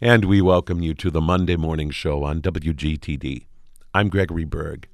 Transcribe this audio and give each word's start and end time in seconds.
And 0.00 0.26
we 0.26 0.40
welcome 0.40 0.80
you 0.80 0.94
to 0.94 1.10
the 1.10 1.20
Monday 1.20 1.56
morning 1.56 1.90
show 1.90 2.22
on 2.22 2.40
WGTD. 2.40 3.46
I'm 3.92 4.08
Gregory 4.08 4.44
Berg. 4.44 4.86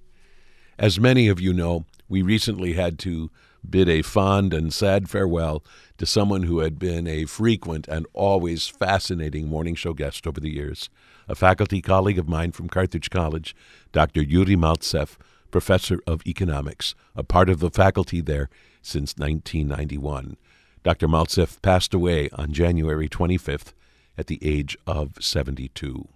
As 0.79 0.99
many 0.99 1.29
of 1.29 1.38
you 1.38 1.53
know, 1.53 1.84
we 2.08 2.23
recently 2.23 2.73
had 2.73 2.99
to 3.00 3.31
bid 3.69 3.87
a 3.87 4.01
fond 4.01 4.55
and 4.55 4.73
sad 4.73 5.11
farewell 5.11 5.63
to 5.99 6.07
someone 6.07 6.45
who 6.45 6.61
had 6.61 6.79
been 6.79 7.07
a 7.07 7.27
frequent 7.27 7.87
and 7.87 8.07
always 8.14 8.67
fascinating 8.67 9.46
morning 9.46 9.75
show 9.75 9.93
guest 9.93 10.27
over 10.27 10.40
the 10.40 10.54
years, 10.54 10.88
a 11.29 11.34
faculty 11.34 11.82
colleague 11.82 12.18
of 12.18 12.27
mine 12.27 12.52
from 12.52 12.71
Carthage 12.71 13.11
College, 13.11 13.55
Dr. 13.93 14.23
Yuri 14.23 14.57
Maltsev, 14.57 15.18
professor 15.50 16.00
of 16.07 16.27
economics, 16.27 16.95
a 17.14 17.23
part 17.23 17.50
of 17.50 17.61
the 17.61 17.71
faculty 17.71 18.23
there 18.23 18.48
since 18.80 19.18
1991. 19.18 20.39
Dr. 20.82 21.09
Maltsev 21.09 21.61
passed 21.61 21.93
away 21.93 22.30
on 22.32 22.55
January 22.55 23.07
25th 23.07 23.75
at 24.16 24.26
the 24.26 24.38
age 24.42 24.76
of 24.86 25.14
72. 25.20 26.08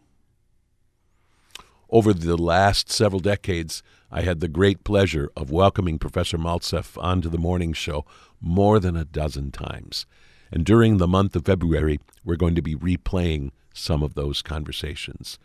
Over 1.91 2.13
the 2.13 2.37
last 2.37 2.91
several 2.91 3.21
decades, 3.21 3.83
I 4.11 4.21
had 4.23 4.41
the 4.41 4.49
great 4.49 4.85
pleasure 4.85 5.31
of 5.37 5.51
welcoming 5.51 5.99
Professor 5.99 6.37
Maltsev 6.37 7.03
onto 7.03 7.31
the 7.31 7.39
morning 7.39 7.73
show 7.73 8.05
more 8.41 8.79
than 8.79 8.97
a 8.97 9.05
dozen 9.05 9.51
times. 9.51 10.07
And 10.53 10.65
during 10.65 10.99
the 10.99 11.07
month 11.07 11.35
of 11.35 11.47
February, 11.47 11.99
we're 12.25 12.37
going 12.37 12.55
to 12.55 12.63
be 12.63 12.77
replaying 12.77 13.51
some 13.73 14.03
of 14.03 14.15
those 14.15 14.43
conversations. 14.43 15.39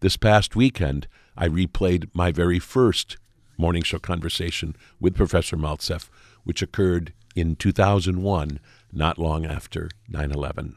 This 0.00 0.16
past 0.16 0.54
weekend, 0.54 1.08
I 1.36 1.48
replayed 1.48 2.10
my 2.12 2.30
very 2.30 2.58
first 2.58 3.16
morning 3.56 3.82
show 3.82 3.98
conversation 3.98 4.76
with 5.00 5.14
Professor 5.14 5.56
Maltsev, 5.56 6.08
which 6.44 6.62
occurred 6.62 7.12
in 7.34 7.56
2001, 7.56 8.60
not 8.92 9.18
long 9.18 9.46
after 9.46 9.88
9 10.08 10.30
11. 10.30 10.76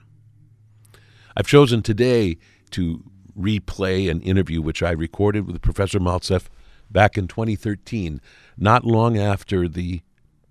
I've 1.40 1.48
chosen 1.48 1.82
today 1.82 2.36
to 2.72 3.02
replay 3.40 4.12
an 4.12 4.20
interview 4.20 4.62
which 4.62 4.84
I 4.84 4.92
recorded 4.92 5.48
with 5.48 5.62
Professor 5.62 5.98
Maltsev 5.98 6.48
back 6.92 7.18
in 7.18 7.30
2013, 7.30 8.20
not 8.58 8.84
long 8.84 9.18
after 9.18 9.70
the 9.70 10.02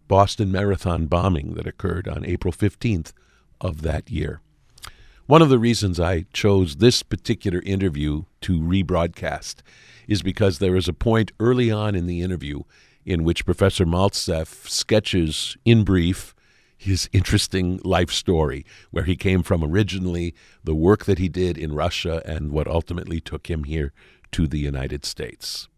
Boston 0.09 0.51
Marathon 0.51 1.05
bombing 1.05 1.53
that 1.57 1.67
occurred 1.67 2.09
on 2.09 2.25
April 2.25 2.55
15th 2.55 3.13
of 3.61 3.83
that 3.83 4.11
year. 4.11 4.41
One 5.27 5.43
of 5.43 5.51
the 5.51 5.59
reasons 5.59 6.01
I 6.01 6.25
chose 6.33 6.77
this 6.77 7.03
particular 7.03 7.61
interview 7.67 8.23
to 8.41 8.59
rebroadcast 8.59 9.57
is 10.07 10.23
because 10.23 10.59
there 10.59 10.75
is 10.75 10.89
a 10.89 10.95
point 10.95 11.33
early 11.39 11.71
on 11.71 11.95
in 11.97 12.07
the 12.07 12.23
interview 12.23 12.63
in 13.05 13.25
which 13.25 13.45
Professor 13.45 13.85
Maltsev 13.85 14.67
sketches 14.67 15.55
in 15.67 15.85
brief 15.85 16.35
his 16.79 17.11
interesting 17.13 17.81
life 17.85 18.11
story, 18.11 18.65
where 18.91 19.05
he 19.05 19.17
came 19.17 19.43
from 19.43 19.65
originally, 19.65 20.35
the 20.63 20.75
work 20.75 21.05
that 21.05 21.19
he 21.19 21.29
did 21.29 21.59
in 21.59 21.75
Russia, 21.75 22.23
and 22.25 22.53
what 22.53 22.69
ultimately 22.69 23.21
took 23.21 23.51
him 23.51 23.65
here 23.65 23.93
to 24.31 24.47
the 24.47 24.59
United 24.59 25.05
States. 25.05 25.69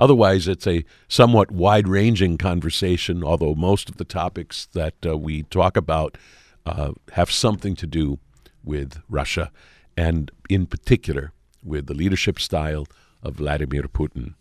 Otherwise, 0.00 0.48
it's 0.48 0.66
a 0.66 0.84
somewhat 1.06 1.52
wide 1.52 1.86
ranging 1.86 2.36
conversation, 2.36 3.22
although 3.22 3.54
most 3.54 3.88
of 3.88 3.96
the 3.96 4.04
topics 4.04 4.66
that 4.72 4.94
uh, 5.06 5.16
we 5.16 5.44
talk 5.44 5.76
about 5.76 6.18
uh, 6.66 6.92
have 7.12 7.30
something 7.30 7.76
to 7.76 7.86
do 7.86 8.18
with 8.64 9.00
Russia, 9.08 9.52
and 9.96 10.30
in 10.48 10.66
particular 10.66 11.32
with 11.64 11.86
the 11.86 11.94
leadership 11.94 12.40
style 12.40 12.86
of 13.22 13.36
Vladimir 13.36 13.84
Putin. 13.84 14.34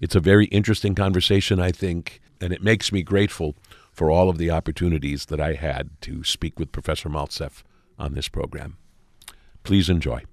It's 0.00 0.14
a 0.14 0.20
very 0.20 0.46
interesting 0.46 0.94
conversation, 0.94 1.60
I 1.60 1.70
think, 1.70 2.20
and 2.40 2.52
it 2.52 2.62
makes 2.62 2.92
me 2.92 3.02
grateful 3.02 3.54
for 3.94 4.10
all 4.10 4.28
of 4.28 4.38
the 4.38 4.50
opportunities 4.50 5.26
that 5.26 5.40
I 5.40 5.54
had 5.54 5.90
to 6.02 6.24
speak 6.24 6.58
with 6.58 6.72
Professor 6.72 7.08
Maltsev 7.08 7.62
on 7.98 8.14
this 8.14 8.28
program. 8.28 8.76
Please 9.62 9.88
enjoy. 9.88 10.24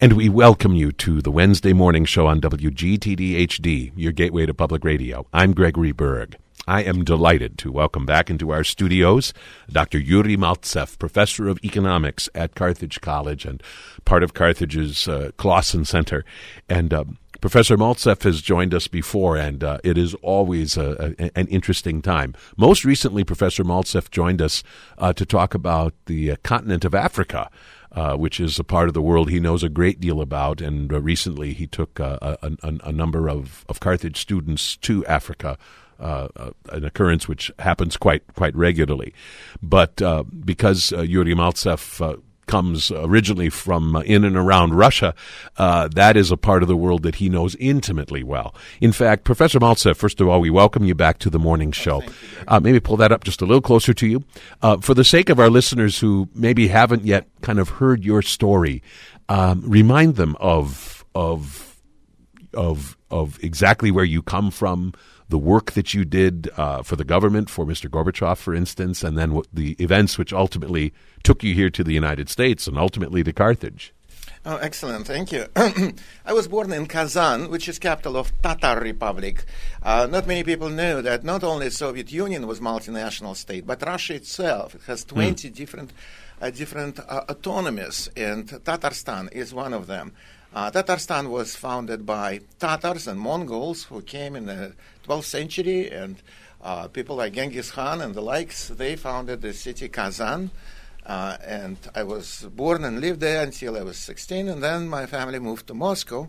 And 0.00 0.14
we 0.14 0.30
welcome 0.30 0.74
you 0.74 0.92
to 0.92 1.20
the 1.20 1.30
Wednesday 1.30 1.74
morning 1.74 2.06
show 2.06 2.26
on 2.26 2.40
WGTD 2.40 3.46
HD, 3.46 3.92
your 3.94 4.12
gateway 4.12 4.46
to 4.46 4.54
public 4.54 4.82
radio. 4.82 5.26
I'm 5.32 5.52
Gregory 5.52 5.92
Berg. 5.92 6.36
I 6.66 6.82
am 6.82 7.04
delighted 7.04 7.58
to 7.58 7.72
welcome 7.72 8.06
back 8.06 8.30
into 8.30 8.50
our 8.50 8.64
studios 8.64 9.34
Dr. 9.70 9.98
Yuri 9.98 10.36
Maltsev, 10.36 10.98
professor 10.98 11.48
of 11.48 11.58
economics 11.64 12.28
at 12.34 12.54
Carthage 12.54 13.00
College 13.00 13.44
and 13.44 13.62
part 14.04 14.22
of 14.22 14.34
Carthage's 14.34 15.08
uh, 15.08 15.32
Clausen 15.36 15.84
Center. 15.84 16.24
And 16.68 16.94
um, 16.94 17.18
Professor 17.40 17.76
Maltsev 17.76 18.22
has 18.22 18.42
joined 18.42 18.74
us 18.74 18.86
before, 18.86 19.36
and 19.36 19.64
uh, 19.64 19.78
it 19.82 19.96
is 19.96 20.14
always 20.16 20.76
a, 20.76 21.14
a, 21.18 21.38
an 21.38 21.46
interesting 21.48 22.02
time. 22.02 22.34
Most 22.56 22.84
recently, 22.84 23.24
Professor 23.24 23.64
Maltsev 23.64 24.10
joined 24.10 24.42
us 24.42 24.62
uh, 24.98 25.12
to 25.14 25.24
talk 25.24 25.54
about 25.54 25.94
the 26.06 26.32
uh, 26.32 26.36
continent 26.42 26.84
of 26.84 26.94
Africa. 26.94 27.50
Uh, 27.92 28.14
which 28.14 28.38
is 28.38 28.56
a 28.56 28.62
part 28.62 28.86
of 28.86 28.94
the 28.94 29.02
world 29.02 29.30
he 29.30 29.40
knows 29.40 29.64
a 29.64 29.68
great 29.68 29.98
deal 29.98 30.20
about. 30.20 30.60
And 30.60 30.92
uh, 30.92 31.00
recently, 31.00 31.52
he 31.52 31.66
took 31.66 31.98
uh, 31.98 32.36
a, 32.40 32.52
a, 32.84 32.92
number 32.92 33.28
of, 33.28 33.64
of 33.68 33.80
Carthage 33.80 34.16
students 34.16 34.76
to 34.76 35.04
Africa. 35.06 35.58
Uh, 35.98 36.28
an 36.68 36.84
occurrence 36.84 37.26
which 37.26 37.50
happens 37.58 37.96
quite 37.96 38.22
quite 38.34 38.54
regularly, 38.54 39.12
but 39.60 40.00
uh, 40.00 40.22
because 40.22 40.92
Yuri 40.92 41.34
Maltsev 41.34 42.22
comes 42.50 42.90
originally 42.90 43.48
from 43.48 43.94
uh, 43.94 44.00
in 44.00 44.24
and 44.24 44.36
around 44.36 44.74
Russia, 44.74 45.14
uh, 45.56 45.86
that 45.86 46.16
is 46.16 46.32
a 46.32 46.36
part 46.36 46.62
of 46.62 46.68
the 46.68 46.76
world 46.76 47.04
that 47.04 47.14
he 47.14 47.28
knows 47.28 47.54
intimately 47.60 48.24
well. 48.24 48.52
In 48.80 48.90
fact, 48.90 49.22
Professor 49.22 49.60
Maltsev, 49.60 49.96
first 49.96 50.20
of 50.20 50.26
all, 50.26 50.40
we 50.40 50.50
welcome 50.50 50.84
you 50.84 50.96
back 50.96 51.18
to 51.18 51.30
the 51.30 51.38
morning 51.38 51.70
show. 51.70 52.02
Uh, 52.48 52.58
maybe 52.58 52.80
pull 52.80 52.96
that 52.96 53.12
up 53.12 53.22
just 53.22 53.40
a 53.40 53.46
little 53.46 53.60
closer 53.60 53.94
to 53.94 54.06
you. 54.06 54.24
Uh, 54.62 54.78
for 54.78 54.94
the 54.94 55.04
sake 55.04 55.30
of 55.30 55.38
our 55.38 55.48
listeners 55.48 56.00
who 56.00 56.28
maybe 56.34 56.66
haven't 56.66 57.04
yet 57.04 57.28
kind 57.40 57.60
of 57.60 57.68
heard 57.68 58.04
your 58.04 58.20
story, 58.20 58.82
um, 59.28 59.62
remind 59.64 60.16
them 60.16 60.36
of 60.40 61.04
of 61.14 61.76
of 62.52 62.96
of 63.12 63.38
exactly 63.44 63.92
where 63.92 64.04
you 64.04 64.22
come 64.22 64.50
from, 64.50 64.92
the 65.30 65.38
work 65.38 65.72
that 65.72 65.94
you 65.94 66.04
did 66.04 66.50
uh, 66.56 66.82
for 66.82 66.96
the 66.96 67.04
government, 67.04 67.48
for 67.48 67.64
Mr. 67.64 67.88
Gorbachev, 67.88 68.36
for 68.36 68.54
instance, 68.54 69.02
and 69.02 69.16
then 69.16 69.40
the 69.52 69.72
events 69.78 70.18
which 70.18 70.32
ultimately 70.32 70.92
took 71.22 71.42
you 71.42 71.54
here 71.54 71.70
to 71.70 71.82
the 71.82 71.94
United 71.94 72.28
States 72.28 72.66
and 72.66 72.76
ultimately 72.76 73.22
to 73.22 73.32
Carthage. 73.32 73.94
Oh, 74.44 74.56
excellent. 74.56 75.06
Thank 75.06 75.32
you. 75.32 75.46
I 76.24 76.32
was 76.32 76.48
born 76.48 76.72
in 76.72 76.86
Kazan, 76.86 77.50
which 77.50 77.68
is 77.68 77.78
capital 77.78 78.16
of 78.16 78.32
Tatar 78.40 78.80
Republic. 78.80 79.44
Uh, 79.82 80.08
not 80.10 80.26
many 80.26 80.42
people 80.42 80.70
know 80.70 81.02
that 81.02 81.24
not 81.24 81.44
only 81.44 81.68
Soviet 81.68 82.10
Union 82.10 82.46
was 82.46 82.58
multinational 82.58 83.36
state, 83.36 83.66
but 83.66 83.82
Russia 83.82 84.14
itself 84.14 84.74
it 84.74 84.82
has 84.86 85.04
20 85.04 85.50
mm. 85.50 85.54
different 85.54 85.92
uh, 86.40 86.48
different 86.48 86.98
uh, 87.00 87.24
autonomies, 87.28 88.08
and 88.16 88.48
Tatarstan 88.48 89.30
is 89.30 89.52
one 89.52 89.74
of 89.74 89.86
them. 89.86 90.12
Uh, 90.52 90.68
Tatarstan 90.68 91.30
was 91.30 91.54
founded 91.54 92.04
by 92.04 92.40
Tatars 92.58 93.06
and 93.06 93.20
Mongols 93.20 93.84
who 93.84 94.02
came 94.02 94.34
in 94.34 94.46
the 94.46 94.72
12th 95.06 95.24
century, 95.24 95.88
and 95.88 96.20
uh, 96.60 96.88
people 96.88 97.14
like 97.14 97.34
Genghis 97.34 97.70
Khan 97.70 98.00
and 98.00 98.16
the 98.16 98.20
likes, 98.20 98.66
they 98.66 98.96
founded 98.96 99.42
the 99.42 99.52
city 99.52 99.88
Kazan. 99.88 100.50
Uh, 101.06 101.36
and 101.44 101.76
I 101.94 102.02
was 102.02 102.48
born 102.52 102.84
and 102.84 103.00
lived 103.00 103.20
there 103.20 103.44
until 103.44 103.76
I 103.76 103.82
was 103.82 103.96
16, 103.98 104.48
and 104.48 104.60
then 104.60 104.88
my 104.88 105.06
family 105.06 105.38
moved 105.38 105.68
to 105.68 105.74
Moscow. 105.74 106.28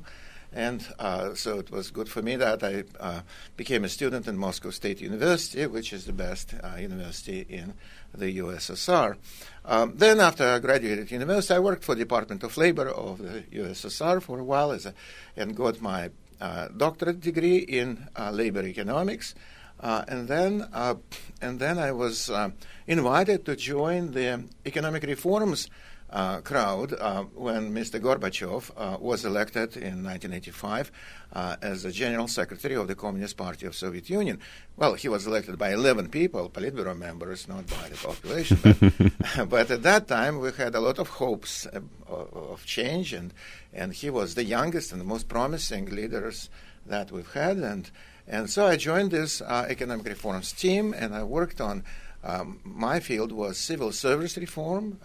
And 0.53 0.86
uh, 1.00 1.34
so 1.34 1.59
it 1.59 1.72
was 1.72 1.92
good 1.92 2.09
for 2.09 2.22
me 2.22 2.36
that 2.36 2.62
I 2.62 2.84
uh, 3.00 3.22
became 3.58 3.86
a 3.86 3.90
student 3.90 4.28
in 4.28 4.38
Moscow 4.38 4.70
State 4.70 5.02
University, 5.02 5.66
which 5.66 5.94
is 5.94 6.06
the 6.06 6.14
best 6.14 6.53
uh, 6.62 6.76
university 6.78 7.46
in 7.50 7.74
the 8.13 8.38
USSR. 8.39 9.17
Um, 9.63 9.94
then, 9.95 10.19
after 10.19 10.47
I 10.47 10.59
graduated 10.59 11.11
university, 11.11 11.53
I 11.53 11.59
worked 11.59 11.83
for 11.83 11.95
Department 11.95 12.44
of 12.44 12.57
Labor 12.57 12.89
of 12.89 13.19
the 13.19 13.44
USSR 13.53 14.22
for 14.22 14.39
a 14.39 14.44
while 14.44 14.72
a, 14.72 14.94
and 15.38 15.55
got 15.55 15.81
my 15.81 16.09
uh, 16.39 16.69
doctorate 16.75 17.22
degree 17.22 17.57
in 17.57 18.07
uh, 18.17 18.31
labor 18.31 18.63
economics. 18.63 19.35
Uh, 19.79 20.03
and 20.07 20.27
then, 20.27 20.67
uh, 20.73 20.95
and 21.41 21.59
then 21.59 21.79
I 21.79 21.91
was 21.91 22.29
uh, 22.29 22.49
invited 22.88 23.45
to 23.45 23.55
join 23.55 24.11
the 24.11 24.43
economic 24.66 25.03
reforms 25.03 25.69
uh, 26.11 26.41
crowd 26.41 26.93
uh, 26.93 27.23
when 27.35 27.73
Mr. 27.73 27.99
Gorbachev 27.99 28.72
uh, 28.75 28.97
was 28.99 29.23
elected 29.23 29.78
in 29.78 30.03
1985 30.03 30.91
uh, 31.34 31.55
as 31.61 31.84
the 31.84 31.91
general 31.91 32.28
secretary 32.28 32.75
of 32.75 32.87
the 32.87 32.96
Communist 32.96 33.37
Party 33.37 33.66
of 33.66 33.75
Soviet 33.75 34.09
Union. 34.09 34.40
Well, 34.75 34.96
he 34.96 35.08
was 35.08 35.25
elected 35.25 35.58
by 35.58 35.72
11 35.73 36.09
people, 36.09 36.49
Politburo 36.49 36.97
members, 36.97 37.47
not 37.47 37.67
by 37.67 37.87
the 37.90 37.96
population. 37.96 38.59
But, 38.61 39.49
but 39.49 39.72
at 39.72 39.84
that 39.84 40.08
time, 40.08 40.40
we 40.40 40.52
had 40.52 40.75
a 40.75 40.81
lot 40.81 40.99
of 40.99 41.08
hopes 41.08 41.66
uh, 41.67 41.79
of 42.09 42.66
change, 42.66 43.14
and, 43.14 43.34
and 43.73 43.93
he 43.93 44.09
was 44.09 44.35
the 44.35 44.43
youngest 44.43 44.91
and 44.91 44.99
the 44.99 45.05
most 45.05 45.29
promising 45.29 45.85
leaders 45.96 46.49
that 46.85 47.11
we've 47.11 47.31
had. 47.31 47.57
And, 47.57 47.90
and 48.28 48.49
so 48.49 48.66
I 48.66 48.75
joined 48.75 49.11
this 49.11 49.41
uh, 49.41 49.66
economic 49.69 50.07
reforms 50.07 50.52
team, 50.52 50.93
and 50.93 51.16
I 51.16 51.23
worked 51.23 51.61
on 51.61 51.84
um, 52.23 52.59
my 52.64 52.99
field 52.99 53.31
was 53.31 53.57
civil 53.57 53.91
service 53.91 54.37
reform 54.37 54.99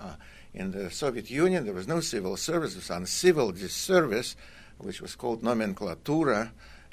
in 0.57 0.71
the 0.71 0.91
Soviet 0.91 1.31
Union, 1.31 1.65
there 1.65 1.75
was 1.75 1.87
no 1.87 2.01
civil 2.01 2.37
service, 2.37 2.73
it 2.73 2.79
was 2.79 2.91
on 2.91 3.07
civil 3.07 3.55
service, 3.55 4.35
which 4.79 5.01
was 5.03 5.15
called 5.15 5.43
nomenclatura, 5.43 6.51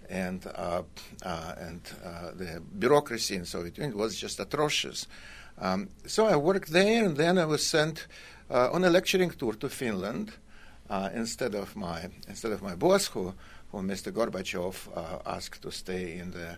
and, 0.09 0.45
uh, 0.53 0.83
uh, 1.23 1.55
and 1.57 1.81
uh, 2.03 2.31
the 2.35 2.61
bureaucracy 2.77 3.35
in 3.35 3.45
Soviet 3.45 3.77
Union 3.77 3.97
was 3.97 4.17
just 4.17 4.39
atrocious. 4.39 5.07
Um, 5.57 5.89
so 6.05 6.27
I 6.27 6.35
worked 6.35 6.71
there, 6.71 7.05
and 7.05 7.15
then 7.15 7.37
I 7.37 7.45
was 7.45 7.65
sent 7.65 8.07
uh, 8.51 8.69
on 8.71 8.83
a 8.83 8.89
lecturing 8.89 9.31
tour 9.31 9.53
to 9.53 9.69
Finland 9.69 10.33
uh, 10.89 11.09
instead 11.13 11.55
of 11.55 11.75
my 11.75 12.09
instead 12.27 12.51
of 12.51 12.61
my 12.61 12.75
boss, 12.75 13.07
who, 13.07 13.33
who 13.71 13.81
Mr. 13.81 14.11
Gorbachev 14.11 14.89
uh, 14.95 15.19
asked 15.25 15.61
to 15.61 15.71
stay 15.71 16.17
in 16.17 16.31
the 16.31 16.57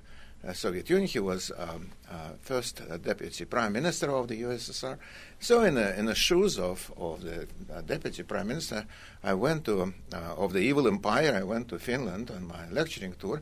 Soviet 0.53 0.89
Union. 0.89 1.07
He 1.07 1.19
was 1.19 1.51
um, 1.57 1.91
uh, 2.09 2.31
first 2.41 2.81
uh, 2.81 2.97
deputy 2.97 3.45
prime 3.45 3.73
minister 3.73 4.11
of 4.11 4.27
the 4.27 4.41
USSR. 4.41 4.97
So, 5.39 5.63
in 5.63 5.75
the, 5.75 5.97
in 5.97 6.05
the 6.05 6.15
shoes 6.15 6.59
of, 6.59 6.91
of 6.97 7.23
the 7.23 7.47
deputy 7.85 8.23
prime 8.23 8.47
minister, 8.47 8.85
I 9.23 9.33
went 9.33 9.65
to 9.65 9.93
of 10.13 10.53
the 10.53 10.59
evil 10.59 10.87
empire. 10.87 11.35
I 11.35 11.43
went 11.43 11.69
to 11.69 11.79
Finland 11.79 12.31
on 12.31 12.47
my 12.47 12.69
lecturing 12.69 13.15
tour, 13.19 13.41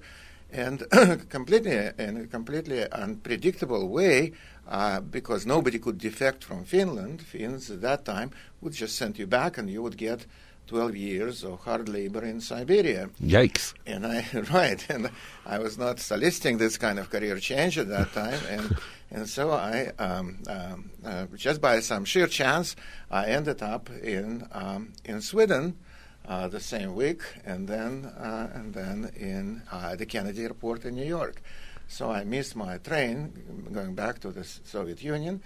and 0.52 0.84
completely 1.30 1.92
in 1.98 2.18
a 2.18 2.28
completely 2.28 2.90
unpredictable 2.92 3.90
way, 3.90 4.34
uh, 4.68 5.02
because 5.02 5.46
nobody 5.46 5.80
could 5.80 5.98
defect 5.98 6.44
from 6.44 6.64
Finland. 6.64 7.22
Finns 7.22 7.70
at 7.70 7.82
that 7.82 8.06
time 8.06 8.32
would 8.62 8.74
just 8.74 8.96
send 8.96 9.18
you 9.18 9.28
back, 9.28 9.58
and 9.58 9.70
you 9.70 9.82
would 9.82 9.98
get 9.98 10.26
12 10.74 10.96
years 10.96 11.44
of 11.44 11.60
hard 11.60 11.88
labor 11.88 12.26
in 12.26 12.42
Siberia. 12.42 13.08
Yikes. 13.22 13.76
And 13.86 14.08
I, 14.08 14.26
right, 14.52 14.84
and 14.90 15.12
I 15.46 15.60
was 15.60 15.78
not 15.78 16.00
soliciting 16.00 16.58
this 16.58 16.78
kind 16.78 16.98
of 16.98 17.12
career 17.12 17.38
change 17.38 17.78
at 17.78 17.90
that 17.90 18.12
time. 18.14 18.40
And, 18.50 18.78
and 19.12 19.30
so 19.30 19.52
I, 19.52 19.92
um, 20.00 20.40
um, 20.48 20.90
uh, 21.06 21.28
just 21.36 21.62
by 21.62 21.80
some 21.82 22.06
sheer 22.06 22.26
chance, 22.26 22.76
I 23.12 23.28
ended 23.28 23.62
up 23.62 23.88
in, 23.92 24.48
um, 24.52 24.94
in 25.06 25.22
Sweden. 25.22 25.78
Uh, 26.26 26.48
the 26.48 26.62
same 26.62 26.96
week, 26.96 27.22
and 27.44 27.68
then 27.68 28.06
uh, 28.06 28.50
and 28.56 28.74
then 28.74 29.12
in 29.18 29.62
uh, 29.70 29.94
the 29.94 30.06
Kennedy 30.06 30.44
Airport 30.44 30.86
in 30.86 30.96
New 30.96 31.06
York. 31.06 31.42
So 31.90 32.12
I 32.12 32.24
missed 32.24 32.56
my 32.56 32.78
train 32.78 33.34
going 33.74 33.94
back 33.94 34.20
to 34.20 34.32
the 34.32 34.46
Soviet 34.46 35.04
Union, 35.04 35.42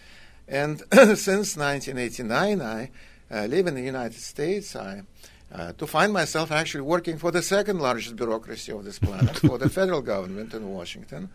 and 0.48 0.84
since 1.18 1.58
1989 1.58 2.62
I 2.62 2.92
uh, 3.32 3.46
live 3.46 3.68
in 3.68 3.76
the 3.76 3.82
United 3.82 4.20
States. 4.20 4.76
I 4.76 5.04
uh, 5.52 5.72
to 5.74 5.88
find 5.88 6.12
myself 6.12 6.52
actually 6.52 6.82
working 6.82 7.18
for 7.18 7.32
the 7.32 7.42
second 7.42 7.80
largest 7.80 8.16
bureaucracy 8.16 8.72
of 8.72 8.84
this 8.84 9.00
planet, 9.00 9.40
for 9.48 9.58
the 9.58 9.70
federal 9.70 10.02
government 10.02 10.54
in 10.54 10.70
Washington. 10.70 11.30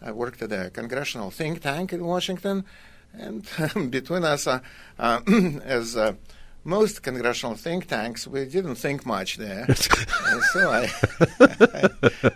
I 0.00 0.10
worked 0.10 0.42
at 0.42 0.50
a 0.52 0.70
congressional 0.70 1.30
think 1.30 1.60
tank 1.60 1.92
in 1.92 2.04
Washington, 2.04 2.64
and 3.14 3.48
between 3.90 4.24
us, 4.24 4.46
uh, 4.46 4.60
uh, 4.98 5.20
as 5.64 5.96
uh, 5.96 6.14
most 6.64 7.02
congressional 7.02 7.54
think 7.54 7.86
tanks, 7.86 8.26
we 8.26 8.44
didn't 8.44 8.76
think 8.76 9.04
much 9.06 9.36
there. 9.36 9.72
so 9.74 10.70
I, 10.70 10.90
I 11.40 11.90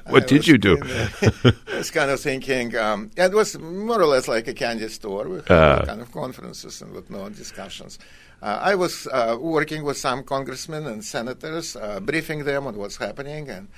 what 0.07 0.25
I 0.25 0.27
did 0.27 0.47
you 0.47 0.59
do? 0.59 0.79
I 0.83 1.77
was 1.77 1.91
kind 1.91 2.11
of 2.11 2.21
thinking. 2.21 2.77
Um, 2.77 3.11
it 3.17 3.33
was 3.33 3.59
more 3.59 4.01
or 4.01 4.07
less 4.07 4.29
like 4.29 4.49
a 4.49 4.55
candy 4.55 4.89
store. 4.89 5.29
We 5.29 5.37
had 5.37 5.51
uh, 5.51 5.85
kind 5.87 6.01
of 6.01 6.13
conferences 6.13 6.83
and 6.83 6.93
with 6.93 7.11
no 7.11 7.29
discussions. 7.29 7.99
Uh, 8.43 8.59
I 8.63 8.75
was 8.75 9.07
uh, 9.07 9.39
working 9.41 9.83
with 9.83 9.97
some 9.97 10.23
congressmen 10.23 10.87
and 10.87 11.03
senators, 11.03 11.75
uh, 11.75 12.01
briefing 12.01 12.45
them 12.45 12.67
on 12.67 12.77
what's 12.77 12.99
happening, 12.99 13.49
and 13.49 13.69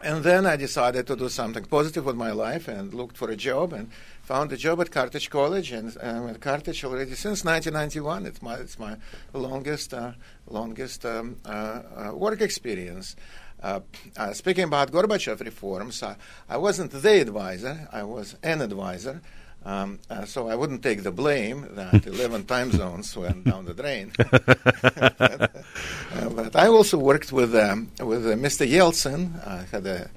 and 0.02 0.24
then 0.24 0.46
I 0.46 0.56
decided 0.56 1.06
to 1.06 1.14
do 1.14 1.28
something 1.28 1.64
positive 1.64 2.04
with 2.04 2.16
my 2.16 2.32
life 2.32 2.66
and 2.66 2.92
looked 2.92 3.16
for 3.16 3.30
a 3.30 3.36
job 3.36 3.72
and 3.72 3.88
found 4.22 4.52
a 4.52 4.56
job 4.56 4.80
at 4.80 4.90
Carthage 4.90 5.30
College, 5.30 5.70
and 5.70 5.96
I'm 6.02 6.28
at 6.28 6.40
Carthage 6.40 6.84
already 6.84 7.14
since 7.14 7.44
1991. 7.44 8.26
It's 8.26 8.42
my 8.42 8.56
it's 8.56 8.78
my 8.80 8.96
longest 9.32 9.94
uh, 9.94 10.12
longest 10.48 11.06
um, 11.06 11.36
uh, 11.44 11.82
uh, 11.96 12.14
work 12.16 12.40
experience. 12.40 13.14
speaking 14.32 14.64
about 14.64 14.90
Gorbachev 14.90 15.38
reforms, 15.40 16.02
I 16.48 16.56
wasn't 16.56 16.90
the 16.90 17.20
advisor; 17.20 17.88
I 17.92 18.02
was 18.02 18.36
an 18.42 18.60
advisor. 18.60 19.20
Um, 19.64 20.00
uh, 20.10 20.24
so 20.24 20.48
I 20.48 20.56
wouldn't 20.56 20.82
take 20.82 21.02
the 21.02 21.12
blame 21.12 21.68
that 21.76 22.06
11 22.06 22.46
time 22.46 22.72
zones 22.72 23.16
went 23.16 23.44
down 23.44 23.64
the 23.64 23.74
drain. 23.74 24.12
but, 24.16 24.48
uh, 26.16 26.28
but, 26.30 26.56
I 26.56 26.66
also 26.66 26.98
worked 26.98 27.32
with 27.32 27.54
um, 27.54 27.90
with 28.00 28.26
uh, 28.26 28.34
Mr. 28.34 28.68
Yeltsin. 28.68 29.46
I 29.46 29.64
had 29.70 29.86
a 29.86 30.10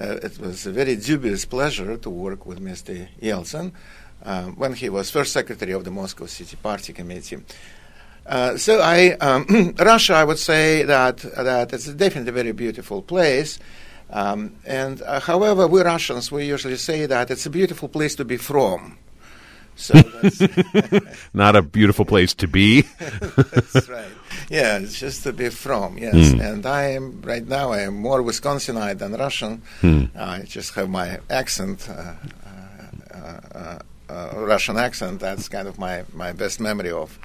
uh, 0.00 0.18
it 0.22 0.38
was 0.38 0.66
a 0.66 0.72
very 0.72 0.96
dubious 0.96 1.44
pleasure 1.44 1.96
to 1.96 2.10
work 2.10 2.46
with 2.46 2.60
Mr. 2.60 3.06
Yeltsin 3.20 3.72
um, 4.24 4.56
when 4.56 4.72
he 4.72 4.88
was 4.88 5.10
first 5.10 5.32
secretary 5.32 5.72
of 5.72 5.84
the 5.84 5.90
Moscow 5.90 6.26
City 6.26 6.56
Party 6.56 6.92
Committee. 6.92 7.38
Uh, 8.26 8.56
so 8.56 8.80
I, 8.80 9.12
um, 9.20 9.74
Russia, 9.78 10.14
I 10.14 10.24
would 10.24 10.38
say 10.38 10.84
that 10.84 11.18
that 11.18 11.72
it's 11.72 11.86
definitely 11.92 12.30
a 12.30 12.32
very 12.32 12.52
beautiful 12.52 13.02
place. 13.02 13.58
Um, 14.12 14.56
and 14.66 15.02
uh, 15.02 15.20
however, 15.20 15.66
we 15.66 15.82
Russians 15.82 16.32
we 16.32 16.46
usually 16.46 16.76
say 16.76 17.06
that 17.06 17.30
it's 17.30 17.46
a 17.46 17.50
beautiful 17.50 17.88
place 17.88 18.14
to 18.16 18.24
be 18.24 18.36
from. 18.36 18.98
So 19.76 19.94
that's 19.94 20.42
not 21.34 21.56
a 21.56 21.62
beautiful 21.62 22.04
place 22.04 22.34
to 22.34 22.48
be. 22.48 22.82
that's 22.98 23.88
right. 23.88 24.10
Yeah, 24.50 24.78
it's 24.78 24.98
just 24.98 25.22
to 25.22 25.32
be 25.32 25.48
from. 25.48 25.96
Yes, 25.96 26.14
mm. 26.14 26.40
and 26.44 26.66
I 26.66 26.90
am 26.90 27.22
right 27.22 27.46
now. 27.46 27.72
I 27.72 27.80
am 27.82 27.94
more 27.94 28.22
Wisconsinite 28.22 28.98
than 28.98 29.12
Russian. 29.12 29.62
Mm. 29.80 30.14
I 30.16 30.42
just 30.42 30.74
have 30.74 30.90
my 30.90 31.20
accent. 31.30 31.88
Uh, 31.88 32.14
uh, 33.14 33.40
uh, 33.54 33.78
uh, 34.10 34.32
Russian 34.34 34.76
accent. 34.76 35.20
That's 35.20 35.48
kind 35.48 35.68
of 35.68 35.78
my, 35.78 36.04
my 36.12 36.32
best 36.32 36.60
memory 36.60 36.90
of 36.90 37.18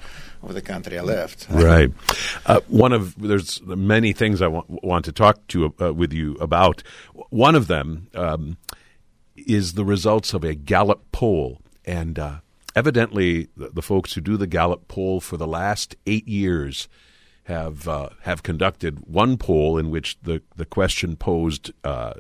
of 0.48 0.56
the 0.56 0.62
country 0.62 0.98
I 0.98 1.02
left. 1.02 1.48
Right. 1.50 1.92
Uh, 2.46 2.62
one 2.68 2.94
of 2.94 3.20
there's 3.20 3.62
many 3.64 4.14
things 4.14 4.42
I 4.42 4.48
want, 4.48 4.84
want 4.84 5.06
to 5.06 5.12
talk 5.12 5.46
to 5.48 5.74
uh, 5.82 5.94
with 5.94 6.14
you 6.14 6.36
about. 6.36 6.84
One 7.30 7.56
of 7.56 7.68
them 7.68 8.08
um, 8.14 8.58
is 9.36 9.74
the 9.74 9.86
results 9.86 10.34
of 10.34 10.44
a 10.44 10.56
Gallup 10.56 11.04
poll, 11.12 11.60
and 11.86 12.18
uh, 12.20 12.36
evidently 12.76 13.50
the, 13.56 13.70
the, 13.70 13.82
folks 13.82 14.14
who 14.14 14.22
do 14.22 14.38
the 14.38 14.48
Gallup 14.48 14.88
poll 14.88 15.20
for 15.20 15.38
the 15.38 15.48
last 15.48 15.96
eight 16.06 16.28
years 16.28 16.88
have 17.46 17.88
uh, 17.88 18.10
have 18.22 18.44
conducted 18.44 19.08
one 19.08 19.38
poll 19.38 19.78
in 19.78 19.90
which 19.90 20.18
the 20.22 20.42
the 20.56 20.66
question 20.66 21.16
posed 21.16 21.72
uh, 21.84 22.14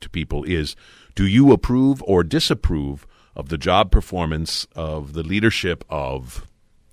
to 0.00 0.10
people 0.10 0.44
is, 0.44 0.76
do 1.14 1.26
you 1.26 1.52
approve 1.52 2.02
or 2.04 2.22
disapprove? 2.22 3.06
Of 3.34 3.50
the 3.50 3.58
job 3.58 3.90
performance 3.90 4.66
of 4.74 5.12
the 5.12 5.22
leadership 5.22 5.84
of 5.90 6.46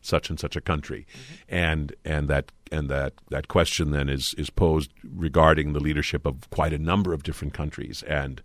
such 0.06 0.30
and 0.30 0.40
such 0.40 0.56
a 0.56 0.62
country, 0.62 1.06
mm-hmm. 1.12 1.56
and 1.56 1.96
and 2.06 2.28
that 2.28 2.52
and 2.72 2.90
that 2.90 3.14
that 3.30 3.48
question 3.48 3.92
then 3.92 4.10
is 4.10 4.34
is 4.38 4.50
posed 4.50 4.92
regarding 5.04 5.74
the 5.74 5.80
leadership 5.80 6.26
of 6.26 6.50
quite 6.50 6.74
a 6.74 6.78
number 6.78 7.14
of 7.14 7.24
different 7.24 7.54
countries, 7.54 8.04
and 8.04 8.42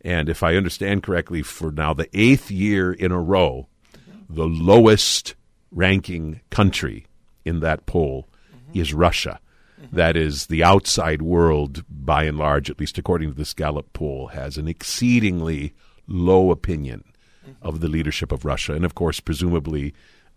and 0.00 0.28
if 0.28 0.42
I 0.42 0.56
understand 0.56 1.02
correctly, 1.02 1.42
for 1.42 1.70
now 1.70 1.94
the 1.94 2.08
eighth 2.12 2.50
year 2.50 2.92
in 2.92 3.12
a 3.12 3.20
row, 3.20 3.68
mm-hmm. 3.92 4.34
the 4.34 4.46
lowest 4.46 5.34
ranking 5.70 6.40
country 6.50 7.06
in 7.44 7.60
that 7.60 7.86
poll 7.86 8.28
mm-hmm. 8.54 8.78
is 8.78 8.94
Russia. 8.94 9.40
Mm-hmm. 9.80 9.96
That 9.96 10.16
is, 10.16 10.46
the 10.46 10.64
outside 10.64 11.22
world, 11.22 11.84
by 11.88 12.24
and 12.24 12.38
large, 12.38 12.70
at 12.70 12.80
least 12.80 12.98
according 12.98 13.30
to 13.30 13.36
this 13.36 13.52
Gallup 13.52 13.92
poll, 13.92 14.28
has 14.28 14.56
an 14.56 14.68
exceedingly 14.68 15.74
low 16.06 16.50
opinion 16.50 17.04
mm-hmm. 17.44 17.66
of 17.66 17.80
the 17.80 17.88
leadership 17.88 18.32
of 18.32 18.44
Russia. 18.44 18.72
And 18.72 18.84
of 18.84 18.94
course, 18.94 19.20
presumably, 19.20 19.92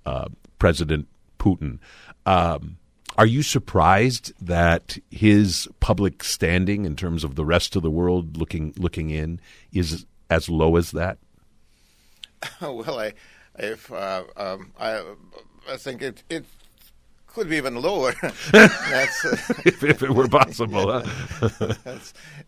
uh, 0.06 0.30
President 0.60 1.08
Putin. 1.40 1.80
Um, 2.26 2.78
are 3.18 3.26
you 3.26 3.42
surprised 3.42 4.34
that 4.40 4.98
his 5.10 5.68
public 5.80 6.24
standing 6.24 6.86
in 6.86 6.96
terms 6.96 7.24
of 7.24 7.36
the 7.36 7.44
rest 7.44 7.76
of 7.76 7.82
the 7.82 7.92
world 7.92 8.38
looking 8.38 8.74
looking 8.78 9.10
in 9.10 9.42
is 9.74 10.06
as 10.30 10.48
low 10.50 10.76
as 10.76 10.92
that? 10.92 11.18
well, 12.62 13.00
I, 13.00 13.14
if 13.58 13.92
uh, 13.92 14.24
um, 14.38 14.72
I, 14.80 15.04
I 15.70 15.78
think 15.78 16.02
it, 16.02 16.24
it 16.30 16.46
could 17.34 17.50
be 17.50 17.58
even 17.58 17.76
lower. 17.82 18.14
That's, 18.52 19.26
uh, 19.26 19.38
if, 19.66 19.84
if, 19.84 20.04
it 20.04 20.10
were 20.10 20.28
possible, 20.28 20.92
huh? 20.92 21.04
uh, 21.90 22.00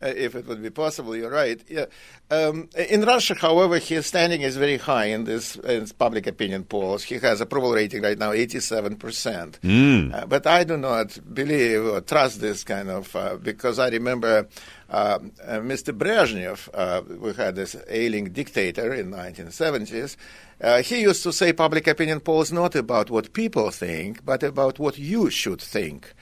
if 0.01 0.35
it 0.35 0.45
would 0.47 0.61
be 0.61 0.69
possible, 0.69 1.15
you're 1.15 1.31
right. 1.31 1.61
Yeah. 1.69 1.85
Um, 2.29 2.69
in 2.75 3.01
Russia, 3.01 3.35
however, 3.35 3.77
his 3.77 4.07
standing 4.07 4.41
is 4.41 4.57
very 4.57 4.77
high 4.77 5.05
in 5.05 5.25
this, 5.25 5.55
in 5.55 5.87
public 5.99 6.27
opinion 6.27 6.63
polls. 6.63 7.03
He 7.03 7.19
has 7.19 7.41
approval 7.41 7.73
rating 7.73 8.01
right 8.01 8.17
now, 8.17 8.31
87%. 8.31 9.59
Mm. 9.59 10.13
Uh, 10.13 10.25
but 10.25 10.47
I 10.47 10.63
do 10.63 10.77
not 10.77 11.17
believe 11.33 11.85
or 11.85 12.01
trust 12.01 12.41
this 12.41 12.63
kind 12.63 12.89
of, 12.89 13.15
uh, 13.15 13.35
because 13.37 13.79
I 13.79 13.89
remember 13.89 14.47
uh, 14.91 15.19
uh, 15.47 15.59
Mr. 15.59 15.97
Brezhnev, 15.97 16.67
uh, 16.73 17.01
we 17.17 17.33
had 17.33 17.55
this 17.55 17.77
ailing 17.87 18.25
dictator 18.31 18.93
in 18.93 19.11
the 19.11 19.17
1970s, 19.17 20.17
uh, 20.61 20.81
he 20.81 21.01
used 21.01 21.23
to 21.23 21.33
say 21.33 21.53
public 21.53 21.87
opinion 21.87 22.19
polls 22.19 22.51
not 22.51 22.75
about 22.75 23.09
what 23.09 23.33
people 23.33 23.71
think, 23.71 24.23
but 24.25 24.43
about 24.43 24.79
what 24.79 24.97
you 24.97 25.29
should 25.29 25.61
think. 25.61 26.13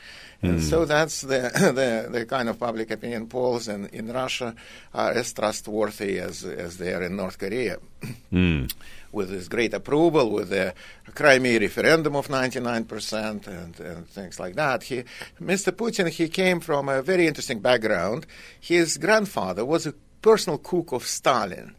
And 0.42 0.60
mm. 0.60 0.62
so 0.62 0.86
that's 0.86 1.22
the, 1.22 1.52
the, 2.12 2.20
the 2.20 2.26
kind 2.26 2.48
of 2.48 2.60
public 2.60 2.92
opinion 2.92 3.28
polls 3.28 3.68
in, 3.68 3.88
in 3.88 4.12
Russia 4.12 4.56
are 4.94 5.12
as 5.12 5.34
trustworthy 5.34 6.20
as, 6.20 6.46
as 6.46 6.78
they 6.78 6.94
are 6.94 7.04
in 7.04 7.16
North 7.16 7.38
Korea. 7.38 7.78
Mm. 8.32 8.72
with 9.12 9.30
this 9.30 9.48
great 9.48 9.74
approval, 9.74 10.30
with 10.30 10.50
the 10.50 10.74
Crimea 11.16 11.60
referendum 11.60 12.16
of 12.16 12.28
99% 12.28 13.48
and, 13.48 13.80
and 13.80 14.08
things 14.08 14.40
like 14.40 14.56
that. 14.56 14.84
He, 14.84 15.04
Mr. 15.42 15.72
Putin, 15.72 16.10
he 16.10 16.30
came 16.30 16.60
from 16.60 16.90
a 16.90 17.02
very 17.02 17.28
interesting 17.28 17.60
background. 17.60 18.26
His 18.60 18.98
grandfather 18.98 19.66
was 19.66 19.88
a 19.88 19.94
personal 20.22 20.60
cook 20.60 20.92
of 20.92 21.06
Stalin. 21.06 21.76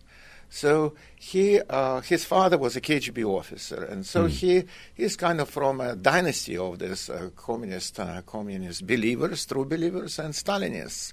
So 0.51 0.95
he, 1.15 1.61
uh, 1.61 2.01
his 2.01 2.25
father 2.25 2.59
was 2.59 2.75
a 2.75 2.81
KGB 2.81 3.25
officer, 3.25 3.85
and 3.85 4.05
so 4.05 4.25
mm. 4.25 4.29
he 4.29 4.65
he's 4.93 5.15
kind 5.17 5.41
of 5.41 5.49
from 5.49 5.81
a 5.81 5.95
dynasty 5.95 6.57
of 6.57 6.81
this 6.81 7.09
uh, 7.09 7.31
communist 7.37 8.01
uh, 8.01 8.21
communist 8.23 8.85
believers, 8.85 9.47
true 9.47 9.65
believers, 9.65 10.19
and 10.19 10.35
Stalinists. 10.35 11.13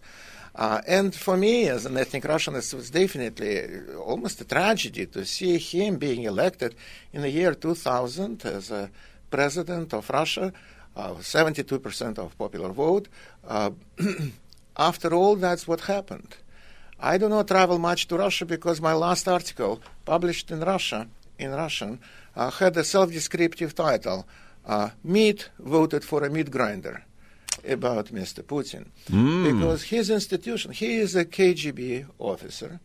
Uh, 0.55 0.81
and 0.87 1.13
for 1.13 1.37
me, 1.37 1.69
as 1.69 1.85
an 1.85 1.95
ethnic 1.97 2.25
Russian, 2.25 2.55
it 2.55 2.73
was 2.73 2.89
definitely 2.89 3.61
almost 4.03 4.41
a 4.41 4.43
tragedy 4.43 5.05
to 5.05 5.23
see 5.23 5.59
him 5.59 5.97
being 5.97 6.23
elected 6.23 6.73
in 7.13 7.21
the 7.21 7.29
year 7.29 7.53
2000 7.53 8.43
as 8.43 8.71
a 8.71 8.89
president 9.29 9.93
of 9.93 10.09
Russia, 10.09 10.51
uh, 10.95 11.11
72% 11.11 12.17
of 12.17 12.35
popular 12.39 12.69
vote. 12.69 13.07
Uh, 13.47 13.69
after 14.77 15.13
all, 15.13 15.35
that's 15.35 15.67
what 15.67 15.81
happened. 15.81 16.37
I 16.99 17.17
do 17.17 17.29
not 17.29 17.47
travel 17.47 17.79
much 17.79 18.07
to 18.07 18.17
Russia 18.17 18.45
because 18.45 18.81
my 18.81 18.93
last 18.93 19.27
article, 19.27 19.81
published 20.05 20.51
in 20.51 20.61
Russia, 20.61 21.07
in 21.37 21.51
Russian, 21.51 21.99
uh, 22.35 22.49
had 22.49 22.75
a 22.77 22.83
self-descriptive 22.83 23.75
title, 23.75 24.25
uh, 24.65 24.89
"Meat 25.03 25.49
voted 25.59 26.03
for 26.03 26.23
a 26.23 26.29
meat 26.29 26.51
grinder." 26.51 27.03
about 27.67 28.07
Mr. 28.07 28.43
Putin 28.43 28.85
mm. 29.09 29.43
because 29.51 29.83
his 29.83 30.09
institution, 30.09 30.71
he 30.71 30.97
is 30.97 31.15
a 31.15 31.25
KGB 31.25 32.05
officer. 32.19 32.79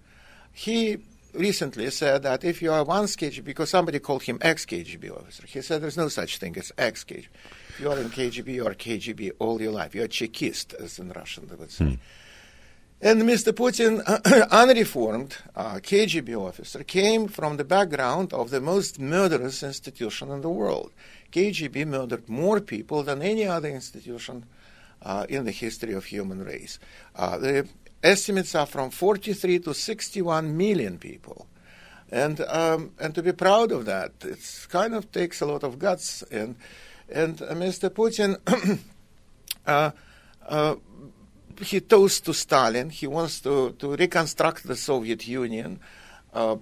He 0.53 0.99
recently 1.35 1.91
said 1.91 2.23
that 2.23 2.45
if 2.45 2.61
you 2.63 2.73
are 2.73 2.85
once 2.85 3.17
KGB, 3.17 3.45
because 3.45 3.71
somebody 3.71 3.99
called 3.99 4.23
him 4.23 4.39
ex 4.41 4.67
KGB 4.67 5.11
officer, 5.11 5.47
he 5.47 5.61
said 5.63 5.83
there's 5.83 5.97
no 5.97 6.09
such 6.09 6.39
thing 6.39 6.57
as 6.57 6.73
ex 6.77 7.05
KGB. 7.05 7.27
If 7.71 7.81
you 7.81 7.91
are 7.91 7.99
in 7.99 8.11
KGB, 8.11 8.55
you 8.55 8.67
are 8.67 8.75
KGB 8.75 9.33
all 9.39 9.61
your 9.61 9.73
life. 9.73 9.95
You're 9.95 10.05
a 10.05 10.09
Chekist, 10.09 10.75
as 10.75 10.99
in 10.99 11.11
Russian 11.11 11.47
they 11.49 11.55
would 11.55 11.71
say. 11.71 11.85
Mm. 11.85 11.99
And 13.05 13.23
Mr. 13.23 13.53
Putin, 13.53 14.01
unreformed 14.53 15.37
uh, 15.57 15.75
KGB 15.75 16.37
officer, 16.37 16.85
came 16.85 17.27
from 17.27 17.57
the 17.57 17.65
background 17.65 18.33
of 18.33 18.51
the 18.51 18.61
most 18.61 19.01
murderous 19.01 19.65
institution 19.65 20.31
in 20.31 20.41
the 20.41 20.49
world. 20.49 20.93
KGB 21.33 21.85
murdered 21.85 22.29
more 22.29 22.61
people 22.61 23.03
than 23.03 23.21
any 23.21 23.45
other 23.45 23.69
institution 23.69 24.45
uh, 25.03 25.27
in 25.29 25.45
the 25.45 25.51
history 25.51 25.95
of 25.95 26.05
human 26.05 26.45
race. 26.45 26.79
Uh, 27.17 27.39
the 27.39 27.69
estimates 28.05 28.55
are 28.55 28.67
from 28.67 28.91
43 28.91 29.59
to 29.59 29.75
61 29.75 30.57
million 30.57 30.97
people. 30.97 31.49
And, 32.09 32.41
um, 32.43 32.93
and 33.01 33.17
to 33.17 33.23
be 33.25 33.33
proud 33.33 33.73
of 33.73 33.85
that, 33.87 34.13
it 34.23 34.67
kind 34.69 34.95
of 34.95 35.11
takes 35.11 35.41
a 35.41 35.47
lot 35.47 35.65
of 35.65 35.81
guts. 35.81 36.23
And, 36.31 36.55
and 37.09 37.43
uh, 37.43 37.47
Mr. 37.55 37.91
Putin, 37.91 38.39
uh, 39.67 39.91
uh, 40.47 40.77
he 41.61 41.81
toasts 41.81 42.21
to 42.23 42.35
Stalin. 42.35 42.91
He 42.91 43.07
wants 43.07 43.41
to, 43.41 43.73
to 43.79 43.97
reconstruct 43.97 44.67
the 44.67 44.77
Soviet 44.77 45.27
Union. 45.27 45.81
Uh, 46.33 46.57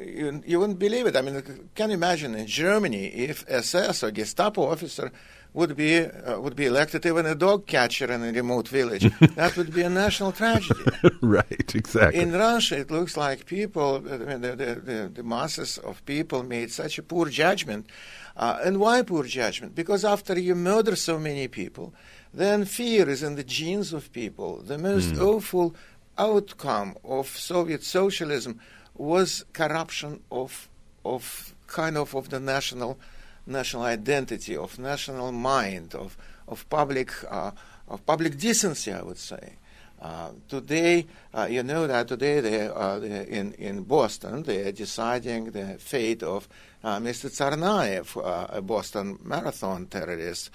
you, 0.00 0.42
you, 0.46 0.60
wouldn't 0.60 0.78
believe 0.78 1.06
it. 1.06 1.16
I 1.16 1.22
mean, 1.22 1.68
can 1.74 1.90
you 1.90 1.94
imagine 1.94 2.36
in 2.36 2.46
Germany 2.46 3.06
if 3.06 3.44
SS 3.48 4.04
or 4.04 4.12
Gestapo 4.12 4.62
officer 4.70 5.10
would 5.54 5.76
be 5.76 5.98
uh, 5.98 6.40
would 6.40 6.56
be 6.56 6.66
elected 6.66 7.04
even 7.04 7.26
a 7.26 7.34
dog 7.34 7.66
catcher 7.66 8.10
in 8.10 8.22
a 8.22 8.32
remote 8.32 8.68
village. 8.68 9.10
that 9.34 9.56
would 9.56 9.72
be 9.72 9.82
a 9.82 9.90
national 9.90 10.32
tragedy. 10.32 10.80
right, 11.20 11.74
exactly. 11.74 12.20
In 12.20 12.32
Russia, 12.32 12.78
it 12.78 12.90
looks 12.90 13.16
like 13.16 13.46
people, 13.46 13.96
I 14.10 14.16
mean, 14.16 14.40
the, 14.40 14.56
the, 14.56 15.10
the, 15.12 15.22
masses 15.22 15.78
of 15.78 16.04
people 16.06 16.42
made 16.42 16.70
such 16.70 16.98
a 16.98 17.02
poor 17.02 17.28
judgment. 17.28 17.86
Uh, 18.34 18.60
and 18.64 18.80
why 18.80 19.02
poor 19.02 19.24
judgment? 19.24 19.74
Because 19.74 20.04
after 20.04 20.38
you 20.38 20.54
murder 20.54 20.96
so 20.96 21.18
many 21.18 21.48
people, 21.48 21.92
then 22.34 22.64
fear 22.64 23.08
is 23.08 23.22
in 23.22 23.34
the 23.34 23.44
genes 23.44 23.92
of 23.92 24.12
people. 24.12 24.62
The 24.62 24.78
most 24.78 25.14
mm. 25.14 25.20
awful 25.22 25.74
outcome 26.16 26.96
of 27.04 27.28
Soviet 27.28 27.82
socialism 27.84 28.60
was 28.94 29.44
corruption 29.52 30.20
of 30.30 30.68
of 31.04 31.54
kind 31.66 31.96
of 31.96 32.14
of 32.14 32.28
the 32.30 32.40
national 32.40 32.98
national 33.46 33.82
identity, 33.82 34.56
of 34.56 34.78
national 34.78 35.32
mind, 35.32 35.94
of, 35.94 36.16
of, 36.46 36.68
public, 36.68 37.12
uh, 37.30 37.50
of 37.88 38.04
public 38.06 38.38
decency, 38.38 38.92
I 38.92 39.02
would 39.02 39.18
say. 39.18 39.56
Uh, 40.02 40.32
today, 40.48 41.06
uh, 41.32 41.46
you 41.48 41.62
know 41.62 41.86
that 41.86 42.08
today 42.08 42.40
they, 42.40 42.66
uh, 42.66 42.98
in, 42.98 43.52
in 43.52 43.84
Boston 43.84 44.42
they 44.42 44.66
are 44.66 44.72
deciding 44.72 45.52
the 45.52 45.76
fate 45.78 46.24
of 46.24 46.48
uh, 46.82 46.98
Mr. 46.98 47.30
Tsarnaev, 47.30 48.16
uh, 48.16 48.48
a 48.50 48.60
Boston 48.60 49.16
Marathon 49.22 49.86
terrorist 49.86 50.50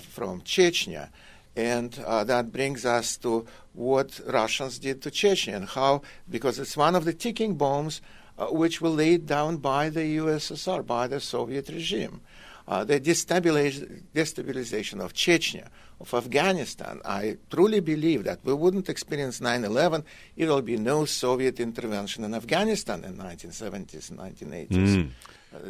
from 0.00 0.42
Chechnya. 0.42 1.08
And 1.56 1.92
that 1.92 2.52
brings 2.52 2.84
us 2.84 3.16
to 3.18 3.46
what 3.72 4.20
Russians 4.26 4.78
did 4.78 5.00
to 5.02 5.10
Chechnya 5.10 5.56
and 5.56 5.68
how, 5.68 6.02
because 6.28 6.58
it's 6.58 6.76
one 6.76 6.94
of 6.94 7.06
the 7.06 7.14
ticking 7.14 7.54
bombs 7.54 8.02
uh, 8.38 8.46
which 8.46 8.80
were 8.80 8.88
laid 8.88 9.26
down 9.26 9.58
by 9.58 9.88
the 9.88 10.18
USSR, 10.18 10.84
by 10.86 11.06
the 11.06 11.20
Soviet 11.20 11.68
regime. 11.68 12.20
Uh, 12.66 12.82
the 12.84 12.98
destabilization 13.00 15.00
of 15.00 15.12
Chechnya, 15.12 15.68
of 16.02 16.12
Afghanistan. 16.12 17.00
I 17.04 17.38
truly 17.50 17.80
believe 17.80 18.24
that 18.24 18.40
we 18.44 18.52
wouldn't 18.52 18.88
experience 18.88 19.40
9 19.40 19.64
11, 19.64 20.04
it 20.36 20.46
will 20.46 20.60
be 20.62 20.76
no 20.76 21.04
Soviet 21.04 21.60
intervention 21.60 22.24
in 22.24 22.34
Afghanistan 22.34 23.04
in 23.04 23.16
1970s 23.16 24.10
and 24.10 24.18
1980s. 24.18 24.68
Mm. 24.70 25.10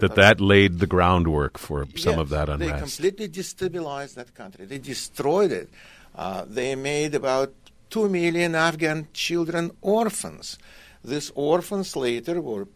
That 0.01 0.15
that 0.15 0.41
laid 0.41 0.79
the 0.79 0.87
groundwork 0.87 1.59
for 1.59 1.87
some 1.97 2.13
yes, 2.13 2.21
of 2.21 2.29
that 2.31 2.49
unrest. 2.49 2.73
They 2.73 2.79
completely 2.79 3.29
destabilized 3.29 4.15
that 4.15 4.33
country. 4.35 4.65
They 4.65 4.79
destroyed 4.79 5.51
it. 5.51 5.69
Uh, 6.15 6.45
they 6.47 6.77
made 6.77 7.15
about 7.15 7.53
2 7.91 8.09
million 8.09 8.55
Afghan 8.55 9.09
children 9.13 9.73
orphans. 9.81 10.57
These 11.05 11.33
orphans 11.35 11.97
later 11.97 12.41
were 12.41 12.69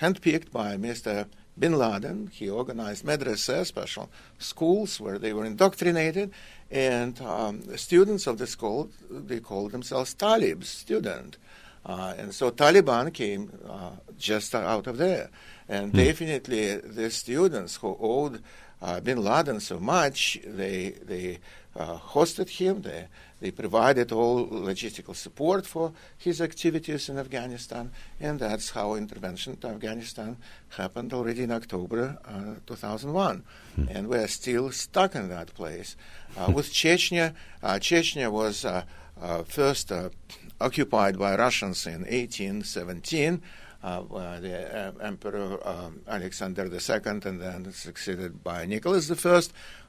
handpicked 0.00 0.50
by 0.50 0.76
Mr. 0.76 1.26
Bin 1.58 1.78
Laden. 1.78 2.30
He 2.32 2.50
organized 2.50 3.04
madrasa, 3.04 3.64
special 3.64 4.10
schools 4.38 5.00
where 5.00 5.18
they 5.18 5.32
were 5.32 5.44
indoctrinated, 5.44 6.32
and 6.70 7.20
um, 7.20 7.76
students 7.76 8.26
of 8.26 8.38
the 8.38 8.46
school 8.46 8.90
they 9.10 9.40
called 9.40 9.72
themselves 9.72 10.14
Talibs, 10.14 10.64
student. 10.64 11.36
Uh, 11.86 12.14
and 12.16 12.34
so 12.34 12.50
Taliban 12.50 13.12
came 13.12 13.52
uh, 13.68 13.90
just 14.18 14.54
out 14.54 14.86
of 14.86 14.96
there. 14.96 15.30
And 15.68 15.92
mm. 15.92 15.96
definitely 15.96 16.76
the 16.76 17.10
students 17.10 17.76
who 17.76 17.96
owed 18.00 18.42
uh, 18.84 19.00
bin 19.00 19.24
Laden 19.24 19.60
so 19.60 19.80
much, 19.80 20.38
they, 20.44 20.90
they 21.02 21.38
uh, 21.74 21.96
hosted 21.96 22.50
him, 22.50 22.82
they, 22.82 23.08
they 23.40 23.50
provided 23.50 24.12
all 24.12 24.46
logistical 24.46 25.16
support 25.16 25.66
for 25.66 25.92
his 26.18 26.40
activities 26.42 27.08
in 27.08 27.18
Afghanistan, 27.18 27.90
and 28.20 28.38
that's 28.38 28.70
how 28.70 28.94
intervention 28.94 29.56
to 29.56 29.68
Afghanistan 29.68 30.36
happened 30.76 31.14
already 31.14 31.44
in 31.44 31.50
October 31.50 32.18
uh, 32.26 32.60
2001. 32.66 33.42
Hmm. 33.76 33.84
And 33.88 34.08
we're 34.08 34.28
still 34.28 34.70
stuck 34.70 35.14
in 35.14 35.30
that 35.30 35.54
place. 35.54 35.96
Uh, 36.36 36.52
with 36.54 36.70
Chechnya, 36.70 37.34
uh, 37.62 37.74
Chechnya 37.74 38.30
was 38.30 38.66
uh, 38.66 38.84
uh, 39.20 39.44
first 39.44 39.90
occupied 40.60 41.18
by 41.18 41.36
Russians 41.36 41.86
in 41.86 42.02
1817. 42.02 43.40
Uh, 43.84 44.40
the 44.40 44.56
uh, 44.74 44.92
Emperor 45.02 45.58
um, 45.68 46.00
Alexander 46.08 46.64
II, 46.64 47.00
and 47.04 47.40
then 47.40 47.70
succeeded 47.70 48.42
by 48.42 48.64
Nicholas 48.64 49.10
I, 49.10 49.42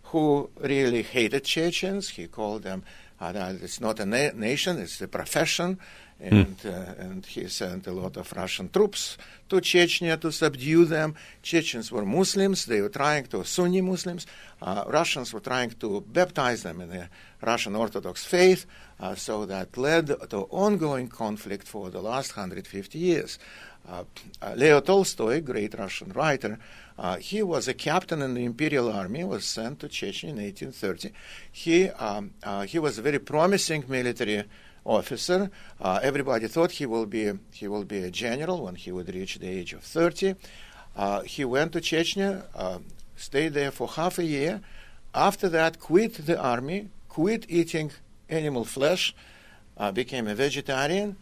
who 0.09 0.49
really 0.59 1.01
hated 1.01 1.45
Chechens. 1.45 2.09
He 2.09 2.27
called 2.27 2.63
them 2.63 2.83
uh, 3.19 3.53
it's 3.61 3.79
not 3.79 3.99
a 3.99 4.05
na- 4.05 4.31
nation, 4.35 4.79
it's 4.79 5.01
a 5.01 5.07
profession. 5.07 5.79
Hmm. 6.17 6.33
And, 6.33 6.57
mm. 6.59 6.65
uh, 6.65 7.01
and 7.03 7.25
he 7.25 7.47
sent 7.49 7.87
a 7.87 7.91
lot 7.91 8.15
of 8.15 8.31
Russian 8.31 8.69
troops 8.69 9.17
to 9.49 9.57
Chechnya 9.57 10.19
to 10.21 10.31
subdue 10.31 10.85
them. 10.85 11.15
Chechens 11.41 11.91
were 11.91 12.05
Muslims, 12.05 12.65
they 12.65 12.79
were 12.79 12.89
trying 12.89 13.25
to, 13.25 13.43
Sunni 13.43 13.81
Muslims. 13.81 14.25
Uh, 14.61 14.85
Russians 14.87 15.33
were 15.33 15.41
trying 15.41 15.71
to 15.71 16.01
baptize 16.07 16.63
them 16.63 16.79
in 16.79 16.89
the 16.89 17.09
Russian 17.41 17.75
Orthodox 17.75 18.23
faith, 18.23 18.65
uh, 19.01 19.15
so 19.15 19.45
that 19.45 19.77
led 19.77 20.07
to 20.29 20.47
ongoing 20.51 21.09
conflict 21.09 21.67
for 21.67 21.89
the 21.89 22.01
last 22.01 22.37
150 22.37 22.97
years. 22.97 23.37
Uh, 23.87 24.03
uh, 24.41 24.53
Leo 24.55 24.79
Tolstoy, 24.81 25.41
great 25.41 25.77
Russian 25.77 26.11
writer, 26.13 26.57
uh, 26.97 27.17
he 27.17 27.43
was 27.43 27.67
a 27.67 27.73
captain 27.73 28.21
in 28.21 28.33
the 28.33 28.43
Imperial 28.43 28.91
Army, 28.91 29.23
was 29.23 29.45
sent 29.45 29.79
to 29.79 29.87
Chechnya 29.87 30.29
in 30.29 30.37
1830. 30.37 31.11
He, 31.51 31.89
um, 31.89 32.31
he 32.65 32.79
was 32.79 32.97
a 32.97 33.01
very 33.01 33.19
promising 33.19 33.83
military 33.87 34.43
officer. 34.85 35.51
Uh, 35.79 35.99
everybody 36.01 36.47
thought 36.47 36.71
he 36.71 36.85
will, 36.85 37.05
be, 37.05 37.31
he 37.51 37.67
will 37.67 37.83
be 37.83 37.99
a 37.99 38.11
general 38.11 38.63
when 38.63 38.75
he 38.75 38.91
would 38.91 39.13
reach 39.13 39.37
the 39.39 39.47
age 39.47 39.73
of 39.73 39.83
30. 39.83 40.35
Uh, 40.95 41.21
he 41.21 41.43
went 41.43 41.73
to 41.73 41.81
Chechnya, 41.81 42.45
uh, 42.55 42.79
stayed 43.15 43.53
there 43.53 43.71
for 43.71 43.87
half 43.87 44.17
a 44.17 44.23
year. 44.23 44.61
After 45.13 45.49
that, 45.49 45.79
quit 45.79 46.25
the 46.25 46.39
army, 46.39 46.89
quit 47.09 47.45
eating 47.49 47.91
animal 48.29 48.65
flesh, 48.65 49.13
became 49.93 50.27
a 50.27 50.35
vegetarian, 50.35 51.17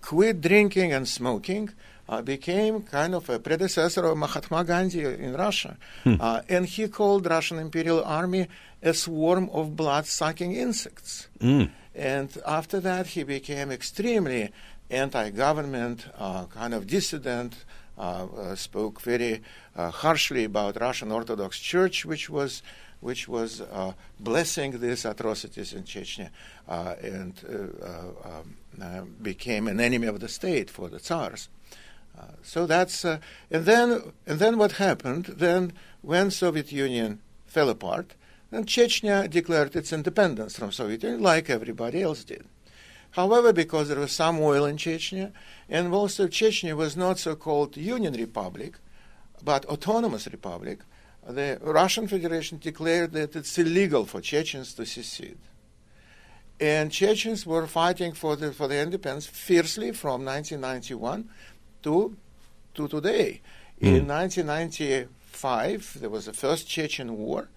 quit 0.00 0.40
drinking 0.40 0.92
and 0.92 1.08
smoking, 1.08 1.70
uh, 2.08 2.22
became 2.22 2.82
kind 2.82 3.14
of 3.14 3.28
a 3.28 3.38
predecessor 3.38 4.04
of 4.04 4.16
Mahatma 4.16 4.64
Gandhi 4.64 5.04
in 5.04 5.34
Russia. 5.34 5.76
Hmm. 6.04 6.14
Uh, 6.20 6.40
and 6.48 6.66
he 6.66 6.88
called 6.88 7.26
Russian 7.26 7.58
Imperial 7.58 8.04
Army 8.04 8.46
a 8.82 8.94
swarm 8.94 9.50
of 9.50 9.74
blood-sucking 9.74 10.52
insects. 10.54 11.28
Mm. 11.40 11.70
And 11.94 12.30
after 12.46 12.78
that, 12.80 13.08
he 13.08 13.24
became 13.24 13.72
extremely 13.72 14.52
anti-government, 14.90 16.06
uh, 16.16 16.44
kind 16.46 16.74
of 16.74 16.86
dissident, 16.86 17.64
uh, 17.98 18.26
uh, 18.26 18.54
spoke 18.54 19.00
very 19.00 19.42
uh, 19.74 19.90
harshly 19.90 20.44
about 20.44 20.80
Russian 20.80 21.10
Orthodox 21.10 21.58
Church, 21.58 22.04
which 22.04 22.28
was 22.28 22.62
which 23.00 23.28
was 23.28 23.62
blessing 24.18 24.80
these 24.80 25.04
atrocities 25.04 25.72
in 25.72 25.84
Chechnya, 25.84 26.30
and 26.68 27.34
um, 28.80 29.16
became 29.22 29.68
an 29.68 29.80
enemy 29.80 30.06
of 30.06 30.20
the 30.20 30.28
state 30.28 30.70
for 30.70 30.88
the 30.88 30.98
Tsars. 30.98 31.48
Uh, 32.18 32.24
so 32.42 32.66
that's 32.66 33.04
uh, 33.04 33.18
and 33.50 33.66
then 33.66 34.12
and 34.26 34.38
then 34.38 34.56
what 34.56 34.72
happened? 34.72 35.26
Then 35.26 35.72
when 36.00 36.30
Soviet 36.30 36.72
Union 36.72 37.20
fell 37.46 37.68
apart, 37.68 38.14
then 38.50 38.64
Chechnya 38.64 39.28
declared 39.28 39.76
its 39.76 39.92
independence 39.92 40.58
from 40.58 40.72
Soviet 40.72 41.02
Union, 41.02 41.22
like 41.22 41.50
everybody 41.50 42.02
else 42.02 42.24
did. 42.24 42.46
However, 43.10 43.52
because 43.52 43.88
there 43.88 44.00
was 44.00 44.12
some 44.12 44.40
oil 44.40 44.64
in 44.64 44.76
Chechnya, 44.76 45.32
and 45.68 45.92
also 45.92 46.26
Chechnya 46.26 46.74
was 46.74 46.96
not 46.96 47.18
so-called 47.18 47.76
Union 47.76 48.14
Republic, 48.14 48.78
but 49.44 49.66
autonomous 49.66 50.26
republic, 50.26 50.80
the 51.28 51.58
Russian 51.62 52.08
Federation 52.08 52.58
declared 52.58 53.12
that 53.12 53.34
it's 53.34 53.58
illegal 53.58 54.06
for 54.06 54.20
Chechens 54.20 54.74
to 54.74 54.86
secede. 54.86 55.38
And 56.58 56.90
Chechens 56.90 57.44
were 57.44 57.66
fighting 57.66 58.12
for 58.12 58.36
the, 58.36 58.52
for 58.52 58.68
the 58.68 58.80
independence 58.80 59.26
fiercely 59.26 59.92
from 59.92 60.24
1991 60.24 61.28
to, 61.82 62.16
to 62.74 62.88
today. 62.88 63.42
Mm. 63.80 63.86
In 63.88 64.08
1995, 64.08 65.98
there 66.00 66.10
was 66.10 66.26
the 66.26 66.32
first 66.32 66.66
Chechen 66.68 67.18
war. 67.18 67.48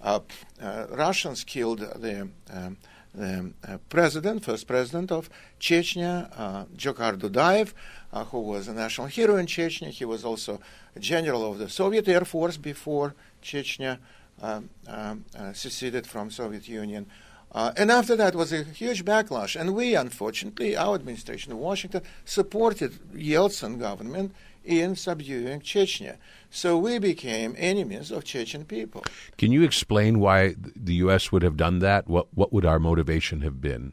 Uh, 0.00 0.20
uh, 0.60 0.86
Russians 0.90 1.44
killed 1.44 1.80
the, 1.80 2.28
um, 2.52 2.76
the 3.14 3.52
uh, 3.66 3.78
president, 3.88 4.44
first 4.44 4.66
president 4.66 5.12
of 5.12 5.30
Chechnya, 5.60 6.30
uh, 6.36 6.64
Dudayev, 6.76 7.72
uh, 8.12 8.24
who 8.24 8.40
was 8.40 8.68
a 8.68 8.72
national 8.72 9.06
hero 9.06 9.36
in 9.36 9.46
Chechnya. 9.46 9.88
He 9.88 10.04
was 10.04 10.24
also 10.24 10.60
a 10.96 11.00
general 11.00 11.50
of 11.50 11.58
the 11.58 11.68
Soviet 11.68 12.08
Air 12.08 12.24
Force 12.24 12.56
before 12.56 13.14
Chechnya 13.42 13.98
um, 14.40 14.70
um, 14.86 15.24
uh, 15.36 15.52
seceded 15.52 16.06
from 16.06 16.30
Soviet 16.30 16.68
Union. 16.68 17.06
Uh, 17.50 17.72
and 17.76 17.90
after 17.90 18.14
that 18.14 18.34
was 18.34 18.52
a 18.52 18.62
huge 18.62 19.04
backlash. 19.04 19.58
And 19.58 19.74
we, 19.74 19.94
unfortunately, 19.94 20.76
our 20.76 20.94
administration 20.94 21.52
in 21.52 21.58
Washington 21.58 22.02
supported 22.24 22.92
Yeltsin 23.14 23.78
government 23.78 24.34
in 24.64 24.94
subduing 24.94 25.60
Chechnya. 25.60 26.16
So 26.50 26.76
we 26.76 26.98
became 26.98 27.54
enemies 27.56 28.10
of 28.10 28.24
Chechen 28.24 28.64
people. 28.66 29.02
Can 29.38 29.50
you 29.50 29.62
explain 29.62 30.20
why 30.20 30.56
the 30.76 30.94
U.S. 30.94 31.32
would 31.32 31.42
have 31.42 31.56
done 31.56 31.78
that? 31.80 32.06
What 32.06 32.26
what 32.34 32.52
would 32.52 32.66
our 32.66 32.78
motivation 32.78 33.40
have 33.40 33.60
been? 33.60 33.92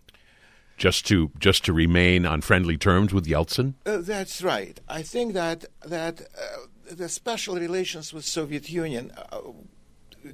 Just 0.77 1.07
to 1.07 1.31
just 1.39 1.63
to 1.65 1.73
remain 1.73 2.25
on 2.25 2.41
friendly 2.41 2.77
terms 2.77 3.13
with 3.13 3.25
Yeltsin? 3.25 3.75
Uh, 3.85 3.97
that's 3.97 4.41
right. 4.41 4.79
I 4.89 5.03
think 5.03 5.33
that 5.33 5.65
that 5.85 6.21
uh, 6.21 6.93
the 6.93 7.07
special 7.07 7.55
relations 7.55 8.13
with 8.13 8.25
Soviet 8.25 8.69
Union 8.69 9.11
uh, 9.31 9.39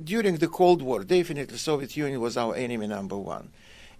during 0.03 0.37
the 0.37 0.47
Cold 0.47 0.81
War, 0.81 1.03
definitely 1.03 1.57
Soviet 1.57 1.95
Union 1.95 2.19
was 2.21 2.37
our 2.37 2.55
enemy 2.55 2.87
number 2.87 3.17
one. 3.17 3.51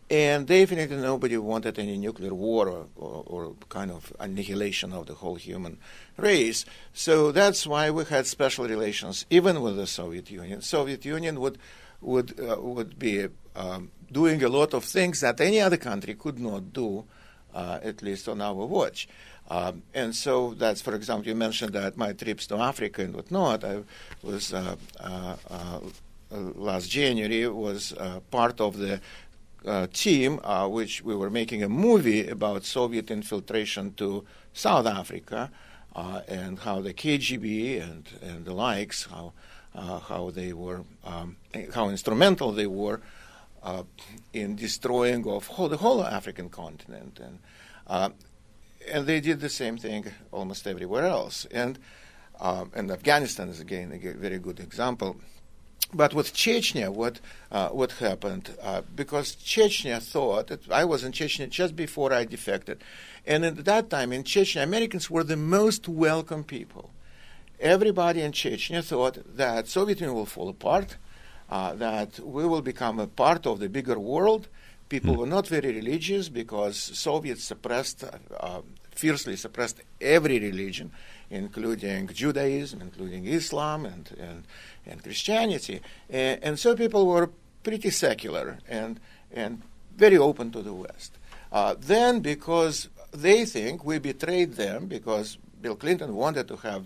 And 0.10 0.46
definitely 0.46 0.98
nobody 0.98 1.38
wanted 1.38 1.80
any 1.80 1.98
nuclear 1.98 2.34
war 2.34 2.68
or, 2.68 2.88
or, 2.98 3.24
or, 3.26 3.56
kind 3.70 3.92
of 3.92 4.12
annihilation 4.20 4.92
of 4.92 5.06
the 5.06 5.14
whole 5.14 5.36
human 5.36 5.78
race. 6.18 6.66
So 6.92 7.32
that's 7.32 7.66
why 7.66 7.92
we 7.92 8.04
had 8.04 8.28
special 8.28 8.68
relations, 8.68 9.26
even 9.30 9.62
with 9.62 9.78
the 9.78 9.88
Soviet 9.88 10.30
Union. 10.30 10.62
Soviet 10.62 11.06
Union 11.06 11.40
would 11.40 11.58
would 12.01 12.39
uh, 12.39 12.60
would 12.60 12.98
be 12.98 13.27
um, 13.55 13.91
doing 14.12 14.43
a 14.43 14.50
lot 14.50 14.74
of 14.74 14.84
things 14.84 15.22
that 15.22 15.39
any 15.39 15.60
other 15.60 15.77
country 15.77 16.15
could 16.15 16.39
not 16.39 16.74
do, 16.74 17.05
uh, 17.53 17.79
at 17.84 18.01
least 18.01 18.27
on 18.27 18.41
our 18.41 18.65
watch. 18.65 19.08
Um, 19.50 19.84
and 19.93 20.15
so 20.15 20.53
that's, 20.53 20.81
for 20.81 20.96
example, 20.96 21.27
you 21.27 21.36
mentioned 21.36 21.74
that 21.74 21.98
my 21.98 22.13
trips 22.13 22.48
to 22.48 22.55
Africa 22.55 23.01
and 23.01 23.13
whatnot. 23.13 23.63
I 23.63 23.84
was 24.24 24.53
uh, 24.53 24.75
uh, 25.00 25.36
uh 25.50 25.79
last 26.55 26.89
January 26.89 27.48
was 27.48 27.93
uh, 27.93 28.22
part 28.31 28.62
of 28.62 28.77
the 28.77 29.01
team 29.93 30.40
which 30.72 31.03
we 31.03 31.16
were 31.16 31.29
making 31.29 31.61
a 31.61 31.70
movie 31.70 32.27
about 32.27 32.64
Soviet 32.64 33.11
infiltration 33.11 33.94
to 33.94 34.25
South 34.53 34.87
Africa 34.87 35.51
and 36.27 36.57
how 36.59 36.81
the 36.81 36.94
KGB 36.94 37.81
and 37.81 38.09
and 38.24 38.46
the 38.46 38.53
likes 38.53 39.05
how 39.05 39.33
how 39.74 40.31
they 40.34 40.53
were 40.53 40.81
um, 41.05 41.38
how 41.74 41.90
instrumental 41.90 42.51
they 42.51 42.68
were 42.68 43.01
in 44.34 44.55
destroying 44.55 45.27
of 45.27 45.48
whole, 45.48 45.70
the 45.70 45.77
whole 45.77 46.03
African 46.03 46.50
continent 46.50 47.20
and 47.20 48.14
and 48.92 49.05
they 49.05 49.20
did 49.20 49.40
the 49.40 49.50
same 49.50 49.77
thing 49.77 50.05
almost 50.31 50.66
everywhere 50.66 51.05
else. 51.05 51.46
And 51.51 51.79
and 52.42 52.92
Afghanistan 52.92 53.50
is 53.50 53.60
again 53.60 53.92
a 53.92 54.14
very 54.18 54.40
good 54.40 54.60
example. 54.60 55.18
But 55.94 56.14
with 56.14 56.34
Chechnya, 56.34 56.90
what 56.90 57.20
uh, 57.51 57.70
what 57.70 57.92
happened? 57.94 58.55
Uh, 58.62 58.81
because 58.96 59.36
Chechnya 59.36 60.01
thought 60.01 60.48
that 60.48 60.72
I 60.72 60.86
was 60.86 61.03
in 61.03 61.12
Chechnya 61.12 61.50
just 61.50 61.75
before 61.75 62.14
I 62.14 62.24
defected, 62.25 62.81
and 63.25 63.44
at 63.44 63.66
that 63.66 63.90
time 63.90 64.14
in 64.14 64.24
Chechnya, 64.24 64.64
Americans 64.64 65.10
were 65.10 65.24
the 65.24 65.36
most 65.36 65.88
welcome 65.88 66.44
people. 66.44 66.92
Everybody 67.62 68.22
in 68.22 68.32
Chechnya 68.32 68.84
thought 68.84 69.20
that 69.38 69.68
Soviet 69.68 70.00
Union 70.02 70.16
will 70.16 70.26
fall 70.26 70.50
apart, 70.50 70.98
uh, 71.50 71.76
that 71.76 72.20
we 72.20 72.46
will 72.46 72.62
become 72.62 73.00
a 73.00 73.08
part 73.08 73.46
of 73.46 73.60
the 73.60 73.70
bigger 73.70 74.00
world, 74.00 74.48
People 74.92 75.16
were 75.16 75.26
not 75.26 75.48
very 75.48 75.74
religious 75.74 76.28
because 76.28 76.76
Soviets 76.78 77.46
suppressed, 77.46 78.04
uh, 78.38 78.60
fiercely 78.92 79.38
suppressed 79.38 79.80
every 80.02 80.38
religion, 80.38 80.92
including 81.30 82.10
Judaism, 82.10 82.82
including 82.82 83.26
Islam, 83.26 83.86
and, 83.86 84.10
and, 84.20 84.44
and 84.86 85.02
Christianity. 85.02 85.80
And, 86.10 86.44
and, 86.44 86.60
so 86.60 86.76
people 86.76 87.08
were 87.08 87.30
pretty 87.64 87.90
secular 87.90 88.58
and, 88.68 89.00
and 89.32 89.62
very 89.96 90.18
open 90.18 90.52
to 90.52 90.62
the 90.62 90.74
West. 90.74 91.18
Uh, 91.54 91.76
then, 91.80 92.20
because 92.20 92.90
they 93.14 93.46
think 93.46 93.86
we 93.86 93.98
betrayed 93.98 94.56
them, 94.56 94.88
because 94.88 95.38
Bill 95.62 95.78
Clinton 95.78 96.16
wanted 96.16 96.50
to 96.50 96.58
have 96.58 96.84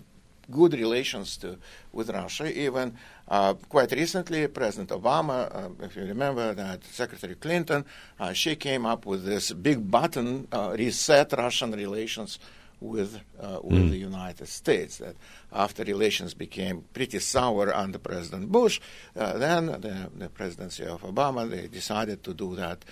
good 0.50 0.74
relations 0.74 1.36
to, 1.38 1.58
with 1.92 2.10
Russia. 2.10 2.52
Even 2.58 2.94
uh, 3.28 3.54
quite 3.68 3.92
recently, 3.92 4.46
President 4.48 4.90
Obama, 4.90 5.54
uh, 5.54 5.84
if 5.84 5.96
you 5.96 6.04
remember 6.04 6.54
that 6.54 6.84
Secretary 6.84 7.34
Clinton, 7.34 7.84
uh, 8.20 8.32
she 8.32 8.56
came 8.56 8.86
up 8.86 9.06
with 9.06 9.24
this 9.24 9.52
big 9.52 9.90
button, 9.90 10.46
uh, 10.52 10.74
reset 10.78 11.32
Russian 11.32 11.72
relations 11.72 12.38
with 12.78 13.18
uh, 13.40 13.58
with 13.62 13.84
mm. 13.84 13.90
the 13.90 13.96
United 13.96 14.46
States. 14.46 14.98
That 14.98 15.16
after 15.50 15.82
relations 15.82 16.34
became 16.34 16.84
pretty 16.92 17.18
sour 17.18 17.74
under 17.74 17.98
President 17.98 18.52
Bush, 18.52 18.80
uh, 19.16 19.38
then 19.38 19.66
the, 19.66 20.10
the, 20.14 20.28
presidency 20.28 20.84
of 20.84 21.02
Obama 21.02 21.48
they 21.48 21.68
decided 21.68 22.22
to 22.24 22.34
do 22.34 22.54
that, 22.54 22.84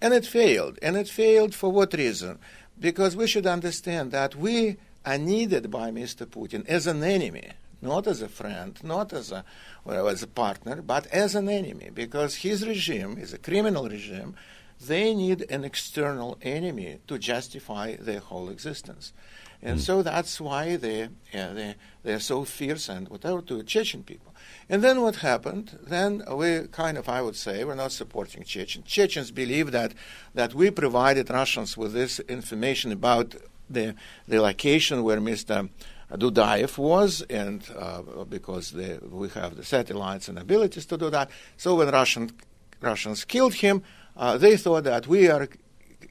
and 0.00 0.14
it 0.14 0.24
failed. 0.24 0.78
And 0.80 0.96
it 0.96 1.08
failed 1.08 1.54
for 1.54 1.70
what 1.70 1.92
reason? 1.92 2.38
Because 2.80 3.14
we 3.14 3.26
should 3.26 3.46
understand 3.46 4.10
that 4.12 4.34
we 4.34 4.78
are 5.08 5.16
needed 5.16 5.70
by 5.70 5.90
Mr. 5.90 6.26
Putin 6.26 6.66
as 6.66 6.86
an 6.86 7.02
enemy, 7.02 7.48
not 7.80 8.06
as 8.06 8.20
a 8.20 8.28
friend, 8.28 8.78
not 8.82 9.12
as 9.14 9.32
a, 9.32 9.42
well, 9.84 10.06
as 10.08 10.22
a 10.22 10.26
partner, 10.26 10.82
but 10.82 11.06
as 11.06 11.34
an 11.34 11.48
enemy, 11.48 11.88
because 11.94 12.36
his 12.36 12.66
regime 12.66 13.16
is 13.16 13.32
a 13.32 13.38
criminal 13.38 13.88
regime. 13.88 14.34
They 14.86 15.14
need 15.14 15.50
an 15.50 15.64
external 15.64 16.36
enemy 16.42 16.98
to 17.08 17.18
justify 17.18 17.96
their 17.96 18.20
whole 18.20 18.50
existence. 18.50 19.14
And 19.62 19.78
mm. 19.78 19.82
so 19.82 20.02
that's 20.02 20.40
why 20.40 20.76
they, 20.76 21.08
yeah, 21.32 21.52
they, 21.52 21.74
they're 22.02 22.20
so 22.20 22.44
fierce 22.44 22.88
and 22.88 23.08
whatever 23.08 23.40
to 23.42 23.62
Chechen 23.62 24.04
people. 24.04 24.34
And 24.68 24.84
then 24.84 25.00
what 25.00 25.16
happened? 25.16 25.78
Then 25.82 26.22
we 26.32 26.68
kind 26.70 26.98
of, 26.98 27.08
I 27.08 27.22
would 27.22 27.34
say, 27.34 27.64
we're 27.64 27.74
not 27.74 27.92
supporting 27.92 28.44
Chechens. 28.44 28.86
Chechens 28.86 29.30
believe 29.30 29.72
that, 29.72 29.94
that 30.34 30.54
we 30.54 30.70
provided 30.70 31.30
Russians 31.30 31.76
with 31.76 31.92
this 31.94 32.20
information 32.20 32.92
about 32.92 33.34
the, 33.70 33.94
the 34.26 34.40
location 34.40 35.02
where 35.02 35.18
Mr. 35.18 35.68
Dudayev 36.12 36.78
was, 36.78 37.22
and 37.22 37.62
uh, 37.76 38.02
because 38.24 38.70
the, 38.72 38.98
we 39.10 39.28
have 39.30 39.56
the 39.56 39.64
satellites 39.64 40.28
and 40.28 40.38
abilities 40.38 40.86
to 40.86 40.96
do 40.96 41.10
that. 41.10 41.30
So 41.56 41.74
when 41.76 41.88
Russian, 41.88 42.30
Russians 42.80 43.24
killed 43.24 43.54
him, 43.54 43.82
uh, 44.16 44.38
they 44.38 44.56
thought 44.56 44.84
that 44.84 45.06
we 45.06 45.28
are 45.28 45.48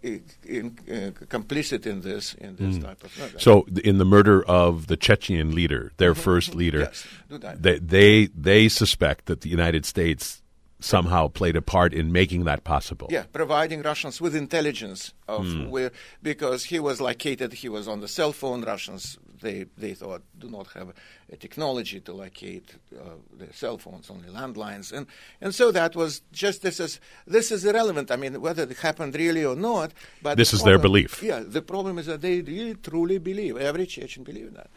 in, 0.04 0.24
in, 0.46 0.78
uh, 0.88 1.26
complicit 1.26 1.86
in 1.86 2.02
this 2.02 2.34
in 2.36 2.56
this 2.56 2.78
mm. 2.78 2.84
type 2.84 3.04
of 3.04 3.18
murder. 3.18 3.40
So 3.40 3.68
in 3.84 3.98
the 3.98 4.06
murder 4.06 4.44
of 4.46 4.88
the 4.88 4.98
Chechen 4.98 5.56
leader, 5.56 5.92
their 5.98 6.14
mm-hmm. 6.14 6.22
first 6.22 6.56
leader, 6.56 6.80
yes, 6.80 7.08
they, 7.30 7.80
they 7.80 8.26
they 8.28 8.70
suspect 8.70 9.26
that 9.26 9.42
the 9.42 9.50
United 9.50 9.86
States 9.86 10.42
somehow 10.80 11.28
played 11.28 11.56
a 11.56 11.62
part 11.62 11.94
in 11.94 12.12
making 12.12 12.44
that 12.46 12.64
possible. 12.64 13.08
Yeah, 13.10 13.24
providing 13.32 13.82
Russians 13.82 14.22
with 14.22 14.36
intelligence 14.36 15.14
of 15.28 15.46
mm. 15.46 15.70
where 15.70 15.92
because 16.22 16.66
he 16.66 16.80
was 16.80 17.02
located, 17.02 17.54
he 17.54 17.70
was 17.70 17.88
on 17.88 18.02
the 18.02 18.08
cell 18.08 18.32
phone. 18.32 18.64
Russians 18.64 19.18
they, 19.42 19.66
they 19.78 19.94
thought 19.94 20.24
do 20.38 20.50
not 20.50 20.68
have 20.68 20.94
a 21.32 21.36
technology 21.36 22.00
to 22.02 22.14
locate 22.14 22.76
uh, 22.96 23.12
their 23.38 23.52
cell 23.54 23.78
phones, 23.78 24.10
only 24.10 24.30
landlines. 24.30 24.92
And, 24.92 25.08
and 25.42 25.54
so 25.54 25.72
that 25.72 25.96
was 25.96 26.22
just 26.32 26.62
this 26.62 26.80
is, 26.80 27.00
this 27.26 27.52
is 27.52 27.66
irrelevant. 27.66 28.12
I 28.12 28.16
mean, 28.16 28.40
whether 28.42 28.64
it 28.64 28.78
happened 28.78 29.16
really 29.16 29.46
or 29.46 29.56
not. 29.56 29.92
But 30.22 30.38
this 30.38 30.52
the 30.52 30.58
is 30.58 30.64
their 30.64 30.80
belief. 30.80 31.22
Yeah, 31.22 31.44
the 31.46 31.62
problem 31.62 31.98
is 31.98 32.06
that 32.08 32.22
they 32.22 32.42
really 32.42 32.76
truly 32.76 33.18
believe, 33.18 33.58
every 33.58 33.86
Chechen 33.86 34.24
believe 34.24 34.54
that. 34.54 34.70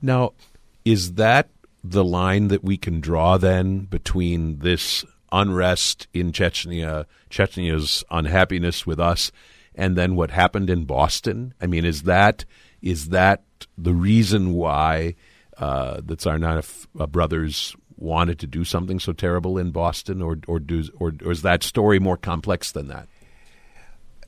Now, 0.00 0.32
is 0.84 1.14
that 1.14 1.48
the 1.84 2.04
line 2.04 2.48
that 2.48 2.62
we 2.62 2.76
can 2.76 3.00
draw 3.00 3.36
then 3.38 3.80
between 3.80 4.58
this 4.58 5.04
unrest 5.32 6.06
in 6.12 6.30
Chechnya, 6.30 7.06
Chechnya's 7.30 8.04
unhappiness 8.10 8.86
with 8.86 9.00
us, 9.00 9.32
and 9.74 9.96
then 9.96 10.14
what 10.14 10.30
happened 10.30 10.70
in 10.70 10.84
Boston? 10.84 11.54
I 11.60 11.66
mean, 11.66 11.84
is 11.84 12.02
that 12.02 12.44
is 12.82 13.08
that 13.08 13.42
the 13.78 13.94
reason 13.94 14.52
why 14.52 15.14
uh, 15.56 16.00
the 16.04 16.16
Tsarnaev 16.16 16.86
uh, 16.98 17.06
brothers 17.06 17.74
wanted 17.96 18.38
to 18.40 18.46
do 18.46 18.64
something 18.64 18.98
so 18.98 19.12
terrible 19.12 19.58
in 19.58 19.70
Boston, 19.70 20.20
or 20.20 20.38
or, 20.46 20.60
do, 20.60 20.84
or 20.98 21.14
or 21.24 21.32
is 21.32 21.42
that 21.42 21.62
story 21.62 21.98
more 21.98 22.16
complex 22.16 22.72
than 22.72 22.88
that? 22.88 23.08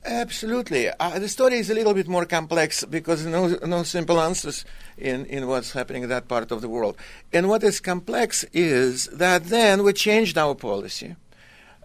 Absolutely. 0.05 0.89
Uh, 0.89 1.17
the 1.17 1.27
story 1.27 1.55
is 1.55 1.71
a 1.71 1.73
little 1.73 1.95
bit 1.95 2.07
more 2.07 2.25
complex 2.25 2.85
because 2.85 3.25
no, 3.25 3.47
no 3.65 3.81
simple 3.81 4.21
answers 4.21 4.63
in, 4.97 5.25
in 5.25 5.47
what's 5.47 5.71
happening 5.71 6.03
in 6.03 6.09
that 6.09 6.27
part 6.27 6.51
of 6.51 6.61
the 6.61 6.69
world. 6.69 6.95
And 7.33 7.49
what 7.49 7.63
is 7.63 7.79
complex 7.79 8.43
is 8.53 9.07
that 9.07 9.45
then 9.45 9.83
we 9.83 9.93
changed 9.93 10.37
our 10.37 10.53
policy 10.53 11.15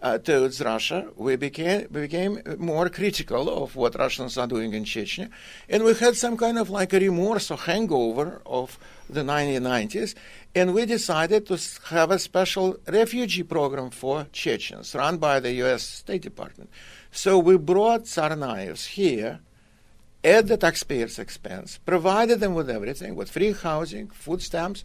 uh, 0.02 0.18
towards 0.18 0.60
Russia. 0.60 1.08
We 1.16 1.36
became, 1.36 1.86
we 1.90 2.02
became 2.02 2.42
more 2.58 2.90
critical 2.90 3.62
of 3.62 3.74
what 3.74 3.98
Russians 3.98 4.36
are 4.36 4.46
doing 4.46 4.74
in 4.74 4.84
Chechnya. 4.84 5.30
And 5.70 5.82
we 5.82 5.94
had 5.94 6.14
some 6.14 6.36
kind 6.36 6.58
of 6.58 6.68
like 6.68 6.92
a 6.92 7.00
remorse 7.00 7.50
or 7.50 7.56
hangover 7.56 8.42
of 8.44 8.78
the 9.08 9.22
1990s. 9.22 10.14
And 10.54 10.74
we 10.74 10.84
decided 10.84 11.46
to 11.46 11.58
have 11.86 12.10
a 12.10 12.18
special 12.18 12.76
refugee 12.86 13.44
program 13.44 13.88
for 13.88 14.26
Chechens 14.32 14.94
run 14.94 15.16
by 15.16 15.40
the 15.40 15.52
U.S. 15.54 15.82
State 15.82 16.22
Department. 16.22 16.68
So 17.10 17.38
we 17.38 17.56
brought 17.56 18.04
Tsarnaevs 18.04 18.86
here 18.86 19.40
at 20.22 20.46
the 20.46 20.56
taxpayers' 20.56 21.18
expense, 21.18 21.78
provided 21.84 22.40
them 22.40 22.54
with 22.54 22.68
everything, 22.70 23.16
with 23.16 23.30
free 23.30 23.52
housing, 23.52 24.08
food 24.08 24.42
stamps, 24.42 24.84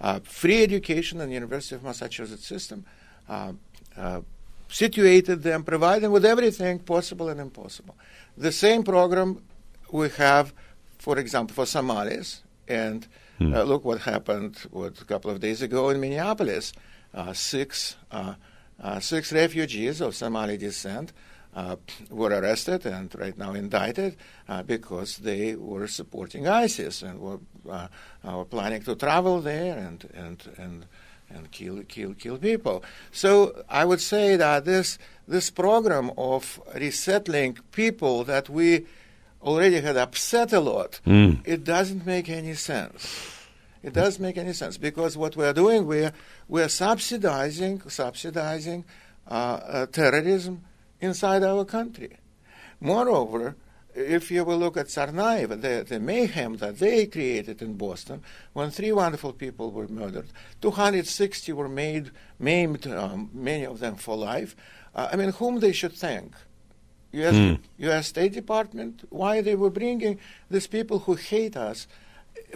uh, 0.00 0.20
free 0.22 0.62
education 0.62 1.20
in 1.20 1.28
the 1.28 1.34
University 1.34 1.74
of 1.74 1.82
Massachusetts 1.82 2.46
system, 2.46 2.84
uh, 3.28 3.52
uh, 3.96 4.20
situated 4.68 5.42
them, 5.42 5.64
provided 5.64 6.02
them 6.02 6.12
with 6.12 6.24
everything 6.24 6.78
possible 6.78 7.28
and 7.28 7.40
impossible. 7.40 7.96
The 8.36 8.52
same 8.52 8.82
program 8.82 9.42
we 9.90 10.08
have, 10.10 10.52
for 10.98 11.18
example, 11.18 11.54
for 11.54 11.66
Somalis, 11.66 12.42
and 12.68 13.06
uh, 13.40 13.62
look 13.62 13.84
what 13.84 14.00
happened 14.00 14.56
what, 14.70 15.00
a 15.00 15.04
couple 15.04 15.30
of 15.30 15.40
days 15.40 15.62
ago 15.62 15.90
in 15.90 16.00
Minneapolis. 16.00 16.72
Uh, 17.14 17.32
six, 17.32 17.96
uh, 18.10 18.34
uh, 18.82 19.00
six 19.00 19.32
refugees 19.32 20.00
of 20.00 20.14
Somali 20.14 20.56
descent 20.56 21.12
uh, 21.56 21.76
were 22.10 22.28
arrested 22.28 22.84
and 22.84 23.12
right 23.18 23.36
now 23.36 23.54
indicted 23.54 24.14
uh, 24.48 24.62
because 24.62 25.16
they 25.16 25.56
were 25.56 25.88
supporting 25.88 26.46
ISIS 26.46 27.02
and 27.02 27.18
were, 27.18 27.40
uh, 27.68 27.88
uh, 28.28 28.36
were 28.36 28.44
planning 28.44 28.82
to 28.82 28.94
travel 28.94 29.40
there 29.40 29.76
and 29.78 30.08
and 30.14 30.48
and 30.58 30.86
and 31.30 31.50
kill 31.50 31.82
kill 31.88 32.14
kill 32.14 32.36
people. 32.36 32.84
So 33.10 33.64
I 33.70 33.86
would 33.86 34.02
say 34.02 34.36
that 34.36 34.66
this 34.66 34.98
this 35.26 35.50
program 35.50 36.12
of 36.18 36.60
resettling 36.74 37.58
people 37.72 38.22
that 38.24 38.50
we 38.50 38.86
already 39.42 39.80
had 39.80 39.96
upset 39.96 40.52
a 40.52 40.60
lot, 40.60 41.00
it 41.44 41.64
doesn't 41.64 42.04
make 42.04 42.28
any 42.28 42.54
sense. 42.54 43.32
It 43.82 43.92
doesn't 43.92 44.20
make 44.20 44.36
any 44.36 44.52
sense 44.52 44.76
because 44.76 45.16
what 45.16 45.36
we 45.36 45.44
are 45.44 45.52
doing, 45.52 45.86
we're, 45.86 46.12
we're 46.48 46.68
subsidizing, 46.68 47.82
subsidizing 47.88 48.84
uh, 49.30 49.34
uh, 49.34 49.86
terrorism 49.86 50.64
inside 51.06 51.42
our 51.42 51.64
country. 51.64 52.18
Moreover, 52.80 53.56
if 53.94 54.30
you 54.30 54.44
will 54.44 54.58
look 54.58 54.76
at 54.76 54.88
Tsarnaev, 54.88 55.48
the, 55.62 55.84
the 55.88 55.98
mayhem 55.98 56.58
that 56.58 56.78
they 56.78 57.06
created 57.06 57.62
in 57.62 57.74
Boston, 57.74 58.22
when 58.52 58.70
three 58.70 58.92
wonderful 58.92 59.32
people 59.32 59.70
were 59.70 59.88
murdered, 59.88 60.26
260 60.60 61.52
were 61.54 61.68
made, 61.68 62.10
maimed, 62.38 62.86
um, 62.86 63.30
many 63.32 63.64
of 63.64 63.78
them 63.78 63.94
for 63.96 64.16
life. 64.16 64.54
Uh, 64.94 65.08
I 65.12 65.16
mean, 65.16 65.30
whom 65.32 65.60
they 65.60 65.72
should 65.72 65.94
thank? 65.94 66.34
U.S. 67.12 67.34
U.S. 67.78 68.08
State 68.08 68.34
Department, 68.34 69.04
why 69.08 69.40
they 69.40 69.54
were 69.54 69.70
bringing 69.70 70.18
these 70.50 70.66
people 70.66 70.98
who 70.98 71.14
hate 71.14 71.56
us, 71.56 71.86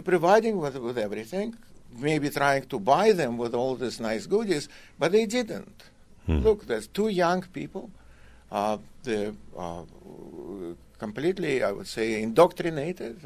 providing 0.03 0.57
with, 0.59 0.75
with 0.77 0.97
everything, 0.99 1.55
maybe 1.97 2.29
trying 2.29 2.65
to 2.67 2.79
buy 2.79 3.11
them 3.11 3.37
with 3.37 3.55
all 3.55 3.75
these 3.75 3.99
nice 3.99 4.27
goodies, 4.27 4.69
but 4.99 5.11
they 5.11 5.25
didn't. 5.25 5.83
Look, 6.27 6.67
there's 6.67 6.87
two 6.87 7.07
young 7.09 7.41
people, 7.41 7.89
the 8.51 9.33
uh, 9.57 9.83
completely, 10.99 11.63
I 11.63 11.71
would 11.71 11.87
say, 11.87 12.21
indoctrinated, 12.21 13.17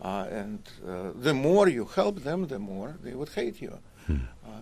uh, 0.00 0.26
and 0.30 0.58
uh, 0.86 1.12
the 1.14 1.34
more 1.34 1.68
you 1.68 1.84
help 1.84 2.24
them, 2.24 2.48
the 2.48 2.58
more 2.58 2.96
they 3.02 3.14
would 3.14 3.30
hate 3.30 3.62
you. 3.62 3.78
Uh, 4.06 4.14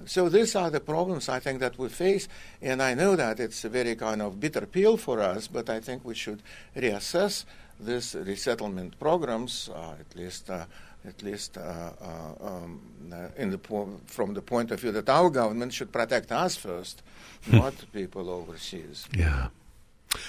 so 0.07 0.29
these 0.29 0.55
are 0.55 0.71
the 0.71 0.79
problems 0.81 1.29
I 1.29 1.41
think 1.41 1.59
that 1.61 1.77
we 1.77 1.88
face, 1.88 2.29
and 2.61 2.81
I 2.81 2.95
know 2.95 3.17
that 3.17 3.41
it's 3.41 3.65
a 3.65 3.69
very 3.69 3.97
kind 3.97 4.23
of 4.23 4.38
bitter 4.38 4.67
pill 4.67 4.97
for 4.97 5.21
us, 5.21 5.49
but 5.49 5.69
I 5.69 5.81
think 5.81 6.05
we 6.05 6.15
should 6.15 6.43
reassess 6.77 7.45
these 7.81 8.15
resettlement 8.15 8.99
programs, 9.01 9.69
uh, 9.75 9.95
at 9.99 10.15
least, 10.15 10.49
uh, 10.49 10.67
at 11.05 11.23
least 11.23 11.59
uh, 11.59 11.91
uh, 12.01 12.47
um, 12.47 12.81
uh, 13.12 13.29
in 13.37 13.51
the 13.51 13.59
po- 13.59 13.99
from 14.07 14.35
the 14.35 14.43
point 14.43 14.71
of 14.71 14.79
view 14.81 14.93
that 14.93 15.09
our 15.09 15.31
government 15.31 15.73
should 15.73 15.91
protect 15.91 16.31
us 16.31 16.57
first, 16.57 17.03
not 17.51 17.75
people 17.93 18.31
overseas. 18.31 19.09
Yeah. 19.17 19.49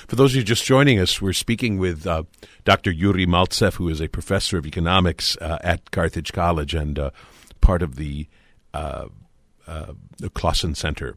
For 0.07 0.15
those 0.15 0.31
of 0.31 0.37
you 0.37 0.43
just 0.43 0.65
joining 0.65 0.99
us, 0.99 1.21
we're 1.21 1.33
speaking 1.33 1.77
with 1.77 2.07
uh, 2.07 2.23
Dr. 2.63 2.91
Yuri 2.91 3.25
Maltsev, 3.25 3.75
who 3.75 3.89
is 3.89 4.01
a 4.01 4.07
professor 4.07 4.57
of 4.57 4.65
economics 4.65 5.37
uh, 5.37 5.57
at 5.61 5.91
Carthage 5.91 6.33
College 6.33 6.73
and 6.73 6.97
uh, 6.97 7.11
part 7.61 7.81
of 7.81 7.95
the, 7.95 8.27
uh, 8.73 9.07
uh, 9.67 9.93
the 10.17 10.29
Clausen 10.29 10.75
Center. 10.75 11.15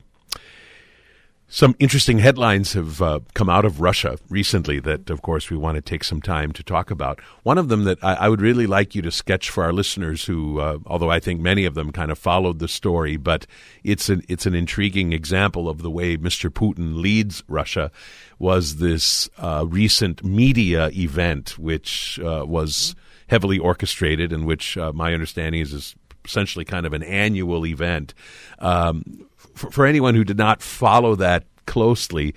Some 1.48 1.76
interesting 1.78 2.18
headlines 2.18 2.72
have 2.72 3.00
uh, 3.00 3.20
come 3.34 3.48
out 3.48 3.64
of 3.64 3.80
Russia 3.80 4.18
recently 4.28 4.80
that, 4.80 5.10
of 5.10 5.22
course, 5.22 5.48
we 5.48 5.56
want 5.56 5.76
to 5.76 5.80
take 5.80 6.02
some 6.02 6.20
time 6.20 6.50
to 6.52 6.62
talk 6.64 6.90
about. 6.90 7.20
One 7.44 7.56
of 7.56 7.68
them 7.68 7.84
that 7.84 8.02
I, 8.02 8.14
I 8.14 8.28
would 8.28 8.40
really 8.40 8.66
like 8.66 8.96
you 8.96 9.02
to 9.02 9.12
sketch 9.12 9.48
for 9.48 9.62
our 9.62 9.72
listeners, 9.72 10.24
who, 10.24 10.58
uh, 10.58 10.78
although 10.86 11.10
I 11.10 11.20
think 11.20 11.40
many 11.40 11.64
of 11.64 11.74
them 11.74 11.92
kind 11.92 12.10
of 12.10 12.18
followed 12.18 12.58
the 12.58 12.66
story, 12.66 13.16
but 13.16 13.46
it's 13.84 14.08
an 14.08 14.22
it's 14.28 14.44
an 14.44 14.56
intriguing 14.56 15.12
example 15.12 15.68
of 15.68 15.82
the 15.82 15.90
way 15.90 16.16
Mr. 16.16 16.50
Putin 16.50 17.00
leads 17.00 17.44
Russia. 17.46 17.92
Was 18.40 18.76
this 18.76 19.30
uh, 19.38 19.64
recent 19.68 20.24
media 20.24 20.90
event, 20.94 21.56
which 21.58 22.18
uh, 22.18 22.44
was 22.44 22.96
heavily 23.28 23.58
orchestrated, 23.60 24.32
and 24.32 24.46
which 24.46 24.76
uh, 24.76 24.92
my 24.92 25.14
understanding 25.14 25.60
is 25.60 25.72
is 25.72 25.94
essentially 26.26 26.64
kind 26.64 26.86
of 26.86 26.92
an 26.92 27.02
annual 27.02 27.66
event. 27.66 28.14
Um, 28.58 29.26
for, 29.54 29.70
for 29.70 29.86
anyone 29.86 30.14
who 30.14 30.24
did 30.24 30.36
not 30.36 30.62
follow 30.62 31.14
that 31.16 31.44
closely, 31.66 32.34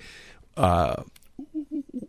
uh, 0.56 1.02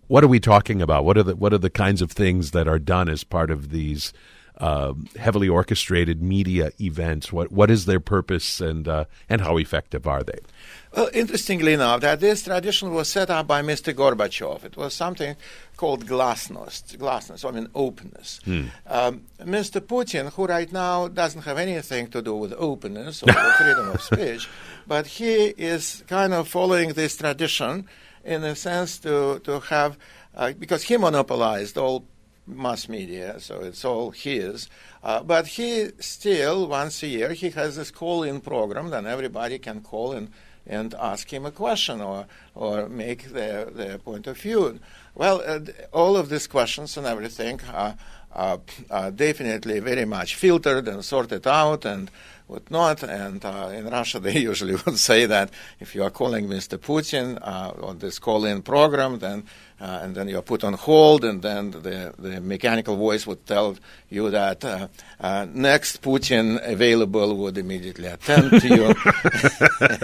what 0.07 0.23
are 0.23 0.27
we 0.27 0.39
talking 0.39 0.81
about? 0.81 1.05
What 1.05 1.17
are 1.17 1.23
the 1.23 1.35
what 1.35 1.53
are 1.53 1.57
the 1.57 1.69
kinds 1.69 2.01
of 2.01 2.11
things 2.11 2.51
that 2.51 2.67
are 2.67 2.79
done 2.79 3.09
as 3.09 3.23
part 3.23 3.51
of 3.51 3.69
these 3.69 4.13
um, 4.57 5.07
heavily 5.17 5.49
orchestrated 5.49 6.21
media 6.21 6.71
events? 6.79 7.31
What 7.31 7.51
what 7.51 7.71
is 7.71 7.85
their 7.85 7.99
purpose 7.99 8.61
and 8.61 8.87
uh, 8.87 9.05
and 9.29 9.41
how 9.41 9.57
effective 9.57 10.07
are 10.07 10.23
they? 10.23 10.39
Well, 10.95 11.09
interestingly 11.13 11.73
enough, 11.73 12.01
that 12.01 12.19
this 12.19 12.43
tradition 12.43 12.93
was 12.93 13.07
set 13.07 13.29
up 13.29 13.47
by 13.47 13.61
Mr. 13.61 13.93
Gorbachev. 13.93 14.65
It 14.65 14.75
was 14.75 14.93
something 14.93 15.37
called 15.77 16.05
glasnost, 16.05 16.97
glasnost, 16.97 17.47
I 17.47 17.51
mean 17.51 17.69
openness. 17.73 18.41
Um, 18.85 19.23
Mr. 19.39 19.79
Putin, 19.79 20.33
who 20.33 20.45
right 20.47 20.69
now 20.71 21.07
doesn't 21.07 21.43
have 21.43 21.57
anything 21.57 22.07
to 22.07 22.21
do 22.21 22.35
with 22.35 22.53
openness 22.57 23.23
or 23.23 23.31
freedom 23.31 23.89
of 23.89 24.01
speech, 24.11 24.49
but 24.85 25.07
he 25.07 25.53
is 25.57 26.03
kind 26.07 26.33
of 26.33 26.49
following 26.49 26.89
this 26.89 27.15
tradition 27.15 27.87
in 28.25 28.43
a 28.43 28.55
sense 28.55 28.99
to, 28.99 29.39
to 29.39 29.59
have, 29.61 29.97
uh, 30.35 30.51
because 30.59 30.83
he 30.83 30.97
monopolized 30.97 31.77
all 31.77 32.05
mass 32.47 32.89
media, 32.89 33.39
so 33.39 33.61
it's 33.61 33.85
all 33.85 34.11
his. 34.11 34.69
Uh, 35.03 35.23
but 35.23 35.47
he 35.47 35.89
still, 35.99 36.67
once 36.67 37.03
a 37.03 37.07
year, 37.07 37.33
he 37.33 37.49
has 37.51 37.75
this 37.75 37.91
call-in 37.91 38.41
program, 38.41 38.89
then 38.89 39.05
everybody 39.05 39.57
can 39.59 39.81
call 39.81 40.11
in 40.13 40.29
and 40.67 40.93
ask 40.95 41.31
him 41.31 41.45
a 41.45 41.51
question 41.51 42.01
or, 42.01 42.25
or 42.55 42.87
make 42.87 43.25
their, 43.31 43.65
their 43.65 43.97
point 43.97 44.27
of 44.27 44.37
view. 44.37 44.79
Well, 45.15 45.41
uh, 45.45 45.59
all 45.91 46.15
of 46.17 46.29
these 46.29 46.47
questions 46.47 46.97
and 46.97 47.07
everything 47.07 47.61
are, 47.73 47.95
are, 48.33 48.59
are, 48.89 49.11
definitely 49.11 49.79
very 49.79 50.05
much 50.05 50.35
filtered 50.35 50.87
and 50.87 51.03
sorted 51.03 51.47
out 51.47 51.83
and 51.85 52.09
whatnot. 52.47 53.03
And 53.03 53.43
uh, 53.43 53.71
in 53.73 53.87
Russia, 53.87 54.19
they 54.25 54.37
usually 54.37 54.75
would 54.85 54.97
say 54.97 55.25
that 55.25 55.51
if 55.79 55.95
you 55.95 56.03
are 56.03 56.11
calling 56.11 56.47
Mr. 56.47 56.77
Putin 56.77 57.39
uh, 57.41 57.73
on 57.85 57.99
this 57.99 58.19
call-in 58.19 58.61
program, 58.61 59.19
then 59.19 59.43
uh, 59.81 60.01
and 60.03 60.13
then 60.13 60.29
you 60.29 60.37
are 60.37 60.43
put 60.43 60.63
on 60.63 60.73
hold, 60.73 61.25
and 61.25 61.41
then 61.41 61.71
the, 61.71 62.13
the 62.19 62.39
mechanical 62.39 62.95
voice 62.95 63.25
would 63.25 63.43
tell 63.47 63.75
you 64.09 64.29
that 64.29 64.63
uh, 64.63 64.87
uh, 65.19 65.47
next 65.51 66.03
Putin 66.03 66.59
available 66.63 67.35
would 67.37 67.57
immediately 67.57 68.05
attend 68.05 68.61
to 68.61 68.67
you. 68.67 68.85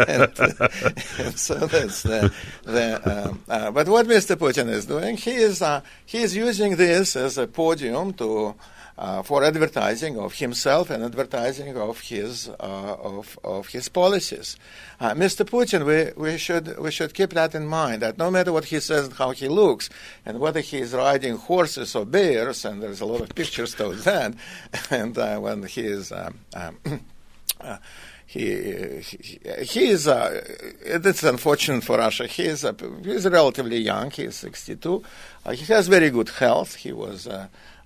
and, 0.08 0.40
and 1.20 1.38
so 1.40 1.54
that's 1.68 2.02
the, 2.02 2.34
the 2.64 3.28
um, 3.28 3.44
uh, 3.48 3.70
but 3.70 3.88
what 3.88 4.08
Mr. 4.08 4.36
Putin 4.36 4.68
is 4.68 4.88
doing, 4.88 5.16
he 5.16 5.36
is 5.36 5.64
he 6.06 6.24
is 6.24 6.36
using 6.36 6.76
this 6.76 7.16
as 7.16 7.38
a 7.38 7.46
podium 7.46 8.14
to 8.14 8.56
uh, 8.98 9.22
for 9.22 9.44
advertising 9.44 10.18
of 10.18 10.34
himself 10.34 10.90
and 10.90 11.04
advertising 11.04 11.78
of 11.78 12.00
his 12.02 12.50
uh, 12.50 12.96
of 13.00 13.38
of 13.44 13.68
his 13.68 13.90
policies. 13.90 14.58
Uh, 15.00 15.12
Mr. 15.12 15.46
Putin, 15.46 15.86
we, 15.86 16.12
we 16.22 16.38
should 16.38 16.78
we 16.80 16.90
should 16.90 17.14
keep 17.14 17.32
that 17.32 17.54
in 17.54 17.68
mind. 17.68 18.02
That 18.02 18.18
no 18.18 18.32
matter 18.32 18.52
what 18.52 18.66
he 18.66 18.80
says 18.80 19.06
and 19.06 19.14
how 19.14 19.32
he 19.32 19.48
looks, 19.48 19.67
and 20.26 20.40
whether 20.40 20.62
he 20.62 20.78
is 20.80 20.94
riding 20.94 21.38
horses 21.38 21.96
or 21.96 22.06
bears, 22.06 22.66
and 22.66 22.82
there's 22.82 23.02
a 23.02 23.06
lot 23.06 23.22
of 23.22 23.30
pictures 23.36 23.76
to 23.76 23.94
that, 23.94 24.34
and 24.90 25.18
uh, 25.18 25.38
when 25.40 25.64
he 25.64 25.82
is. 25.82 26.12
Um, 26.12 26.40
um, 26.54 26.78
uh, 27.62 27.78
he, 28.26 29.02
he, 29.02 29.40
he 29.64 29.88
is 29.88 30.06
uh, 30.06 30.44
it's 30.82 31.24
unfortunate 31.24 31.84
for 31.84 31.98
Russia. 31.98 32.28
He 32.28 32.44
is 32.44 32.66
uh, 32.66 32.74
he's 33.02 33.26
relatively 33.26 33.78
young. 33.78 34.12
He 34.12 34.24
is 34.24 34.36
62. 34.36 35.04
Uh, 35.46 35.52
he 35.52 35.66
has 35.74 35.88
very 35.88 36.10
good 36.10 36.30
health. 36.30 36.76
He 36.76 36.92
was 36.92 37.28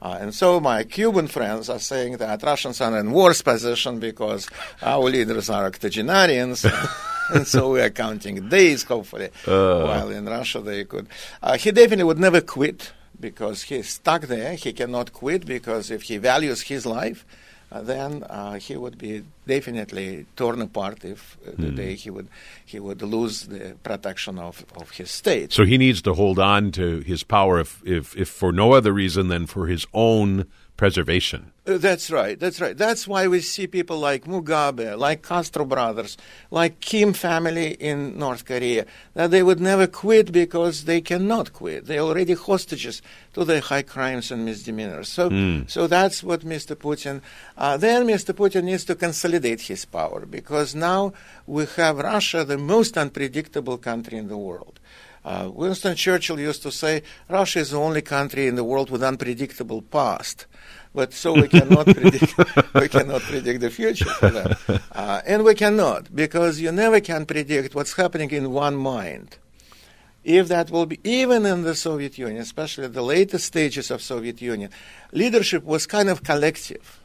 uh, 0.01 0.17
and 0.19 0.33
so 0.33 0.59
my 0.59 0.83
Cuban 0.83 1.27
friends 1.27 1.69
are 1.69 1.79
saying 1.79 2.17
that 2.17 2.41
Russians 2.41 2.81
are 2.81 2.97
in 2.97 3.11
worse 3.11 3.41
position 3.41 3.99
because 3.99 4.49
our 4.81 5.03
leaders 5.03 5.49
are 5.49 5.65
octogenarians. 5.65 6.65
and 7.33 7.45
so 7.45 7.71
we 7.71 7.81
are 7.81 7.91
counting 7.91 8.49
days, 8.49 8.83
hopefully, 8.83 9.29
uh. 9.47 9.83
while 9.83 10.09
in 10.09 10.25
Russia 10.25 10.59
they 10.59 10.85
could. 10.85 11.07
Uh, 11.43 11.57
he 11.57 11.71
definitely 11.71 12.05
would 12.05 12.19
never 12.19 12.41
quit 12.41 12.91
because 13.19 13.63
he's 13.63 13.89
stuck 13.89 14.23
there. 14.23 14.55
He 14.55 14.73
cannot 14.73 15.13
quit 15.13 15.45
because 15.45 15.91
if 15.91 16.03
he 16.03 16.17
values 16.17 16.61
his 16.61 16.85
life, 16.85 17.25
uh, 17.71 17.81
then 17.81 18.23
uh, 18.23 18.55
he 18.55 18.75
would 18.75 18.97
be 18.97 19.23
definitely 19.47 20.25
torn 20.35 20.61
apart 20.61 21.05
if 21.05 21.37
uh, 21.47 21.51
the 21.51 21.71
mm. 21.71 21.75
day 21.75 21.95
he 21.95 22.09
would 22.09 22.27
he 22.65 22.79
would 22.79 23.01
lose 23.01 23.43
the 23.47 23.75
protection 23.81 24.37
of, 24.37 24.65
of 24.75 24.91
his 24.91 25.09
state. 25.09 25.53
So 25.53 25.63
he 25.65 25.77
needs 25.77 26.01
to 26.01 26.13
hold 26.13 26.37
on 26.37 26.71
to 26.73 26.99
his 26.99 27.23
power 27.23 27.59
if, 27.59 27.81
if, 27.85 28.15
if 28.17 28.27
for 28.27 28.51
no 28.51 28.73
other 28.73 28.91
reason 28.91 29.29
than 29.29 29.45
for 29.47 29.67
his 29.67 29.87
own 29.93 30.47
preservation. 30.81 31.51
Uh, 31.67 31.77
that's 31.77 32.09
right. 32.09 32.39
That's 32.39 32.59
right. 32.59 32.75
That's 32.75 33.07
why 33.07 33.27
we 33.27 33.41
see 33.41 33.67
people 33.67 33.99
like 33.99 34.25
Mugabe, 34.25 34.97
like 34.97 35.21
Castro 35.21 35.63
brothers, 35.63 36.17
like 36.49 36.79
Kim 36.79 37.13
family 37.13 37.73
in 37.73 38.17
North 38.17 38.45
Korea, 38.45 38.87
that 39.13 39.29
they 39.29 39.43
would 39.43 39.59
never 39.59 39.85
quit 39.85 40.31
because 40.31 40.85
they 40.85 40.99
cannot 40.99 41.53
quit. 41.53 41.85
They're 41.85 41.99
already 41.99 42.33
hostages 42.33 43.03
to 43.35 43.45
their 43.45 43.61
high 43.61 43.83
crimes 43.83 44.31
and 44.31 44.43
misdemeanors. 44.43 45.07
So, 45.07 45.29
mm. 45.29 45.69
so 45.69 45.85
that's 45.85 46.23
what 46.23 46.41
Mr. 46.41 46.75
Putin. 46.75 47.21
Uh, 47.55 47.77
then 47.77 48.07
Mr. 48.07 48.33
Putin 48.33 48.63
needs 48.63 48.83
to 48.85 48.95
consolidate 48.95 49.61
his 49.61 49.85
power 49.85 50.25
because 50.25 50.73
now 50.73 51.13
we 51.45 51.67
have 51.77 51.99
Russia, 51.99 52.43
the 52.43 52.57
most 52.57 52.97
unpredictable 52.97 53.77
country 53.77 54.17
in 54.17 54.29
the 54.29 54.37
world. 54.49 54.79
Uh, 55.23 55.49
Winston 55.53 55.95
Churchill 55.95 56.39
used 56.39 56.63
to 56.63 56.71
say, 56.71 57.03
Russia 57.29 57.59
is 57.59 57.71
the 57.71 57.79
only 57.79 58.01
country 58.01 58.47
in 58.47 58.55
the 58.55 58.63
world 58.63 58.89
with 58.89 59.03
unpredictable 59.03 59.81
past. 59.81 60.47
But 60.93 61.13
so 61.13 61.33
we 61.33 61.47
cannot 61.47 61.85
predict, 61.95 62.33
we 62.73 62.89
cannot 62.89 63.21
predict 63.21 63.61
the 63.61 63.69
future 63.69 64.05
for 64.05 64.29
them. 64.29 64.55
Uh, 64.91 65.21
and 65.25 65.43
we 65.43 65.55
cannot, 65.55 66.15
because 66.15 66.59
you 66.59 66.71
never 66.71 66.99
can 66.99 67.25
predict 67.25 67.75
what's 67.75 67.93
happening 67.93 68.31
in 68.31 68.51
one 68.51 68.75
mind. 68.75 69.37
If 70.23 70.49
that 70.49 70.69
will 70.69 70.85
be, 70.85 70.99
even 71.03 71.45
in 71.45 71.63
the 71.63 71.75
Soviet 71.75 72.17
Union, 72.17 72.41
especially 72.41 72.87
the 72.87 73.01
latest 73.01 73.45
stages 73.45 73.89
of 73.89 74.01
Soviet 74.01 74.41
Union, 74.41 74.69
leadership 75.11 75.63
was 75.63 75.87
kind 75.87 76.09
of 76.09 76.23
collective 76.23 77.00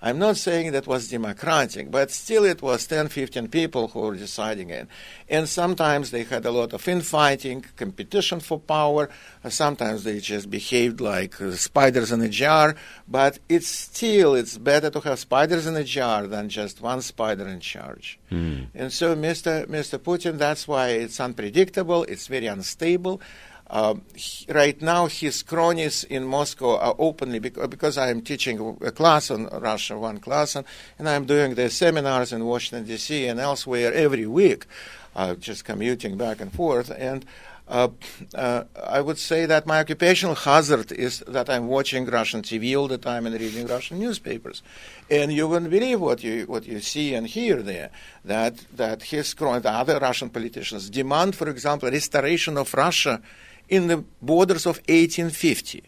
I'm 0.00 0.18
not 0.18 0.36
saying 0.36 0.72
that 0.72 0.86
was 0.86 1.08
democratic, 1.08 1.90
but 1.90 2.12
still 2.12 2.44
it 2.44 2.62
was 2.62 2.86
10, 2.86 3.08
15 3.08 3.48
people 3.48 3.88
who 3.88 4.00
were 4.00 4.14
deciding 4.14 4.70
it. 4.70 4.86
And 5.28 5.48
sometimes 5.48 6.12
they 6.12 6.22
had 6.22 6.46
a 6.46 6.52
lot 6.52 6.72
of 6.72 6.86
infighting, 6.86 7.64
competition 7.76 8.38
for 8.38 8.60
power. 8.60 9.10
Sometimes 9.48 10.04
they 10.04 10.20
just 10.20 10.50
behaved 10.50 11.00
like 11.00 11.40
uh, 11.40 11.50
spiders 11.52 12.12
in 12.12 12.20
a 12.20 12.28
jar. 12.28 12.76
But 13.08 13.40
it's 13.48 13.66
still, 13.66 14.36
it's 14.36 14.56
better 14.56 14.90
to 14.90 15.00
have 15.00 15.18
spiders 15.18 15.66
in 15.66 15.74
a 15.74 15.84
jar 15.84 16.28
than 16.28 16.48
just 16.48 16.80
one 16.80 17.02
spider 17.02 17.48
in 17.48 17.58
charge. 17.58 18.20
Mm. 18.30 18.68
And 18.74 18.92
so 18.92 19.16
Mr. 19.16 19.66
Mr. 19.66 19.98
Putin, 19.98 20.38
that's 20.38 20.68
why 20.68 20.90
it's 20.90 21.18
unpredictable, 21.18 22.04
it's 22.04 22.28
very 22.28 22.46
unstable. 22.46 23.20
Uh, 23.70 23.94
he, 24.14 24.50
right 24.52 24.80
now, 24.80 25.06
his 25.06 25.42
cronies 25.42 26.04
in 26.04 26.24
Moscow 26.24 26.78
are 26.78 26.94
openly 26.98 27.38
because, 27.38 27.68
because 27.68 27.98
I 27.98 28.10
am 28.10 28.22
teaching 28.22 28.78
a 28.80 28.90
class 28.90 29.30
on 29.30 29.46
Russia, 29.46 29.98
one 29.98 30.18
class, 30.18 30.56
and, 30.56 30.66
and 30.98 31.08
I'm 31.08 31.26
doing 31.26 31.54
the 31.54 31.68
seminars 31.68 32.32
in 32.32 32.44
Washington 32.46 32.86
D.C. 32.86 33.26
and 33.26 33.38
elsewhere 33.38 33.92
every 33.92 34.26
week, 34.26 34.66
uh, 35.14 35.34
just 35.34 35.64
commuting 35.64 36.16
back 36.16 36.40
and 36.40 36.52
forth. 36.52 36.90
And 36.90 37.26
uh, 37.68 37.88
uh, 38.34 38.64
I 38.82 39.02
would 39.02 39.18
say 39.18 39.44
that 39.44 39.66
my 39.66 39.80
occupational 39.80 40.34
hazard 40.34 40.90
is 40.90 41.22
that 41.28 41.50
I'm 41.50 41.66
watching 41.66 42.06
Russian 42.06 42.40
TV 42.40 42.78
all 42.78 42.88
the 42.88 42.96
time 42.96 43.26
and 43.26 43.38
reading 43.38 43.66
Russian 43.66 43.98
newspapers, 43.98 44.62
and 45.10 45.30
you 45.30 45.46
wouldn't 45.46 45.70
believe 45.70 46.00
what 46.00 46.24
you 46.24 46.46
what 46.46 46.64
you 46.64 46.80
see 46.80 47.14
and 47.14 47.26
hear 47.26 47.62
there. 47.62 47.90
That 48.24 48.64
that 48.74 49.02
his 49.02 49.34
cronies, 49.34 49.64
the 49.64 49.70
other 49.70 49.98
Russian 49.98 50.30
politicians 50.30 50.88
demand, 50.88 51.36
for 51.36 51.50
example, 51.50 51.90
restoration 51.90 52.56
of 52.56 52.72
Russia 52.72 53.20
in 53.68 53.86
the 53.86 54.04
borders 54.22 54.66
of 54.66 54.76
1850. 54.88 55.82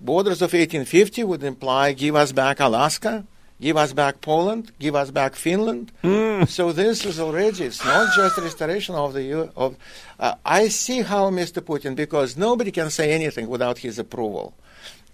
Borders 0.00 0.42
of 0.42 0.52
1850 0.52 1.24
would 1.24 1.42
imply 1.42 1.92
give 1.92 2.14
us 2.14 2.32
back 2.32 2.60
Alaska, 2.60 3.24
give 3.60 3.76
us 3.76 3.92
back 3.92 4.20
Poland, 4.20 4.72
give 4.78 4.94
us 4.94 5.10
back 5.10 5.34
Finland. 5.34 5.92
Mm. 6.02 6.48
So 6.48 6.72
this 6.72 7.04
is 7.06 7.18
already, 7.20 7.64
it's 7.64 7.84
not 7.84 8.14
just 8.14 8.36
restoration 8.38 8.94
of 8.94 9.14
the, 9.14 9.50
of, 9.56 9.76
uh, 10.18 10.34
I 10.44 10.68
see 10.68 11.02
how 11.02 11.30
Mr. 11.30 11.62
Putin, 11.62 11.96
because 11.96 12.36
nobody 12.36 12.70
can 12.70 12.90
say 12.90 13.12
anything 13.12 13.48
without 13.48 13.78
his 13.78 13.98
approval. 13.98 14.54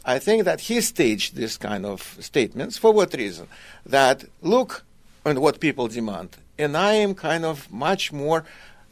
I 0.05 0.19
think 0.19 0.45
that 0.45 0.61
he 0.63 0.81
staged 0.81 1.37
this 1.37 1.57
kind 1.57 1.85
of 1.85 2.17
statements. 2.21 2.79
For 2.79 2.93
what 2.93 3.13
reason? 3.15 3.49
That 3.85 4.25
look 4.43 4.85
on 5.27 5.41
what 5.41 5.61
people 5.61 5.89
demand. 5.89 6.39
And 6.59 6.77
I 6.77 6.95
am 6.95 7.15
kind 7.15 7.45
of 7.45 7.71
much 7.71 8.13
more 8.13 8.45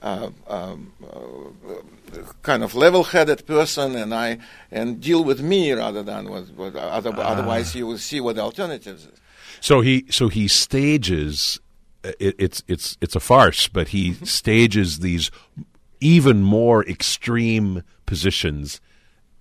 uh, 0.02 0.30
um, 0.46 0.92
uh, 1.02 2.18
kind 2.42 2.62
of 2.62 2.74
level-headed 2.74 3.46
person, 3.46 3.96
and 3.96 4.14
I 4.14 4.38
and 4.70 5.00
deal 5.00 5.24
with 5.24 5.40
me 5.40 5.72
rather 5.72 6.02
than 6.02 6.30
with 6.30 6.76
other, 6.76 7.10
uh. 7.10 7.20
otherwise 7.20 7.74
you 7.74 7.86
will 7.86 7.98
see 7.98 8.20
what 8.20 8.36
the 8.36 8.42
alternatives 8.42 9.04
is. 9.04 9.20
So 9.60 9.80
he 9.80 10.04
so 10.10 10.28
he 10.28 10.48
stages. 10.48 11.60
Uh, 12.04 12.12
it, 12.20 12.36
it's 12.38 12.62
it's 12.68 12.96
it's 13.00 13.16
a 13.16 13.20
farce, 13.20 13.66
but 13.66 13.88
he 13.88 14.12
mm-hmm. 14.12 14.24
stages 14.24 15.00
these 15.00 15.30
even 16.00 16.42
more 16.42 16.84
extreme 16.86 17.82
positions 18.06 18.80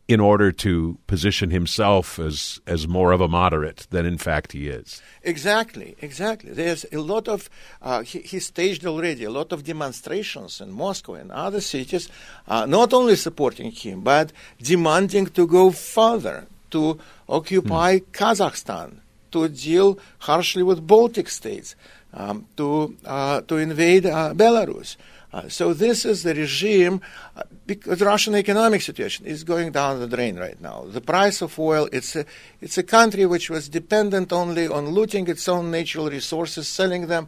in 0.07 0.21
order 0.21 0.51
to 0.53 0.97
position 1.05 1.49
himself 1.49 2.17
as 2.17 2.61
as 2.65 2.87
more 2.87 3.11
of 3.11 3.21
a 3.21 3.27
moderate 3.27 3.87
than 3.89 4.05
in 4.05 4.17
fact 4.17 4.53
he 4.53 4.69
is. 4.69 5.01
Exactly, 5.23 5.95
exactly. 6.01 6.51
There's 6.51 6.85
a 6.91 6.99
lot 6.99 7.27
of 7.27 7.49
uh, 7.81 8.01
he, 8.03 8.19
he, 8.19 8.39
staged 8.39 8.85
already 8.85 9.25
a 9.25 9.31
lot 9.31 9.51
of 9.51 9.63
demonstrations 9.63 10.61
in 10.61 10.71
Moscow 10.71 11.15
and 11.15 11.31
other 11.31 11.61
cities, 11.61 12.09
uh, 12.47 12.65
not 12.65 12.93
only 12.93 13.15
supporting 13.15 13.71
him 13.71 14.01
but 14.01 14.31
demanding 14.61 15.25
to 15.27 15.45
go 15.45 15.71
further 15.71 16.47
to 16.71 16.99
occupy 17.27 17.97
hmm. 17.97 18.05
Kazakhstan, 18.11 18.99
to 19.31 19.49
deal 19.49 19.99
harshly 20.19 20.63
with 20.63 20.85
Baltic 20.85 21.29
states, 21.29 21.75
um, 22.13 22.47
to 22.55 22.95
uh, 23.05 23.41
to 23.41 23.57
invade 23.57 24.05
uh, 24.05 24.33
Belarus. 24.33 24.95
Uh, 25.33 25.49
so 25.49 25.73
this 25.73 26.05
is 26.05 26.23
the 26.23 26.33
regime, 26.33 27.01
uh, 27.35 27.43
because 27.65 28.01
Russian 28.01 28.35
economic 28.35 28.81
situation 28.81 29.25
is 29.25 29.43
going 29.43 29.71
down 29.71 29.99
the 29.99 30.07
drain 30.07 30.37
right 30.37 30.59
now. 30.61 30.85
The 30.87 31.01
price 31.01 31.41
of 31.41 31.59
oil, 31.59 31.89
it's 31.91 32.15
a, 32.15 32.25
it's 32.61 32.77
a 32.77 32.83
country 32.83 33.25
which 33.25 33.49
was 33.49 33.67
dependent 33.67 34.31
only 34.31 34.67
on 34.67 34.89
looting 34.89 35.27
its 35.27 35.47
own 35.49 35.69
natural 35.69 36.09
resources, 36.09 36.67
selling 36.67 37.07
them, 37.07 37.27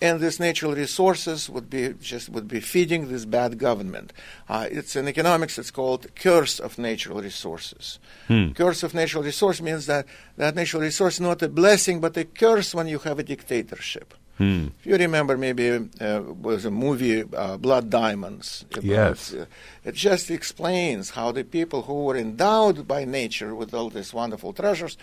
and 0.00 0.20
these 0.20 0.38
natural 0.38 0.74
resources 0.74 1.50
would 1.50 1.68
be 1.68 1.92
just 2.00 2.28
would 2.28 2.46
be 2.46 2.60
feeding 2.60 3.08
this 3.08 3.24
bad 3.24 3.58
government. 3.58 4.12
Uh, 4.48 4.68
it's 4.70 4.94
in 4.94 5.08
economics. 5.08 5.58
It's 5.58 5.72
called 5.72 6.06
curse 6.14 6.60
of 6.60 6.78
natural 6.78 7.20
resources. 7.20 7.98
Hmm. 8.28 8.50
Curse 8.52 8.84
of 8.84 8.94
natural 8.94 9.24
resource 9.24 9.60
means 9.60 9.86
that 9.86 10.06
that 10.36 10.54
natural 10.54 10.82
resource 10.82 11.14
is 11.14 11.20
not 11.20 11.42
a 11.42 11.48
blessing 11.48 12.00
but 12.00 12.16
a 12.16 12.24
curse 12.24 12.74
when 12.74 12.86
you 12.86 13.00
have 13.00 13.18
a 13.18 13.24
dictatorship. 13.24 14.14
Hmm. 14.38 14.68
If 14.80 14.86
you 14.86 14.96
remember, 14.96 15.36
maybe 15.36 15.88
uh, 16.00 16.22
was 16.40 16.64
a 16.64 16.70
movie 16.70 17.24
uh, 17.24 17.56
Blood 17.56 17.90
Diamonds. 17.90 18.64
About, 18.72 18.84
Yes. 18.84 19.34
uh, 19.34 19.46
it 19.84 19.94
just 19.94 20.30
explains 20.30 21.10
how 21.10 21.32
the 21.32 21.44
people 21.44 21.82
who 21.82 22.04
were 22.04 22.16
endowed 22.16 22.86
by 22.86 23.04
nature 23.04 23.54
with 23.54 23.74
all 23.74 23.90
these 23.90 24.14
wonderful 24.14 24.52
treasures 24.52 24.96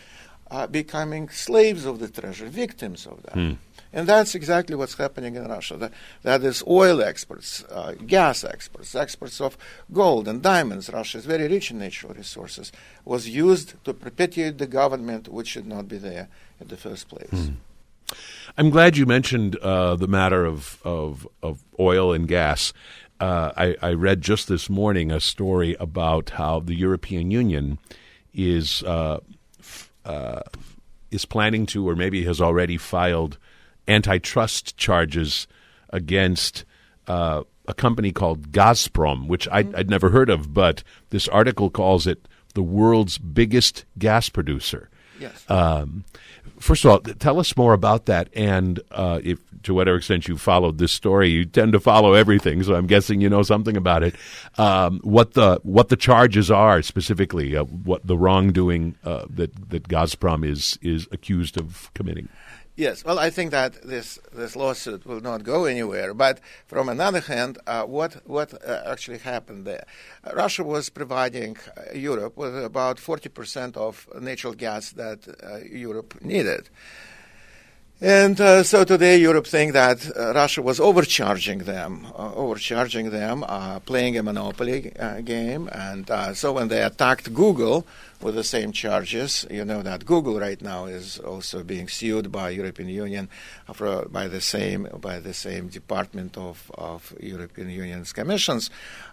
are 0.49 0.67
becoming 0.67 1.27
slaves 1.29 1.85
of 1.85 1.99
the 1.99 2.07
treasure, 2.07 2.45
victims 2.47 3.05
of 3.05 3.21
that. 3.23 3.57
And 3.91 4.07
that's 4.07 4.35
exactly 4.35 4.75
what's 4.75 4.95
happening 4.95 5.35
in 5.35 5.47
Russia. 5.47 5.77
That, 5.77 5.93
that 6.23 6.43
is 6.43 6.61
oil 6.67 7.01
experts, 7.01 7.63
uh, 7.71 7.93
gas 8.05 8.43
experts, 8.43 8.93
experts 8.93 9.39
of 9.41 9.57
gold 9.91 10.27
and 10.27 10.41
diamonds. 10.41 10.89
Russia 10.89 11.17
is 11.17 11.25
very 11.25 11.47
rich 11.47 11.71
in 11.71 11.79
natural 11.79 12.13
resources. 12.13 12.71
Was 13.05 13.27
used 13.29 13.81
to 13.85 13.93
perpetuate 13.93 14.57
the 14.57 14.67
government 14.67 15.27
which 15.29 15.47
should 15.47 15.65
not 15.67 15.87
be 15.87 15.97
there 15.97 16.27
in 16.59 16.67
the 16.67 16.77
first 16.77 17.07
place. 17.09 17.49
I'm 18.57 18.69
glad 18.69 18.97
you 18.97 19.05
mentioned 19.05 19.57
uh, 19.57 19.95
the 19.95 20.07
matter 20.07 20.45
of, 20.45 20.79
of, 20.83 21.27
of 21.41 21.63
oil 21.79 22.13
and 22.13 22.27
gas. 22.27 22.73
Uh, 23.19 23.51
I, 23.55 23.75
I 23.81 23.93
read 23.93 24.21
just 24.21 24.47
this 24.47 24.69
morning 24.69 25.11
a 25.11 25.19
story 25.19 25.75
about 25.79 26.31
how 26.31 26.59
the 26.59 26.75
European 26.75 27.31
Union 27.31 27.79
is 28.33 28.83
uh, 28.83 29.19
f- 29.59 29.91
uh, 30.03 30.41
is 31.11 31.25
planning 31.25 31.65
to, 31.67 31.87
or 31.87 31.95
maybe 31.95 32.23
has 32.25 32.41
already 32.41 32.77
filed, 32.77 33.37
antitrust 33.87 34.75
charges 34.77 35.47
against 35.89 36.65
uh, 37.07 37.43
a 37.67 37.73
company 37.73 38.11
called 38.11 38.51
Gazprom, 38.51 39.27
which 39.27 39.47
I'd, 39.51 39.73
I'd 39.75 39.89
never 39.89 40.09
heard 40.09 40.29
of, 40.29 40.53
but 40.53 40.83
this 41.09 41.27
article 41.29 41.69
calls 41.69 42.07
it 42.07 42.27
the 42.53 42.63
world's 42.63 43.17
biggest 43.17 43.85
gas 43.97 44.29
producer. 44.29 44.89
Yes. 45.19 45.49
Um, 45.49 46.03
first 46.59 46.85
of 46.85 46.91
all, 46.91 46.99
tell 46.99 47.39
us 47.39 47.55
more 47.55 47.73
about 47.73 48.05
that, 48.05 48.29
and 48.33 48.79
uh, 48.91 49.19
if 49.23 49.39
to 49.63 49.73
whatever 49.73 49.97
extent 49.97 50.27
you 50.27 50.37
followed 50.37 50.77
this 50.77 50.91
story, 50.91 51.29
you 51.29 51.43
tend 51.43 51.73
to 51.73 51.79
follow 51.79 52.13
everything, 52.13 52.63
so 52.63 52.75
I'm 52.75 52.87
guessing 52.87 53.19
you 53.21 53.29
know 53.29 53.43
something 53.43 53.75
about 53.75 54.03
it. 54.03 54.15
Um, 54.57 54.99
what 55.03 55.33
the 55.33 55.59
what 55.63 55.89
the 55.89 55.95
charges 55.95 56.51
are 56.51 56.81
specifically, 56.81 57.55
uh, 57.57 57.63
what 57.63 58.05
the 58.05 58.17
wrongdoing 58.17 58.95
uh, 59.03 59.25
that 59.29 59.69
that 59.69 59.87
Gazprom 59.87 60.47
is 60.47 60.77
is 60.81 61.07
accused 61.11 61.57
of 61.57 61.91
committing. 61.93 62.29
Yes, 62.77 63.05
well, 63.05 63.19
I 63.19 63.29
think 63.29 63.51
that 63.51 63.81
this, 63.83 64.19
this 64.33 64.53
lawsuit 64.53 65.05
will 65.05 65.21
not 65.21 65.43
go 65.43 65.63
anywhere. 65.63 66.13
But 66.13 66.41
from 66.67 66.89
another 66.89 67.21
hand, 67.21 67.57
uh, 67.65 67.83
what 67.83 68.15
what 68.27 68.53
uh, 68.53 68.81
actually 68.85 69.19
happened 69.19 69.65
there? 69.65 69.85
Uh, 70.25 70.35
Russia 70.35 70.63
was 70.63 70.89
providing 70.89 71.55
uh, 71.55 71.93
Europe 71.93 72.35
with 72.35 72.53
about 72.65 72.97
40% 72.97 73.77
of 73.77 74.05
natural 74.19 74.53
gas 74.53 74.91
that 74.91 75.19
uh, 75.41 75.59
Europe 75.59 76.21
needed. 76.21 76.69
And 78.01 78.41
uh, 78.41 78.63
so 78.63 78.83
today, 78.83 79.17
Europe 79.19 79.47
think 79.47 79.71
that 79.71 80.05
uh, 80.13 80.33
Russia 80.33 80.61
was 80.61 80.81
overcharging 80.81 81.59
them, 81.59 82.05
uh, 82.13 82.33
overcharging 82.33 83.09
them, 83.09 83.45
uh, 83.47 83.79
playing 83.79 84.17
a 84.17 84.23
monopoly 84.23 84.91
game. 85.23 85.69
And 85.71 86.05
so 86.35 86.51
when 86.51 86.67
they 86.67 86.83
attacked 86.83 87.33
Google 87.33 87.87
with 88.21 88.35
the 88.35 88.43
same 88.43 88.71
charges, 88.71 89.45
you 89.51 89.65
know 89.65 89.81
that 89.81 90.05
Google 90.05 90.39
right 90.39 90.61
now 90.61 90.85
is 90.85 91.19
also 91.19 91.63
being 91.63 91.87
sued 91.87 92.31
by 92.31 92.49
European 92.49 92.89
Union 92.89 93.29
for, 93.73 94.05
by 94.05 94.27
the 94.27 94.41
same 94.41 94.87
by 94.99 95.19
the 95.19 95.33
same 95.33 95.67
Department 95.67 96.37
of, 96.37 96.71
of 96.75 97.13
European 97.19 97.69
Union's 97.69 98.13
commissions. 98.13 98.69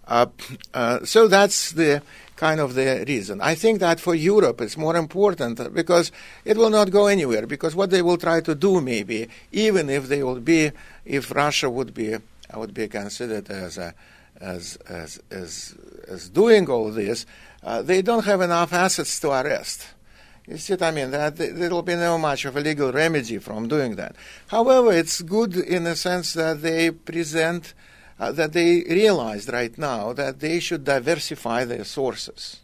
Uh, 0.07 0.27
uh, 0.75 1.05
so 1.05 1.29
that's 1.29 1.73
the 1.73 2.03
kind 2.37 2.61
of 2.61 2.75
the 2.75 3.05
reason. 3.07 3.41
I 3.41 3.55
think 3.55 3.81
that 3.81 4.01
for 4.01 4.15
Europe 4.15 4.61
it's 4.61 4.77
more 4.77 4.97
important 4.97 5.73
because 5.75 6.11
it 6.45 6.57
will 6.57 6.71
not 6.71 6.91
go 6.91 7.07
anywhere. 7.07 7.47
Because 7.47 7.75
what 7.75 7.91
they 7.91 8.03
will 8.03 8.19
try 8.19 8.41
to 8.41 8.55
do, 8.55 8.81
maybe, 8.81 9.29
even 9.53 9.89
if 9.91 10.09
they 10.09 10.23
will 10.23 10.41
be, 10.41 10.73
if 11.05 11.31
Russia 11.31 11.69
would 11.71 11.95
be, 11.95 12.17
would 12.55 12.75
be 12.75 12.89
considered 12.89 13.51
as 13.51 13.79
a, 13.79 13.95
as 14.41 14.77
as 14.89 15.21
as 15.31 15.75
as 16.09 16.29
doing 16.29 16.69
all 16.69 16.91
this, 16.91 17.27
uh, 17.63 17.83
they 17.83 18.03
don't 18.03 18.25
have 18.25 18.41
enough 18.41 18.73
assets 18.73 19.21
to 19.21 19.31
arrest. 19.31 19.87
You 20.47 20.59
see 20.59 20.73
what 20.73 20.83
I 20.83 20.91
mean? 20.91 21.11
That 21.13 21.37
there 21.37 21.71
will 21.71 21.83
be 21.83 21.95
no 21.95 22.19
much 22.19 22.45
of 22.45 22.57
a 22.57 22.61
legal 22.61 22.91
remedy 22.93 23.39
from 23.39 23.69
doing 23.69 23.95
that. 23.97 24.17
However, 24.49 24.93
it's 24.93 25.23
good 25.23 25.57
in 25.57 25.85
the 25.85 25.95
sense 25.95 26.33
that 26.33 26.63
they 26.63 26.91
present 26.91 27.75
uh, 28.19 28.31
that 28.33 28.53
they 28.53 28.85
realized 28.89 29.53
right 29.53 29.77
now 29.79 30.13
that 30.13 30.41
they 30.41 30.61
should 30.61 30.85
diversify 30.85 31.65
their 31.65 31.85
sources. 31.85 32.61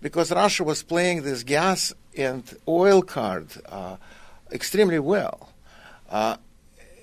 Because 0.00 0.32
Russia 0.32 0.64
was 0.64 0.82
playing 0.82 1.22
this 1.22 1.42
gas 1.42 1.92
and 2.16 2.42
oil 2.66 3.02
card 3.02 3.48
uh, 3.68 3.96
extremely 4.50 4.98
well. 4.98 5.50
Uh, 6.08 6.36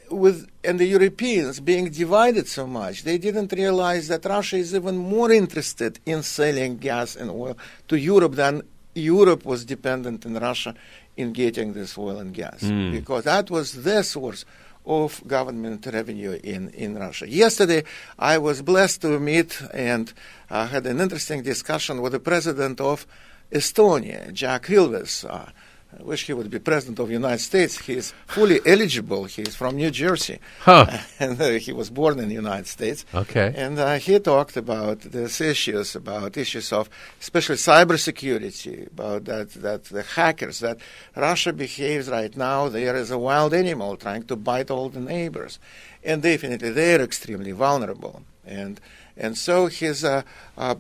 with 0.10 0.50
and 0.64 0.80
the 0.80 0.86
Europeans 0.86 1.60
being 1.60 1.90
divided 1.90 2.48
so 2.48 2.68
much, 2.68 3.04
they 3.04 3.18
didn't 3.18 3.52
realize 3.54 4.08
that 4.08 4.26
Russia 4.26 4.58
is 4.58 4.74
even 4.74 4.98
more 4.98 5.32
interested 5.32 6.00
in 6.06 6.24
selling 6.24 6.78
gas 6.78 7.16
and 7.16 7.30
oil 7.30 7.58
to 7.88 7.98
Europe 7.98 8.36
than 8.36 8.62
Europe 8.94 9.46
was 9.46 9.64
dependent 9.66 10.26
on 10.26 10.34
Russia 10.36 10.74
in 11.16 11.34
getting 11.34 11.74
this 11.74 11.98
oil 11.98 12.18
and 12.18 12.34
gas 12.34 12.62
because 12.92 13.24
that 13.24 13.50
was 13.50 13.84
their 13.84 14.04
source 14.04 14.46
of 14.86 15.22
government 15.28 15.86
revenue 15.86 16.40
in, 16.44 16.70
in 16.70 16.96
Russia. 16.96 17.30
Yesterday, 17.30 17.84
I 18.18 18.38
was 18.38 18.62
blessed 18.62 19.02
to 19.02 19.20
meet 19.20 19.62
and 19.74 20.14
uh, 20.50 20.68
had 20.68 20.86
an 20.88 21.02
interesting 21.02 21.44
discussion 21.44 22.02
with 22.02 22.14
the 22.14 22.20
president 22.20 22.80
of 22.80 23.06
Estonia, 23.52 24.32
Jack 24.32 24.66
Hilves. 24.66 25.26
Uh, 25.26 25.50
I 25.98 26.04
wish 26.04 26.26
he 26.28 26.34
would 26.34 26.50
be 26.50 26.60
president 26.60 27.00
of 27.00 27.08
the 27.08 27.14
United 27.14 27.40
States. 27.40 27.80
He 27.80 27.94
is 27.94 28.14
fully 28.28 28.60
eligible. 28.66 29.24
He 29.26 29.42
is 29.44 29.56
from 29.56 29.78
New 29.78 29.90
Jersey, 29.90 30.40
Huh. 30.60 30.86
and 31.20 31.40
uh, 31.42 31.52
he 31.52 31.72
was 31.72 31.90
born 31.90 32.20
in 32.20 32.28
the 32.28 32.36
United 32.36 32.68
States. 32.68 33.06
Okay. 33.14 33.54
And 33.56 33.80
uh, 33.80 33.96
he 33.98 34.20
talked 34.20 34.58
about 34.58 35.00
these 35.02 35.40
issues, 35.42 35.96
about 35.96 36.36
issues 36.38 36.74
of 36.74 36.90
especially 37.20 37.56
cybersecurity, 37.56 38.88
about 38.92 39.26
that, 39.26 39.52
that 39.54 39.86
the 39.86 40.04
hackers, 40.04 40.60
that 40.60 40.78
Russia 41.16 41.54
behaves 41.54 42.10
right 42.10 42.36
now 42.36 42.68
There 42.70 42.96
is 42.96 43.12
a 43.12 43.18
wild 43.18 43.54
animal 43.54 43.96
trying 43.98 44.24
to 44.24 44.36
bite 44.36 44.70
all 44.70 44.90
the 44.90 45.00
neighbors. 45.00 45.60
And 46.04 46.22
definitely 46.22 46.72
they're 46.72 47.02
extremely 47.02 47.52
vulnerable. 47.52 48.24
And 48.46 48.80
and 49.18 49.38
so 49.38 49.68
his 49.68 50.04
uh, 50.04 50.24
uh, 50.58 50.76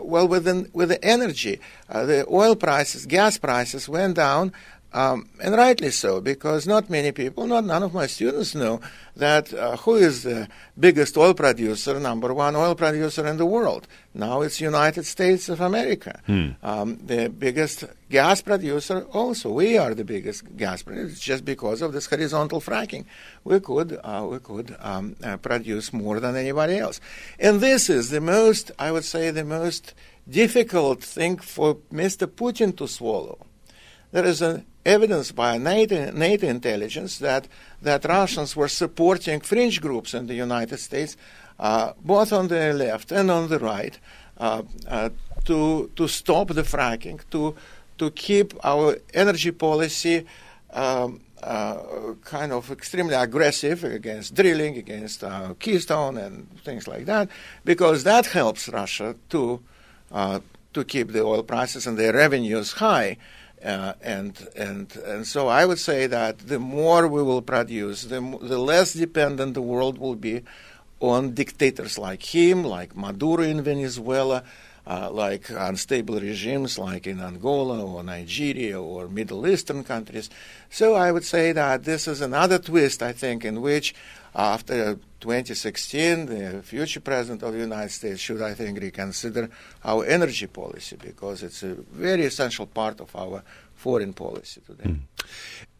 well 0.00 0.26
with 0.26 0.44
the, 0.44 0.68
with 0.72 0.88
the 0.88 1.04
energy, 1.04 1.60
uh, 1.88 2.04
the 2.04 2.26
oil 2.30 2.56
prices, 2.56 3.06
gas 3.06 3.38
prices 3.38 3.88
went 3.88 4.16
down 4.16 4.52
um, 4.92 5.28
and 5.40 5.54
rightly 5.54 5.90
so, 5.90 6.20
because 6.20 6.66
not 6.66 6.90
many 6.90 7.12
people, 7.12 7.46
not 7.46 7.64
none 7.64 7.84
of 7.84 7.94
my 7.94 8.06
students 8.06 8.56
know 8.56 8.80
that 9.14 9.54
uh, 9.54 9.76
who 9.76 9.94
is 9.94 10.24
the 10.24 10.48
biggest 10.78 11.16
oil 11.16 11.32
producer, 11.32 12.00
number 12.00 12.34
one 12.34 12.56
oil 12.56 12.74
producer 12.74 13.24
in 13.26 13.36
the 13.36 13.46
world. 13.46 13.86
Now 14.14 14.40
it's 14.40 14.60
United 14.60 15.06
States 15.06 15.48
of 15.48 15.60
America. 15.60 16.20
Um, 16.62 16.98
the 17.06 17.28
biggest 17.28 17.84
gas 18.10 18.42
producer 18.42 19.02
also. 19.12 19.52
We 19.52 19.78
are 19.78 19.94
the 19.94 20.04
biggest 20.04 20.56
gas 20.56 20.82
producer 20.82 21.14
just 21.14 21.44
because 21.44 21.82
of 21.82 21.92
this 21.92 22.06
horizontal 22.06 22.60
fracking. 22.60 23.04
We 23.44 23.60
could, 23.60 23.98
uh, 24.02 24.26
we 24.28 24.40
could 24.40 24.76
um, 24.80 25.14
uh, 25.22 25.36
produce 25.36 25.92
more 25.92 26.18
than 26.18 26.34
anybody 26.34 26.78
else. 26.78 27.00
And 27.38 27.60
this 27.60 27.88
is 27.88 28.10
the 28.10 28.20
most, 28.20 28.72
I 28.76 28.90
would 28.90 29.04
say, 29.04 29.30
the 29.30 29.44
most 29.44 29.94
difficult 30.28 31.04
thing 31.04 31.38
for 31.38 31.76
Mr. 31.92 32.26
Putin 32.26 32.76
to 32.78 32.88
swallow 32.88 33.46
there 34.12 34.24
is 34.24 34.42
an 34.42 34.66
evidence 34.84 35.32
by 35.32 35.58
NATO, 35.58 36.10
NATO 36.12 36.46
intelligence 36.46 37.18
that, 37.18 37.48
that 37.82 38.04
Russians 38.04 38.56
were 38.56 38.68
supporting 38.68 39.40
fringe 39.40 39.80
groups 39.80 40.14
in 40.14 40.26
the 40.26 40.34
United 40.34 40.78
States, 40.78 41.16
uh, 41.58 41.92
both 42.02 42.32
on 42.32 42.48
the 42.48 42.72
left 42.72 43.12
and 43.12 43.30
on 43.30 43.48
the 43.48 43.58
right, 43.58 43.98
uh, 44.38 44.62
uh, 44.88 45.10
to, 45.44 45.90
to 45.96 46.08
stop 46.08 46.48
the 46.48 46.62
fracking, 46.62 47.20
to, 47.30 47.54
to 47.98 48.10
keep 48.10 48.54
our 48.64 48.96
energy 49.12 49.50
policy 49.50 50.26
um, 50.72 51.20
uh, 51.42 52.14
kind 52.24 52.52
of 52.52 52.70
extremely 52.70 53.14
aggressive 53.14 53.84
against 53.84 54.34
drilling, 54.34 54.76
against 54.76 55.24
uh, 55.24 55.54
Keystone 55.58 56.18
and 56.18 56.48
things 56.60 56.86
like 56.86 57.06
that, 57.06 57.28
because 57.64 58.04
that 58.04 58.26
helps 58.26 58.68
Russia 58.68 59.16
to, 59.30 59.60
uh, 60.12 60.40
to 60.72 60.84
keep 60.84 61.12
the 61.12 61.22
oil 61.22 61.42
prices 61.42 61.86
and 61.86 61.98
their 61.98 62.12
revenues 62.12 62.72
high. 62.72 63.16
Uh, 63.64 63.92
and 64.00 64.48
and 64.56 64.96
and 65.04 65.26
so 65.26 65.48
I 65.48 65.66
would 65.66 65.78
say 65.78 66.06
that 66.06 66.38
the 66.38 66.58
more 66.58 67.06
we 67.06 67.22
will 67.22 67.42
produce, 67.42 68.04
the 68.04 68.20
the 68.40 68.58
less 68.58 68.94
dependent 68.94 69.52
the 69.52 69.60
world 69.60 69.98
will 69.98 70.16
be 70.16 70.42
on 70.98 71.34
dictators 71.34 71.98
like 71.98 72.22
him, 72.34 72.64
like 72.64 72.96
Maduro 72.96 73.42
in 73.42 73.60
Venezuela, 73.62 74.44
uh, 74.86 75.10
like 75.10 75.50
unstable 75.50 76.20
regimes 76.20 76.78
like 76.78 77.06
in 77.06 77.20
Angola 77.20 77.84
or 77.84 78.02
Nigeria 78.02 78.80
or 78.80 79.08
Middle 79.08 79.46
Eastern 79.46 79.84
countries. 79.84 80.30
So 80.70 80.94
I 80.94 81.12
would 81.12 81.24
say 81.24 81.52
that 81.52 81.84
this 81.84 82.08
is 82.08 82.20
another 82.20 82.58
twist, 82.58 83.02
I 83.02 83.12
think, 83.12 83.44
in 83.44 83.60
which 83.60 83.94
after 84.34 84.98
2016, 85.20 86.26
the 86.26 86.62
future 86.62 87.00
president 87.00 87.42
of 87.42 87.52
the 87.52 87.58
United 87.58 87.90
States 87.90 88.20
should, 88.20 88.42
I 88.42 88.54
think, 88.54 88.80
reconsider 88.80 89.50
our 89.84 90.04
energy 90.04 90.46
policy 90.46 90.96
because 90.96 91.42
it's 91.42 91.62
a 91.62 91.74
very 91.92 92.24
essential 92.24 92.66
part 92.66 93.00
of 93.00 93.14
our 93.14 93.42
foreign 93.74 94.12
policy 94.12 94.60
today. 94.66 94.96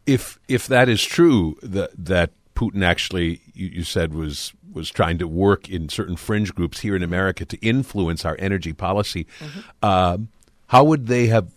if 0.07 0.39
if 0.49 0.67
that 0.67 0.89
is 0.89 1.03
true, 1.03 1.57
that 1.63 1.91
that 1.97 2.31
Putin 2.55 2.83
actually, 2.83 3.41
you, 3.55 3.69
you 3.69 3.85
said 3.85 4.15
was 4.15 4.53
was 4.73 4.91
trying 4.91 5.19
to 5.19 5.27
work 5.27 5.69
in 5.69 5.89
certain 5.89 6.17
fringe 6.17 6.55
groups 6.55 6.81
here 6.81 6.95
in 6.95 7.03
America 7.03 7.45
to 7.45 7.57
influence 7.59 8.25
our 8.25 8.37
energy 8.39 8.73
policy. 8.73 9.27
Mm-hmm. 9.41 9.61
Uh, 9.83 10.19
how 10.67 10.85
would 10.85 11.07
they 11.07 11.27
have? 11.29 11.49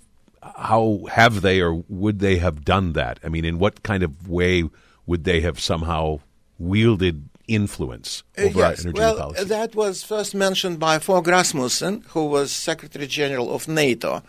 How 0.41 1.06
have 1.10 1.41
they, 1.41 1.62
or 1.62 1.84
would 1.88 2.20
they 2.20 2.38
have 2.38 2.66
done 2.66 2.94
that? 2.94 3.20
I 3.24 3.30
mean, 3.30 3.46
in 3.46 3.60
what 3.60 3.84
kind 3.84 4.04
of 4.04 4.28
way 4.28 4.64
would 5.06 5.24
they 5.24 5.41
have 5.41 5.60
somehow 5.60 6.20
wielded 6.60 7.30
influence 7.47 8.24
uh, 8.38 8.43
over 8.43 8.64
uh, 8.64 8.70
yes. 8.70 8.80
our 8.80 8.88
energy 8.88 8.99
well, 8.99 9.18
policy? 9.18 9.43
That 9.45 9.76
was 9.76 10.04
first 10.04 10.36
mentioned 10.36 10.80
by 10.80 10.99
Fogh 10.99 11.28
Rasmussen, 11.28 12.04
who 12.10 12.26
was 12.26 12.51
Secretary 12.51 13.08
General 13.08 13.54
of 13.54 13.68
NATO. 13.68 14.24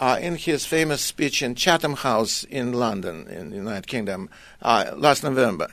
Uh, 0.00 0.16
in 0.22 0.36
his 0.36 0.64
famous 0.64 1.02
speech 1.02 1.42
in 1.42 1.56
Chatham 1.56 1.94
House 1.94 2.44
in 2.44 2.72
London, 2.72 3.26
in 3.26 3.50
the 3.50 3.56
United 3.56 3.88
Kingdom, 3.88 4.30
uh, 4.62 4.92
last 4.96 5.24
November. 5.24 5.66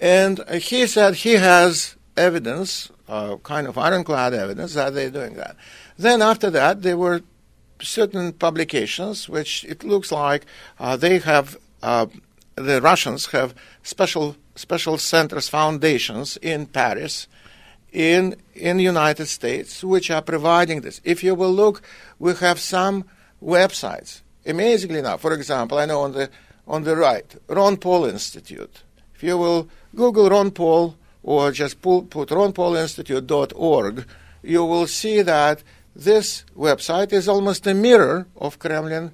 And 0.00 0.40
he 0.50 0.84
said 0.88 1.14
he 1.14 1.34
has 1.34 1.94
evidence, 2.16 2.90
uh, 3.08 3.36
kind 3.44 3.68
of 3.68 3.78
ironclad 3.78 4.34
evidence, 4.34 4.74
that 4.74 4.94
they're 4.94 5.10
doing 5.10 5.34
that. 5.34 5.54
Then 5.96 6.22
after 6.22 6.50
that, 6.50 6.82
there 6.82 6.98
were 6.98 7.22
certain 7.80 8.32
publications 8.32 9.28
which 9.28 9.64
it 9.64 9.84
looks 9.84 10.10
like 10.10 10.44
uh, 10.80 10.96
they 10.96 11.18
have, 11.18 11.56
uh, 11.80 12.06
the 12.56 12.82
Russians 12.82 13.26
have 13.26 13.54
special 13.84 14.34
special 14.58 14.98
centers, 14.98 15.48
foundations 15.48 16.36
in 16.38 16.66
Paris, 16.66 17.28
in 17.92 18.36
in 18.54 18.78
United 18.78 19.26
States, 19.26 19.82
which 19.82 20.10
are 20.10 20.22
providing 20.22 20.82
this. 20.82 21.00
If 21.04 21.22
you 21.24 21.34
will 21.34 21.52
look, 21.52 21.82
we 22.18 22.34
have 22.34 22.58
some 22.58 23.04
websites. 23.42 24.20
Amazingly 24.44 24.98
enough, 24.98 25.20
for 25.20 25.32
example, 25.32 25.78
I 25.78 25.86
know 25.86 26.00
on 26.00 26.12
the 26.12 26.30
on 26.66 26.84
the 26.84 26.96
right, 26.96 27.34
Ron 27.48 27.76
Paul 27.76 28.04
Institute. 28.04 28.82
If 29.14 29.22
you 29.22 29.38
will 29.38 29.68
Google 29.94 30.28
Ron 30.28 30.50
Paul 30.50 30.96
or 31.22 31.50
just 31.52 31.82
pull, 31.82 32.02
put 32.02 32.28
ronpaulinstitute.org, 32.28 34.06
you 34.42 34.64
will 34.64 34.86
see 34.86 35.22
that 35.22 35.62
this 35.94 36.44
website 36.56 37.12
is 37.12 37.28
almost 37.28 37.66
a 37.66 37.74
mirror 37.74 38.26
of 38.36 38.58
Kremlin 38.58 39.12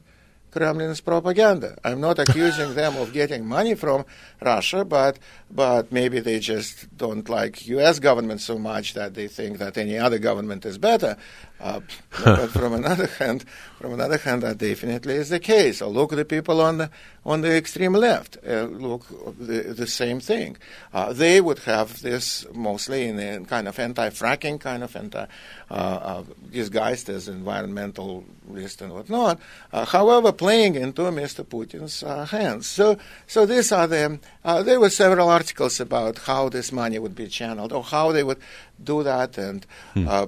Kremlin's 0.54 1.00
propaganda. 1.00 1.76
I'm 1.84 2.00
not 2.00 2.20
accusing 2.20 2.74
them 2.80 2.96
of 2.96 3.12
getting 3.12 3.44
money 3.44 3.74
from 3.74 4.04
Russia, 4.40 4.84
but 4.84 5.18
but 5.50 5.90
maybe 5.90 6.20
they 6.20 6.38
just 6.38 6.96
don't 6.96 7.28
like 7.28 7.66
U.S. 7.66 7.98
government 7.98 8.40
so 8.40 8.56
much 8.56 8.94
that 8.94 9.14
they 9.14 9.26
think 9.26 9.58
that 9.58 9.76
any 9.76 9.98
other 9.98 10.18
government 10.18 10.64
is 10.64 10.78
better. 10.78 11.16
Uh, 11.64 11.80
but 12.24 12.50
from 12.50 12.74
another 12.74 13.06
hand, 13.06 13.44
from 13.80 13.94
another 13.94 14.18
hand, 14.18 14.42
that 14.42 14.58
definitely 14.58 15.14
is 15.14 15.30
the 15.30 15.40
case. 15.40 15.78
So 15.78 15.88
look 15.88 16.12
at 16.12 16.16
the 16.16 16.24
people 16.26 16.60
on 16.60 16.76
the 16.76 16.90
on 17.24 17.40
the 17.40 17.56
extreme 17.56 17.94
left. 17.94 18.36
Uh, 18.46 18.64
look, 18.64 19.06
the, 19.38 19.74
the 19.74 19.86
same 19.86 20.20
thing. 20.20 20.58
Uh, 20.92 21.14
they 21.14 21.40
would 21.40 21.60
have 21.60 22.02
this 22.02 22.44
mostly 22.52 23.06
in 23.06 23.18
a 23.18 23.40
kind 23.46 23.66
of 23.66 23.78
anti-fracking, 23.78 24.60
kind 24.60 24.82
of 24.82 24.94
anti, 24.94 25.26
uh, 25.70 25.74
uh, 25.74 26.24
disguised 26.52 27.08
as 27.08 27.30
environmentalist 27.30 28.82
and 28.82 28.92
whatnot. 28.92 29.40
Uh, 29.72 29.86
however, 29.86 30.32
playing 30.32 30.74
into 30.74 31.00
Mr. 31.02 31.44
Putin's 31.44 32.02
hands. 32.30 32.66
So, 32.66 32.98
so 33.26 33.46
these 33.46 33.72
are 33.72 33.86
the. 33.86 34.20
there 34.64 34.78
were 34.80 34.90
several 34.90 35.30
articles 35.30 35.80
about 35.80 36.18
how 36.18 36.50
this 36.50 36.72
money 36.72 36.98
would 36.98 37.14
be 37.14 37.28
channeled 37.28 37.72
or 37.72 37.82
how 37.82 38.12
they 38.12 38.22
would 38.22 38.38
do 38.82 39.02
that, 39.02 39.38
and 39.38 39.66
hmm. 39.94 40.08
uh, 40.08 40.26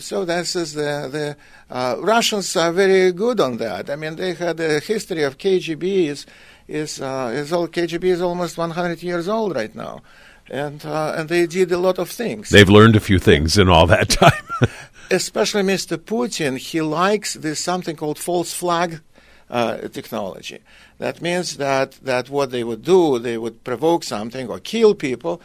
so 0.00 0.24
this 0.24 0.56
is 0.56 0.74
the 0.74 1.08
the 1.10 1.36
uh, 1.74 1.96
Russians 2.00 2.56
are 2.56 2.72
very 2.72 3.12
good 3.12 3.40
on 3.40 3.56
that. 3.58 3.90
I 3.90 3.96
mean, 3.96 4.16
they 4.16 4.34
had 4.34 4.60
a 4.60 4.80
history 4.80 5.22
of 5.22 5.38
KGB 5.38 6.06
is 6.06 6.26
is 6.68 7.00
uh, 7.00 7.32
is 7.34 7.52
all 7.52 7.68
KGB 7.68 8.04
is 8.04 8.20
almost 8.20 8.58
100 8.58 9.02
years 9.02 9.28
old 9.28 9.54
right 9.54 9.74
now, 9.74 10.02
and 10.50 10.84
uh, 10.84 11.14
and 11.16 11.28
they 11.28 11.46
did 11.46 11.72
a 11.72 11.78
lot 11.78 11.98
of 11.98 12.10
things. 12.10 12.50
They've 12.50 12.68
learned 12.68 12.96
a 12.96 13.00
few 13.00 13.18
things 13.18 13.58
in 13.58 13.68
all 13.68 13.86
that 13.86 14.08
time. 14.08 14.44
Especially 15.10 15.62
Mr. 15.62 15.96
Putin, 15.96 16.58
he 16.58 16.80
likes 16.80 17.34
this 17.34 17.60
something 17.60 17.94
called 17.94 18.18
false 18.18 18.52
flag 18.52 19.00
uh, 19.48 19.76
technology. 19.88 20.58
That 20.98 21.22
means 21.22 21.56
that, 21.58 21.92
that 22.02 22.30
what 22.30 22.50
they 22.50 22.64
would 22.64 22.82
do, 22.82 23.18
they 23.18 23.38
would 23.38 23.62
provoke 23.64 24.02
something 24.02 24.48
or 24.48 24.58
kill 24.58 24.94
people, 24.94 25.40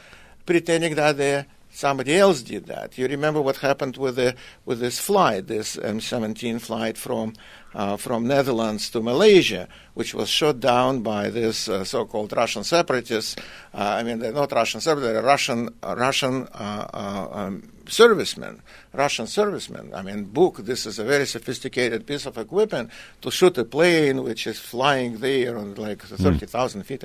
pretending 0.46 0.96
that 0.96 1.18
they're 1.18 1.46
somebody 1.72 2.16
else 2.16 2.42
did 2.42 2.66
that. 2.68 2.98
You 2.98 3.08
remember 3.08 3.42
what 3.42 3.58
happened 3.58 3.98
with 3.98 4.16
the 4.16 4.36
with 4.66 4.80
this 4.80 5.00
flight, 5.00 5.48
this 5.48 5.78
M17 5.78 6.62
flight 6.62 6.98
from 6.98 7.34
uh, 7.74 7.98
from 7.98 8.28
Netherlands 8.28 8.90
to 8.90 9.02
Malaysia, 9.02 9.68
which 9.94 10.14
was 10.14 10.30
shot 10.30 10.60
down 10.60 11.02
by 11.02 11.30
this 11.30 11.68
uh, 11.68 11.84
so-called 11.84 12.34
Russian 12.34 12.64
separatists. 12.64 13.36
Uh, 13.74 13.96
I 14.00 14.04
mean, 14.04 14.20
they're 14.20 14.34
not 14.34 14.52
Russian 14.52 14.82
separatists; 14.82 15.14
they're 15.14 15.24
Russian 15.24 15.70
Russian 15.84 16.48
uh, 16.54 16.88
uh, 16.94 17.28
um, 17.32 17.72
servicemen, 17.88 18.62
Russian 18.94 19.28
servicemen. 19.28 19.94
I 19.94 20.02
mean, 20.02 20.26
Buk. 20.26 20.58
This 20.58 20.86
is 20.86 21.00
a 21.00 21.04
very 21.04 21.26
sophisticated 21.26 22.06
piece 22.06 22.26
of 22.26 22.38
equipment 22.38 22.90
to 23.22 23.32
shoot 23.32 23.58
a 23.58 23.66
plane 23.66 24.24
which 24.24 24.48
is 24.48 24.60
flying 24.60 25.18
there 25.18 25.58
on 25.58 25.76
like 25.76 26.02
hmm. 26.04 26.16
30,000 26.16 26.82
mm. 26.82 26.86
feet 26.86 27.04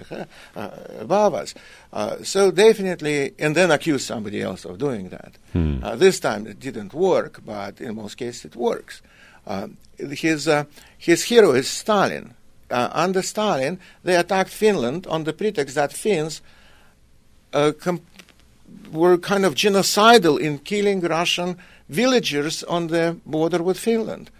uh, 0.56 0.70
above 1.00 1.34
us. 1.34 1.54
so 2.22 2.50
definitely, 2.50 3.34
and 3.38 3.54
then 3.56 3.70
accuse 3.70 4.04
somebody 4.04 4.42
else 4.42 4.64
of 4.64 4.78
doing 4.78 5.08
that. 5.08 5.38
Mm. 5.54 5.98
this 5.98 6.20
time 6.20 6.46
it 6.46 6.60
didn't 6.60 6.92
work, 6.92 7.40
but 7.44 7.80
in 7.80 7.94
most 7.96 8.16
cases 8.16 8.44
it 8.44 8.56
works. 8.56 9.00
Uh, 9.46 9.68
his, 9.98 10.48
uh, 10.48 10.64
his 10.98 11.24
hero 11.24 11.52
is 11.52 11.68
Stalin. 11.68 12.34
Uh, 12.70 12.88
under 12.92 13.22
Stalin, 13.22 13.78
they 14.02 14.16
attacked 14.16 14.50
Finland 14.50 15.06
on 15.06 15.24
the 15.24 15.32
pretext 15.32 15.76
that 15.76 15.92
Finns 15.92 16.42
com- 17.52 18.00
were 18.92 19.16
kind 19.18 19.44
of 19.44 19.54
genocidal 19.54 20.38
in 20.38 20.58
killing 20.58 21.00
Russian 21.00 21.56
villagers 21.88 22.64
on 22.64 22.88
the 22.88 23.16
border 23.24 23.62
with 23.62 23.78
Finland. 23.78 24.30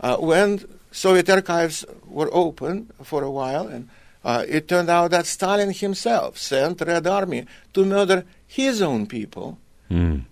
Uh, 0.00 0.16
when 0.16 0.64
Soviet 0.90 1.28
archives 1.28 1.84
were 2.06 2.30
open 2.32 2.90
for 3.02 3.22
a 3.22 3.30
while, 3.30 3.68
and 3.68 3.88
uh, 4.24 4.44
it 4.48 4.68
turned 4.68 4.90
out 4.90 5.10
that 5.10 5.26
Stalin 5.26 5.72
himself 5.72 6.38
sent 6.38 6.80
Red 6.80 7.06
Army 7.06 7.46
to 7.74 7.84
murder 7.84 8.24
his 8.46 8.82
own 8.82 9.06
people 9.06 9.58
mm. 9.90 10.22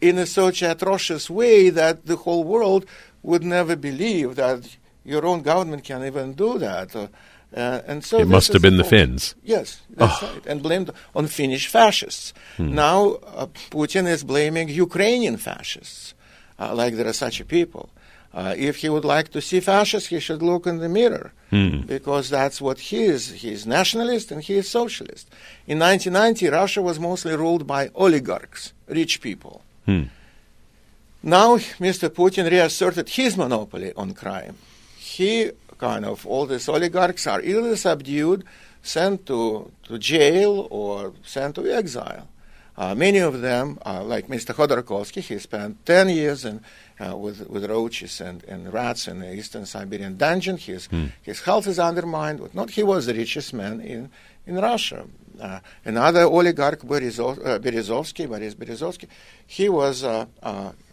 in 0.00 0.18
a 0.18 0.26
such 0.26 0.62
atrocious 0.62 1.28
way 1.28 1.70
that 1.70 2.06
the 2.06 2.16
whole 2.16 2.44
world 2.44 2.86
would 3.26 3.42
never 3.42 3.74
believe 3.76 4.36
that 4.36 4.76
your 5.04 5.26
own 5.26 5.42
government 5.42 5.82
can 5.84 6.04
even 6.04 6.34
do 6.34 6.58
that. 6.58 6.94
Uh, 6.94 7.08
uh, 7.54 7.80
and 7.86 8.04
so 8.04 8.18
it 8.18 8.28
must 8.28 8.52
have 8.52 8.62
been 8.62 8.76
the 8.76 8.84
Finns. 8.84 9.34
Yes, 9.42 9.80
that's 9.90 10.22
oh. 10.22 10.26
right, 10.26 10.46
and 10.46 10.62
blamed 10.62 10.90
on 11.14 11.26
Finnish 11.26 11.66
fascists. 11.68 12.32
Hmm. 12.56 12.74
Now 12.74 13.00
uh, 13.40 13.46
Putin 13.70 14.06
is 14.06 14.24
blaming 14.24 14.68
Ukrainian 14.68 15.36
fascists, 15.36 16.14
uh, 16.58 16.74
like 16.74 16.94
there 16.94 17.08
are 17.08 17.20
such 17.26 17.46
people. 17.48 17.88
Uh, 18.34 18.54
if 18.70 18.74
he 18.82 18.88
would 18.88 19.04
like 19.04 19.28
to 19.30 19.40
see 19.40 19.60
fascists, 19.60 20.08
he 20.10 20.20
should 20.20 20.42
look 20.42 20.66
in 20.66 20.78
the 20.78 20.88
mirror 20.88 21.32
hmm. 21.50 21.80
because 21.94 22.28
that's 22.28 22.60
what 22.60 22.78
he 22.88 23.04
is. 23.04 23.22
He 23.42 23.50
is 23.50 23.66
nationalist 23.66 24.30
and 24.32 24.42
he 24.42 24.54
is 24.54 24.68
socialist. 24.68 25.30
In 25.66 25.78
1990, 25.78 26.48
Russia 26.48 26.82
was 26.82 27.00
mostly 27.00 27.34
ruled 27.34 27.66
by 27.66 27.90
oligarchs, 27.94 28.72
rich 28.88 29.20
people. 29.20 29.62
Hmm. 29.86 30.04
Now, 31.26 31.56
Mr. 31.56 32.08
Putin 32.08 32.48
reasserted 32.48 33.08
his 33.08 33.36
monopoly 33.36 33.92
on 33.96 34.14
crime. 34.14 34.54
He 34.96 35.50
kind 35.76 36.04
of, 36.04 36.24
all 36.24 36.46
these 36.46 36.68
oligarchs 36.68 37.26
are 37.26 37.40
either 37.42 37.74
subdued, 37.74 38.44
sent 38.80 39.26
to, 39.26 39.72
to 39.88 39.98
jail, 39.98 40.68
or 40.70 41.14
sent 41.24 41.56
to 41.56 41.66
exile. 41.68 42.28
Uh, 42.76 42.94
many 42.94 43.18
of 43.18 43.40
them, 43.40 43.76
uh, 43.84 44.04
like 44.04 44.28
Mr. 44.28 44.54
Khodorkovsky, 44.54 45.20
he 45.20 45.36
spent 45.40 45.84
10 45.84 46.10
years 46.10 46.44
in, 46.44 46.60
uh, 47.00 47.16
with, 47.16 47.50
with 47.50 47.64
roaches 47.68 48.20
and, 48.20 48.44
and 48.44 48.72
rats 48.72 49.08
in 49.08 49.18
the 49.18 49.34
eastern 49.34 49.66
Siberian 49.66 50.16
dungeon. 50.16 50.56
His, 50.56 50.86
hmm. 50.86 51.06
his 51.22 51.40
health 51.40 51.66
is 51.66 51.80
undermined. 51.80 52.38
But 52.38 52.54
not 52.54 52.70
he 52.70 52.84
was 52.84 53.06
the 53.06 53.14
richest 53.14 53.52
man 53.52 53.80
in, 53.80 54.10
in 54.46 54.54
Russia. 54.54 55.04
Uh, 55.40 55.58
another 55.84 56.22
oligarch, 56.22 56.82
Berizov, 56.82 57.44
uh, 57.44 57.58
Berezovsky, 57.58 58.28
Boris 58.28 58.54
Berezovsky, 58.54 59.08
he 59.44 59.68
was 59.68 60.04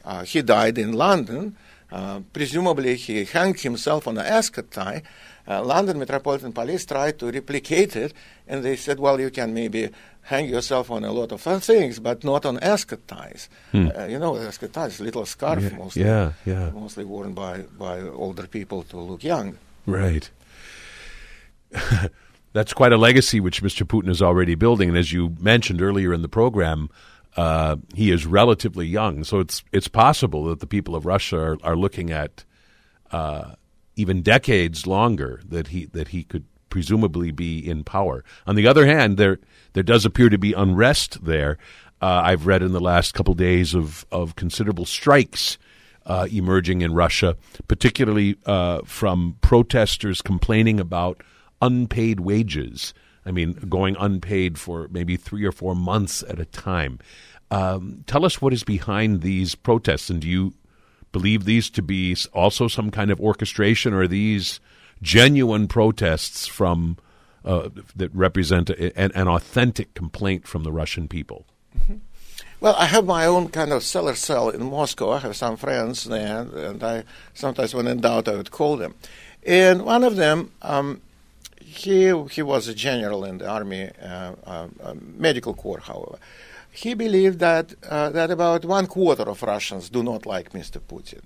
uh, 0.05 0.23
he 0.23 0.41
died 0.41 0.77
in 0.77 0.93
London. 0.93 1.55
Uh, 1.91 2.21
presumably, 2.31 2.95
he 2.95 3.23
hanged 3.25 3.59
himself 3.59 4.07
on 4.07 4.17
an 4.17 4.25
ascot 4.25 4.71
tie. 4.71 5.03
Uh, 5.47 5.63
London 5.63 5.99
Metropolitan 5.99 6.53
Police 6.53 6.85
tried 6.85 7.19
to 7.19 7.29
replicate 7.29 7.95
it, 7.95 8.13
and 8.47 8.63
they 8.63 8.75
said, 8.75 8.99
well, 8.99 9.19
you 9.19 9.29
can 9.29 9.53
maybe 9.53 9.89
hang 10.21 10.47
yourself 10.47 10.89
on 10.89 11.03
a 11.03 11.11
lot 11.11 11.31
of 11.31 11.41
things, 11.63 11.99
but 11.99 12.23
not 12.23 12.45
on 12.45 12.57
ascot 12.59 13.07
ties. 13.07 13.49
Hmm. 13.71 13.89
Uh, 13.95 14.05
you 14.05 14.17
know, 14.17 14.37
ascot 14.37 14.73
ties, 14.73 14.99
little 14.99 15.25
scarf, 15.25 15.61
yeah, 15.61 15.77
mostly, 15.77 16.03
yeah, 16.03 16.31
yeah. 16.45 16.69
mostly 16.71 17.03
worn 17.03 17.33
by, 17.33 17.59
by 17.77 17.99
older 18.01 18.47
people 18.47 18.83
to 18.83 18.97
look 18.97 19.23
young. 19.23 19.57
Right. 19.85 20.29
That's 22.53 22.73
quite 22.73 22.93
a 22.93 22.97
legacy 22.97 23.39
which 23.39 23.61
Mr. 23.61 23.85
Putin 23.85 24.09
is 24.09 24.21
already 24.21 24.55
building. 24.55 24.89
And 24.89 24.97
as 24.97 25.11
you 25.11 25.35
mentioned 25.39 25.81
earlier 25.81 26.13
in 26.13 26.21
the 26.21 26.29
program, 26.29 26.89
uh, 27.35 27.77
he 27.95 28.11
is 28.11 28.25
relatively 28.25 28.85
young, 28.85 29.23
so 29.23 29.39
it's 29.39 29.63
it's 29.71 29.87
possible 29.87 30.45
that 30.45 30.59
the 30.59 30.67
people 30.67 30.95
of 30.95 31.05
Russia 31.05 31.37
are, 31.39 31.57
are 31.63 31.75
looking 31.75 32.11
at 32.11 32.43
uh, 33.11 33.55
even 33.95 34.21
decades 34.21 34.85
longer 34.85 35.41
that 35.47 35.67
he 35.67 35.85
that 35.87 36.09
he 36.09 36.23
could 36.23 36.45
presumably 36.69 37.31
be 37.31 37.59
in 37.59 37.83
power. 37.83 38.23
On 38.47 38.55
the 38.55 38.67
other 38.67 38.85
hand, 38.85 39.17
there 39.17 39.39
there 39.73 39.83
does 39.83 40.05
appear 40.05 40.29
to 40.29 40.37
be 40.37 40.53
unrest 40.53 41.23
there. 41.23 41.57
Uh, 42.01 42.21
I've 42.25 42.47
read 42.47 42.61
in 42.61 42.73
the 42.73 42.79
last 42.79 43.13
couple 43.13 43.33
days 43.33 43.73
of 43.73 44.05
of 44.11 44.35
considerable 44.35 44.85
strikes 44.85 45.57
uh, 46.05 46.27
emerging 46.31 46.81
in 46.81 46.93
Russia, 46.93 47.37
particularly 47.67 48.37
uh, 48.45 48.81
from 48.85 49.37
protesters 49.41 50.21
complaining 50.21 50.79
about 50.79 51.23
unpaid 51.61 52.19
wages. 52.19 52.93
I 53.25 53.31
mean, 53.31 53.53
going 53.69 53.95
unpaid 53.99 54.57
for 54.57 54.87
maybe 54.89 55.17
three 55.17 55.45
or 55.45 55.51
four 55.51 55.75
months 55.75 56.23
at 56.27 56.39
a 56.39 56.45
time. 56.45 56.99
Um, 57.51 58.03
tell 58.07 58.25
us 58.25 58.41
what 58.41 58.53
is 58.53 58.63
behind 58.63 59.21
these 59.21 59.55
protests, 59.55 60.09
and 60.09 60.21
do 60.21 60.27
you 60.27 60.53
believe 61.11 61.45
these 61.45 61.69
to 61.69 61.81
be 61.81 62.17
also 62.33 62.67
some 62.67 62.89
kind 62.91 63.11
of 63.11 63.21
orchestration, 63.21 63.93
or 63.93 64.01
are 64.01 64.07
these 64.07 64.59
genuine 65.01 65.67
protests 65.67 66.47
from 66.47 66.97
uh, 67.45 67.69
that 67.95 68.13
represent 68.15 68.69
a, 68.69 68.97
an, 68.99 69.11
an, 69.13 69.27
authentic 69.27 69.93
complaint 69.93 70.47
from 70.47 70.63
the 70.63 70.71
Russian 70.71 71.07
people? 71.07 71.45
Mm-hmm. 71.77 71.97
Well, 72.59 72.75
I 72.77 72.85
have 72.85 73.05
my 73.05 73.25
own 73.25 73.49
kind 73.49 73.73
of 73.73 73.83
cellar 73.83 74.15
cell 74.15 74.49
in 74.49 74.63
Moscow. 74.63 75.11
I 75.11 75.19
have 75.19 75.35
some 75.35 75.57
friends 75.57 76.05
there, 76.05 76.47
and 76.55 76.83
I 76.83 77.03
sometimes, 77.33 77.75
when 77.75 77.87
in 77.87 77.99
doubt, 77.99 78.27
I 78.27 78.35
would 78.35 78.51
call 78.51 78.77
them. 78.77 78.95
And 79.45 79.83
one 79.83 80.03
of 80.03 80.15
them, 80.15 80.51
um, 80.61 81.01
he 81.73 81.95
he 82.31 82.41
was 82.41 82.67
a 82.67 82.73
general 82.73 83.25
in 83.25 83.37
the 83.37 83.47
army, 83.47 83.89
uh, 84.01 84.33
uh, 84.45 84.67
uh 84.83 84.93
medical 85.27 85.53
corps, 85.53 85.81
however. 85.81 86.17
He 86.71 86.95
believed 86.95 87.39
that 87.39 87.67
that 87.81 88.31
about 88.31 88.65
one 88.65 88.87
quarter 88.87 89.23
of 89.23 89.43
Russians 89.43 89.89
do 89.89 90.01
not 90.01 90.25
like 90.25 90.53
Mr. 90.53 90.79
Putin, 90.79 91.23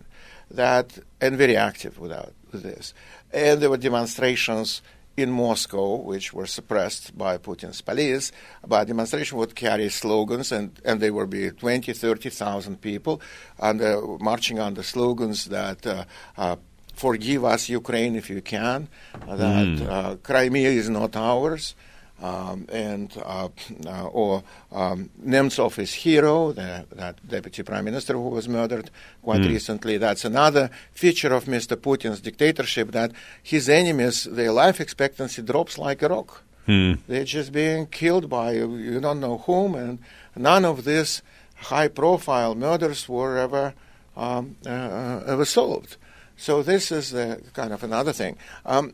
that 0.52 1.00
and 1.22 1.38
very 1.38 1.56
active 1.56 1.98
without 2.00 2.34
with 2.52 2.64
this. 2.64 2.93
And 3.32 3.62
there 3.62 3.70
were 3.70 3.78
demonstrations 3.78 4.82
in 5.18 5.32
Moscow, 5.32 5.95
which 5.95 6.32
were 6.32 6.45
suppressed 6.45 7.18
by 7.18 7.39
Putin's 7.39 7.82
police, 7.82 8.32
but 8.66 8.86
demonstration 8.86 9.39
would 9.39 9.56
carry 9.56 9.89
slogans, 9.89 10.52
and, 10.52 10.80
and 10.86 11.02
there 11.02 11.12
would 11.12 11.32
be 11.32 11.50
20, 11.50 11.91
30,000 11.91 12.80
people 12.80 13.20
uh, 13.60 13.74
marching 14.20 14.58
the 14.76 14.84
slogans 14.84 15.45
that 15.45 15.86
uh, 15.88 16.06
uh, 16.38 16.56
forgive 16.98 17.45
us, 17.45 17.70
Ukraine, 17.70 18.16
if 18.16 18.30
you 18.30 18.41
can, 18.41 18.89
that 19.14 19.68
mm. 19.68 20.24
Crimea 20.24 20.72
is 20.72 20.89
not 20.89 21.16
ours, 21.16 21.76
um, 22.22 22.66
and 22.70 23.16
uh, 23.24 23.50
uh, 23.86 24.06
or 24.08 24.43
um, 24.72 25.10
Nemtsov 25.24 25.78
is 25.78 25.93
hero, 25.93 26.52
the, 26.52 26.86
that 26.91 27.16
deputy 27.28 27.62
prime 27.64 27.86
minister 27.86 28.14
who 28.14 28.30
was 28.30 28.50
murdered 28.50 28.89
quite 29.22 29.41
mm. 29.41 29.50
recently. 29.50 29.98
That's 29.98 30.26
another 30.26 30.72
feature 30.91 31.34
of 31.34 31.45
Mr. 31.45 31.76
Putin's 31.76 32.20
dictatorship 32.20 32.91
that 32.91 33.12
his 33.43 33.70
enemies, 33.70 34.24
their 34.24 34.52
life 34.52 34.82
expectancy 34.82 35.41
drops 35.43 35.78
like 35.78 36.02
a 36.02 36.10
rock. 36.10 36.43
Mm. 36.68 37.00
They're 37.08 37.24
just 37.24 37.52
being 37.52 37.86
killed 37.86 38.30
by 38.30 38.54
you 38.54 39.00
don't 39.00 39.20
know 39.20 39.38
whom, 39.39 39.76
and 39.76 40.00
none 40.36 40.66
of 40.66 40.86
these 40.86 41.22
high-profile 41.56 42.56
murders 42.56 43.08
were 43.08 43.38
ever 43.38 43.74
um, 44.16 44.56
uh, 44.66 44.70
uh 44.70 45.24
ever 45.28 45.45
solved. 45.45 45.98
So 46.38 46.64
this 46.64 46.92
is 46.92 47.12
the 47.12 47.42
kind 47.54 47.74
of 47.74 47.84
another 47.84 48.14
thing. 48.14 48.38
Um, 48.66 48.94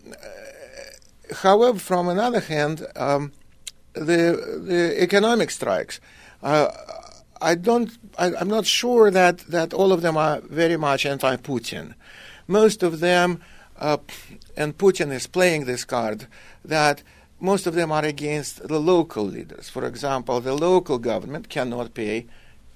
however, 1.41 1.78
from 1.78 2.08
another 2.08 2.39
hand, 2.39 2.88
um, 2.96 3.34
the 3.94 4.62
the 4.66 5.02
economic 5.02 5.52
strikes. 5.52 6.00
Uh, 6.41 6.70
I 7.41 7.56
don't. 7.56 7.91
I, 8.18 8.28
am 8.39 8.48
not 8.48 8.66
sure 8.66 9.12
that 9.12 9.39
that 9.50 9.74
all 9.74 9.91
of 9.91 10.02
them 10.02 10.18
are 10.18 10.41
very 10.41 10.78
much 10.78 11.06
anti-Putin. 11.06 11.94
Most 12.48 12.84
of 12.84 13.00
them, 13.00 13.41
uh, 13.78 13.98
and 14.58 14.78
Putin 14.78 15.12
is 15.12 15.28
playing 15.28 15.66
this 15.66 15.84
card 15.86 16.28
that 16.66 17.04
most 17.39 17.68
of 17.68 17.76
them 17.76 17.91
are 17.91 18.06
against 18.06 18.68
the 18.68 18.80
local 18.80 19.26
leaders. 19.26 19.70
For 19.70 19.86
example, 19.86 20.39
the 20.39 20.54
local 20.54 20.98
government 20.98 21.50
cannot 21.50 21.94
pay 21.94 22.28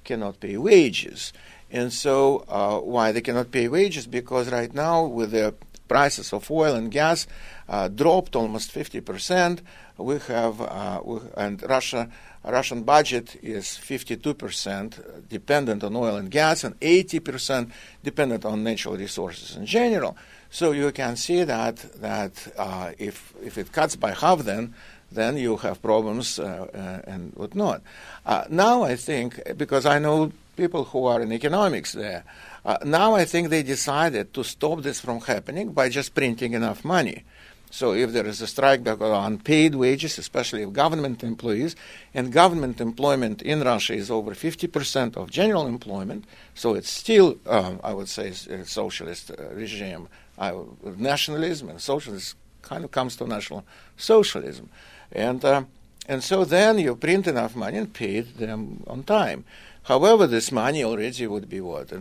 cannot 0.03 0.39
pay 0.39 0.57
wages. 0.57 1.33
And 1.71 1.91
so, 1.91 2.45
uh, 2.47 2.79
why 2.79 3.11
they 3.11 3.21
cannot 3.21 3.51
pay 3.51 3.67
wages? 3.67 4.07
Because 4.07 4.51
right 4.51 4.73
now, 4.73 5.05
with 5.05 5.31
the 5.31 5.53
prices 5.87 6.33
of 6.33 6.49
oil 6.51 6.75
and 6.75 6.91
gas 6.91 7.27
uh, 7.69 7.87
dropped 7.87 8.35
almost 8.35 8.73
50%. 8.73 9.59
We 9.97 10.19
have, 10.19 10.61
uh, 10.61 11.01
we, 11.03 11.19
and 11.35 11.61
Russia, 11.63 12.09
Russian 12.43 12.83
budget 12.83 13.35
is 13.41 13.65
52% 13.65 15.27
dependent 15.27 15.83
on 15.83 15.95
oil 15.95 16.17
and 16.17 16.29
gas, 16.29 16.63
and 16.63 16.79
80% 16.79 17.71
dependent 18.03 18.45
on 18.45 18.63
natural 18.63 18.95
resources 18.95 19.55
in 19.55 19.65
general. 19.65 20.15
So 20.49 20.71
you 20.71 20.91
can 20.91 21.17
see 21.17 21.43
that 21.43 21.75
that 21.99 22.31
uh, 22.57 22.91
if 22.97 23.33
if 23.43 23.57
it 23.57 23.73
cuts 23.73 23.97
by 23.97 24.13
half, 24.13 24.39
then 24.39 24.73
then 25.11 25.35
you 25.35 25.57
have 25.57 25.81
problems 25.81 26.39
uh, 26.39 26.67
uh, 26.73 27.11
and 27.11 27.33
whatnot. 27.33 27.81
Uh, 28.25 28.45
now 28.49 28.83
I 28.83 28.95
think 28.95 29.41
because 29.57 29.85
I 29.85 29.99
know 29.99 30.31
people 30.57 30.83
who 30.85 31.05
are 31.05 31.21
in 31.21 31.31
economics 31.31 31.93
there. 31.93 32.23
Uh, 32.65 32.77
now 32.83 33.15
I 33.15 33.23
think 33.23 33.49
they 33.49 33.63
decided 33.63 34.33
to 34.33 34.43
stop 34.43 34.81
this 34.81 34.99
from 34.99 35.21
happening 35.21 35.71
by 35.71 35.87
just 35.89 36.13
printing 36.13 36.53
enough 36.53 36.83
money. 36.83 37.23
So 37.69 37.93
if 37.93 38.13
there 38.13 38.25
is 38.25 38.41
a 38.41 38.47
strike 38.47 38.83
because 38.83 39.01
of 39.01 39.25
unpaid 39.25 39.75
wages, 39.75 40.17
especially 40.17 40.63
of 40.63 40.73
government 40.73 41.23
employees, 41.23 41.75
and 42.13 42.31
government 42.31 42.79
employment 42.79 43.41
in 43.41 43.61
Russia 43.61 43.93
is 43.93 44.09
over 44.09 44.31
50% 44.31 45.17
of 45.17 45.29
general 45.29 45.67
employment, 45.67 46.25
so 46.55 46.75
it's 46.75 46.89
still, 46.89 47.37
um, 47.45 47.79
I 47.83 47.93
would 47.93 48.07
say, 48.07 48.29
a 48.29 48.65
socialist 48.65 49.31
uh, 49.31 49.53
regime. 49.53 50.07
Uh, 50.37 50.53
nationalism 50.95 51.69
and 51.69 51.81
socialism 51.81 52.37
kind 52.61 52.83
of 52.85 52.91
comes 52.91 53.15
to 53.17 53.27
national 53.27 53.65
socialism. 53.97 54.69
And, 55.11 55.43
uh, 55.43 55.63
and 56.07 56.23
so 56.23 56.45
then 56.45 56.79
you 56.79 56.95
print 56.95 57.27
enough 57.27 57.55
money 57.55 57.77
and 57.77 57.93
pay 57.93 58.21
them 58.21 58.83
on 58.87 59.03
time. 59.03 59.43
However, 59.87 60.27
this 60.27 60.51
money 60.51 60.83
already 60.83 61.25
would 61.27 61.47
be 61.47 61.61
what? 61.61 61.93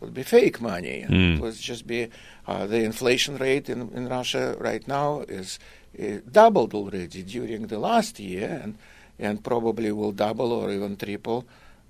Would 0.00 0.14
be 0.14 0.22
fake 0.22 0.58
money. 0.62 1.04
Mm. 1.06 1.36
It 1.36 1.40
would 1.42 1.54
just 1.54 1.86
be 1.86 2.08
uh, 2.46 2.66
the 2.66 2.82
inflation 2.82 3.36
rate 3.36 3.68
in, 3.68 3.90
in 3.90 4.08
Russia 4.08 4.56
right 4.58 4.88
now 4.88 5.20
is 5.28 5.58
uh, 6.00 6.20
doubled 6.32 6.72
already 6.72 7.22
during 7.24 7.66
the 7.66 7.78
last 7.78 8.18
year 8.18 8.58
and, 8.62 8.78
and 9.18 9.44
probably 9.44 9.92
will 9.92 10.12
double 10.12 10.50
or 10.50 10.70
even 10.70 10.96
triple 10.96 11.44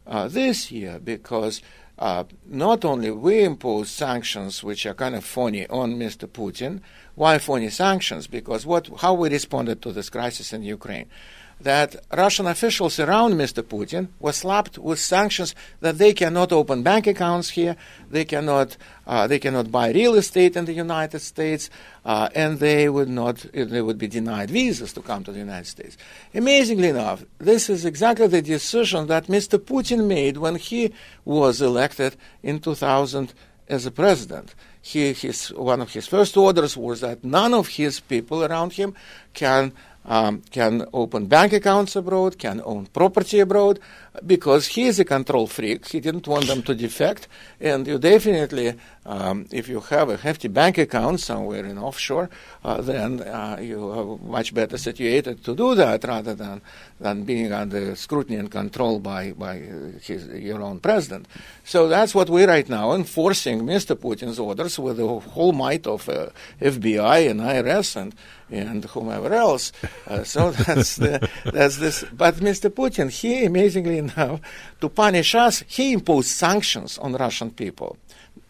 uh, 0.04 0.26
this 0.26 0.72
year 0.72 0.98
because 0.98 1.62
uh, 2.00 2.24
not 2.46 2.84
only 2.84 3.12
we 3.12 3.44
impose 3.44 3.90
sanctions 3.90 4.64
which 4.64 4.84
are 4.84 4.94
kind 4.94 5.14
of 5.14 5.24
phony 5.24 5.64
on 5.68 5.94
Mr. 5.94 6.26
Putin. 6.26 6.80
Why 7.14 7.38
phony 7.38 7.70
sanctions? 7.70 8.26
Because 8.26 8.66
what, 8.66 8.90
how 8.98 9.14
we 9.14 9.28
responded 9.30 9.80
to 9.82 9.92
this 9.92 10.10
crisis 10.10 10.52
in 10.52 10.64
Ukraine 10.64 11.06
that 11.60 11.96
Russian 12.16 12.46
officials 12.46 13.00
around 13.00 13.34
Mr. 13.34 13.62
Putin 13.62 14.08
were 14.20 14.32
slapped 14.32 14.78
with 14.78 14.98
sanctions 14.98 15.54
that 15.80 15.98
they 15.98 16.12
cannot 16.12 16.52
open 16.52 16.82
bank 16.82 17.06
accounts 17.06 17.50
here, 17.50 17.76
they 18.10 18.24
cannot, 18.24 18.76
uh, 19.06 19.26
they 19.26 19.38
cannot 19.38 19.70
buy 19.70 19.90
real 19.90 20.14
estate 20.14 20.56
in 20.56 20.66
the 20.66 20.72
United 20.72 21.20
States, 21.20 21.68
uh, 22.04 22.28
and 22.34 22.60
they 22.60 22.88
would 22.88 23.08
not, 23.08 23.44
they 23.52 23.82
would 23.82 23.98
be 23.98 24.06
denied 24.06 24.50
visas 24.50 24.92
to 24.92 25.00
come 25.00 25.24
to 25.24 25.32
the 25.32 25.38
United 25.38 25.66
States. 25.66 25.96
Amazingly 26.34 26.88
enough, 26.88 27.24
this 27.38 27.68
is 27.68 27.84
exactly 27.84 28.28
the 28.28 28.42
decision 28.42 29.08
that 29.08 29.26
Mr. 29.26 29.58
Putin 29.58 30.06
made 30.06 30.36
when 30.36 30.54
he 30.54 30.92
was 31.24 31.60
elected 31.60 32.16
in 32.42 32.60
2000 32.60 33.32
as 33.68 33.86
a 33.86 33.90
president. 33.90 34.54
He, 34.80 35.12
his, 35.12 35.48
one 35.48 35.80
of 35.80 35.92
his 35.92 36.06
first 36.06 36.36
orders 36.36 36.76
was 36.76 37.00
that 37.00 37.22
none 37.24 37.52
of 37.52 37.68
his 37.68 38.00
people 38.00 38.44
around 38.44 38.72
him 38.72 38.94
can 39.34 39.72
um, 40.08 40.42
can 40.50 40.86
open 40.92 41.26
bank 41.26 41.52
accounts 41.52 41.94
abroad, 41.94 42.38
can 42.38 42.60
own 42.64 42.86
property 42.86 43.40
abroad, 43.40 43.78
because 44.26 44.66
he 44.68 44.86
is 44.86 44.98
a 44.98 45.04
control 45.04 45.46
freak. 45.46 45.86
He 45.86 46.00
didn't 46.00 46.26
want 46.26 46.46
them 46.46 46.62
to 46.62 46.74
defect. 46.74 47.28
And 47.60 47.86
you 47.86 47.98
definitely, 47.98 48.74
um, 49.06 49.46
if 49.52 49.68
you 49.68 49.80
have 49.80 50.08
a 50.08 50.16
hefty 50.16 50.48
bank 50.48 50.78
account 50.78 51.20
somewhere 51.20 51.64
in 51.64 51.78
offshore, 51.78 52.30
uh, 52.64 52.80
then 52.80 53.20
uh, 53.20 53.58
you 53.60 53.90
are 53.90 54.18
much 54.18 54.54
better 54.54 54.78
situated 54.78 55.44
to 55.44 55.54
do 55.54 55.74
that 55.74 56.04
rather 56.04 56.34
than, 56.34 56.62
than 56.98 57.24
being 57.24 57.52
under 57.52 57.94
scrutiny 57.94 58.36
and 58.36 58.50
control 58.50 58.98
by, 58.98 59.32
by 59.32 59.58
his, 60.02 60.26
your 60.28 60.62
own 60.62 60.80
president. 60.80 61.28
So 61.64 61.88
that's 61.88 62.14
what 62.14 62.30
we're 62.30 62.48
right 62.48 62.68
now 62.68 62.94
enforcing 62.94 63.60
Mr. 63.60 63.94
Putin's 63.94 64.38
orders 64.38 64.78
with 64.78 64.96
the 64.96 65.06
whole 65.06 65.52
might 65.52 65.86
of 65.86 66.08
uh, 66.08 66.28
FBI 66.60 67.30
and 67.30 67.40
IRS 67.40 67.94
and 67.96 68.14
and 68.50 68.84
whomever 68.84 69.32
else. 69.32 69.72
Uh, 70.06 70.24
so 70.24 70.50
that's 70.66 70.96
the, 70.96 71.28
that's 71.44 71.76
this. 71.76 72.04
But 72.12 72.36
Mr. 72.36 72.70
Putin, 72.70 73.10
he 73.10 73.44
amazingly 73.44 73.98
enough, 73.98 74.40
to 74.80 74.88
punish 74.88 75.34
us, 75.34 75.64
he 75.66 75.92
imposed 75.92 76.28
sanctions 76.28 76.98
on 76.98 77.14
Russian 77.14 77.50
people. 77.50 77.96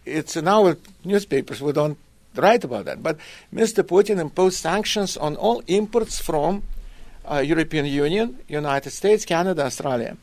It's 0.04 0.36
in 0.36 0.48
our 0.48 0.76
newspapers. 1.04 1.60
We 1.60 1.72
don't 1.72 1.98
write 2.34 2.64
about 2.64 2.86
that. 2.86 3.02
But 3.02 3.18
Mr. 3.52 3.82
Putin 3.82 4.18
imposed 4.20 4.58
sanctions 4.58 5.16
on 5.16 5.36
all 5.36 5.62
imports 5.66 6.20
from 6.20 6.62
uh, 7.30 7.38
European 7.38 7.86
Union, 7.86 8.38
United 8.48 8.90
States, 8.90 9.24
Canada, 9.24 9.64
Australia. 9.64 10.16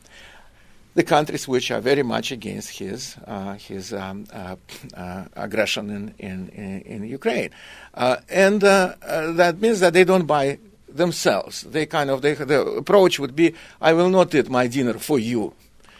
The 0.96 1.04
countries 1.04 1.46
which 1.46 1.70
are 1.70 1.80
very 1.80 2.02
much 2.02 2.32
against 2.32 2.78
his 2.78 3.16
uh, 3.26 3.54
his 3.54 3.92
um, 3.92 4.26
uh, 4.32 4.56
uh, 4.94 5.24
aggression 5.36 5.90
in 5.90 6.14
in, 6.18 6.48
in, 6.48 6.80
in 6.92 7.04
Ukraine, 7.04 7.50
uh, 7.94 8.16
and 8.30 8.64
uh, 8.64 8.94
uh, 9.02 9.32
that 9.32 9.60
means 9.60 9.80
that 9.80 9.92
they 9.92 10.04
don't 10.04 10.26
buy 10.26 10.58
themselves. 10.88 11.62
They 11.62 11.84
kind 11.84 12.08
of 12.10 12.22
they, 12.22 12.32
the 12.32 12.62
approach 12.82 13.20
would 13.20 13.36
be, 13.36 13.54
I 13.80 13.92
will 13.92 14.08
not 14.08 14.34
eat 14.34 14.48
my 14.48 14.66
dinner 14.66 14.94
for 14.94 15.18
you. 15.18 15.52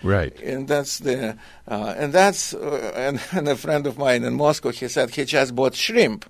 Right. 0.03 0.35
And 0.41 0.67
that's 0.67 0.99
the 0.99 1.37
and 1.67 2.13
that's 2.13 2.55
and, 2.55 3.21
and 3.33 3.49
a 3.49 3.57
friend 3.57 3.87
of 3.87 3.99
mine 3.99 4.25
in 4.25 4.35
Moscow 4.35 4.71
he 4.71 4.89
said 4.89 5.11
he 5.11 5.27
just 5.27 5.55
bought 5.55 5.75
shrimp 5.75 6.25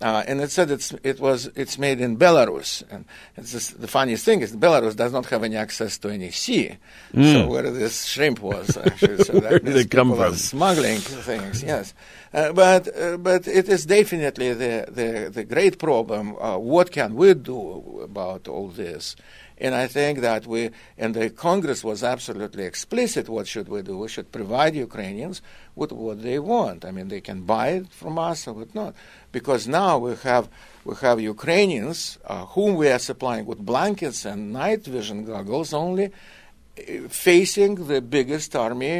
uh, 0.00 0.24
and 0.26 0.40
it 0.40 0.50
said 0.50 0.70
it's, 0.70 0.92
it 1.02 1.20
was 1.20 1.46
it's 1.54 1.78
made 1.78 2.00
in 2.00 2.16
Belarus, 2.16 2.82
and 2.90 3.04
just, 3.36 3.80
the 3.80 3.86
funniest 3.86 4.24
thing 4.24 4.40
is 4.40 4.54
Belarus 4.54 4.96
does 4.96 5.12
not 5.12 5.26
have 5.26 5.44
any 5.44 5.56
access 5.56 5.98
to 5.98 6.08
any 6.08 6.30
sea. 6.30 6.76
Mm. 7.12 7.32
So 7.32 7.46
where 7.46 7.70
this 7.70 8.04
shrimp 8.04 8.40
was, 8.40 8.76
actually, 8.76 9.24
so 9.24 9.38
where 9.40 9.58
did 9.58 9.76
it 9.76 9.90
come 9.90 10.14
from? 10.14 10.34
Smuggling 10.34 10.98
things, 10.98 11.62
yes. 11.62 11.94
Uh, 12.32 12.52
but 12.52 12.88
uh, 12.96 13.16
but 13.16 13.46
it 13.46 13.68
is 13.68 13.86
definitely 13.86 14.52
the 14.52 14.86
the, 14.88 15.30
the 15.32 15.44
great 15.44 15.78
problem. 15.78 16.36
Uh, 16.40 16.58
what 16.58 16.90
can 16.90 17.14
we 17.14 17.34
do 17.34 18.00
about 18.02 18.48
all 18.48 18.68
this? 18.68 19.16
And 19.56 19.74
I 19.74 19.86
think 19.86 20.18
that 20.20 20.46
we, 20.46 20.70
and 20.98 21.14
the 21.14 21.30
Congress 21.30 21.84
was 21.84 22.02
absolutely 22.02 22.64
explicit 22.64 23.28
what 23.28 23.46
should 23.46 23.68
we 23.68 23.82
do? 23.82 23.98
We 23.98 24.08
should 24.08 24.32
provide 24.32 24.74
Ukrainians 24.74 25.42
with 25.76 25.92
what 25.92 26.22
they 26.22 26.40
want. 26.40 26.84
I 26.84 26.90
mean, 26.90 27.08
they 27.08 27.20
can 27.20 27.42
buy 27.42 27.68
it 27.68 27.92
from 27.92 28.18
us 28.18 28.48
or 28.48 28.66
not. 28.74 28.94
Because 29.38 29.62
now 29.82 29.92
we 30.04 30.12
have, 30.28 30.44
we 30.88 30.94
have 31.06 31.16
Ukrainians 31.36 31.98
uh, 32.24 32.46
whom 32.54 32.70
we 32.80 32.86
are 32.94 33.02
supplying 33.10 33.44
with 33.50 33.58
blankets 33.72 34.20
and 34.30 34.40
night 34.62 34.82
vision 34.96 35.18
goggles 35.32 35.70
only, 35.84 36.06
uh, 36.06 37.08
facing 37.08 37.72
the 37.92 38.00
biggest 38.16 38.50
army 38.66 38.96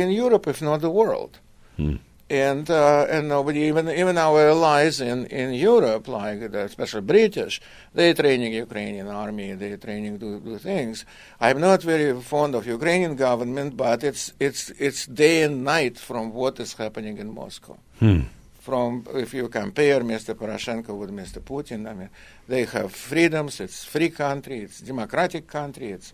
in 0.00 0.06
Europe, 0.22 0.44
if 0.52 0.58
not 0.68 0.78
the 0.86 0.94
world. 1.00 1.32
Hmm 1.76 1.96
and 2.32 2.70
uh, 2.70 3.06
and 3.10 3.28
nobody 3.28 3.60
even 3.70 3.90
even 3.90 4.16
our 4.16 4.48
allies 4.48 5.00
in, 5.02 5.26
in 5.26 5.52
Europe, 5.52 6.08
like 6.08 6.50
the, 6.50 6.60
especially 6.60 7.02
British, 7.02 7.60
they're 7.92 8.14
training 8.14 8.54
Ukrainian 8.54 9.08
army, 9.08 9.52
they're 9.52 9.76
training 9.76 10.18
to 10.18 10.40
do 10.40 10.56
things. 10.56 11.04
I'm 11.40 11.60
not 11.60 11.82
very 11.82 12.18
fond 12.22 12.54
of 12.54 12.66
Ukrainian 12.66 13.16
government, 13.16 13.76
but 13.76 14.02
it's 14.02 14.32
it's 14.40 14.70
it's 14.78 15.04
day 15.06 15.42
and 15.42 15.62
night 15.62 15.98
from 15.98 16.32
what 16.32 16.58
is 16.58 16.72
happening 16.72 17.18
in 17.18 17.34
Moscow. 17.34 17.76
Hmm. 18.00 18.22
From 18.62 19.04
if 19.14 19.34
you 19.34 19.48
compare 19.48 20.00
Mr. 20.00 20.34
Poroshenko 20.34 20.96
with 20.96 21.10
Mr. 21.10 21.40
Putin, 21.40 21.90
I 21.90 21.94
mean, 21.94 22.10
they 22.46 22.64
have 22.64 22.94
freedoms. 22.94 23.60
It's 23.60 23.84
free 23.84 24.10
country. 24.10 24.60
It's 24.60 24.80
democratic 24.80 25.44
country. 25.46 25.90
It's 25.90 26.12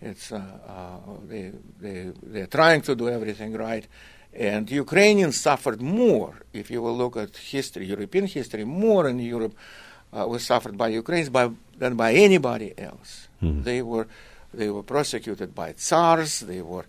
it's 0.00 0.32
uh, 0.32 0.36
uh, 0.38 1.12
they 1.28 1.52
they 1.80 2.12
they're 2.22 2.46
trying 2.46 2.80
to 2.82 2.94
do 2.94 3.08
everything 3.08 3.52
right 3.52 3.86
and 4.32 4.70
Ukrainians 4.70 5.38
suffered 5.38 5.82
more, 5.82 6.34
if 6.52 6.70
you 6.70 6.80
will 6.80 6.96
look 6.96 7.16
at 7.16 7.36
history, 7.36 7.86
European 7.86 8.26
history, 8.26 8.64
more 8.64 9.08
in 9.08 9.18
Europe 9.18 9.54
uh, 10.12 10.26
was 10.26 10.44
suffered 10.44 10.76
by 10.76 10.88
Ukrainians 10.88 11.28
by, 11.28 11.50
than 11.76 11.96
by 11.96 12.14
anybody 12.14 12.72
else. 12.78 13.28
Mm-hmm. 13.42 13.62
They 13.62 13.82
were 13.82 14.06
they 14.54 14.68
were 14.68 14.82
prosecuted 14.82 15.54
by 15.54 15.72
tsars. 15.72 16.40
They 16.40 16.60
were 16.60 16.84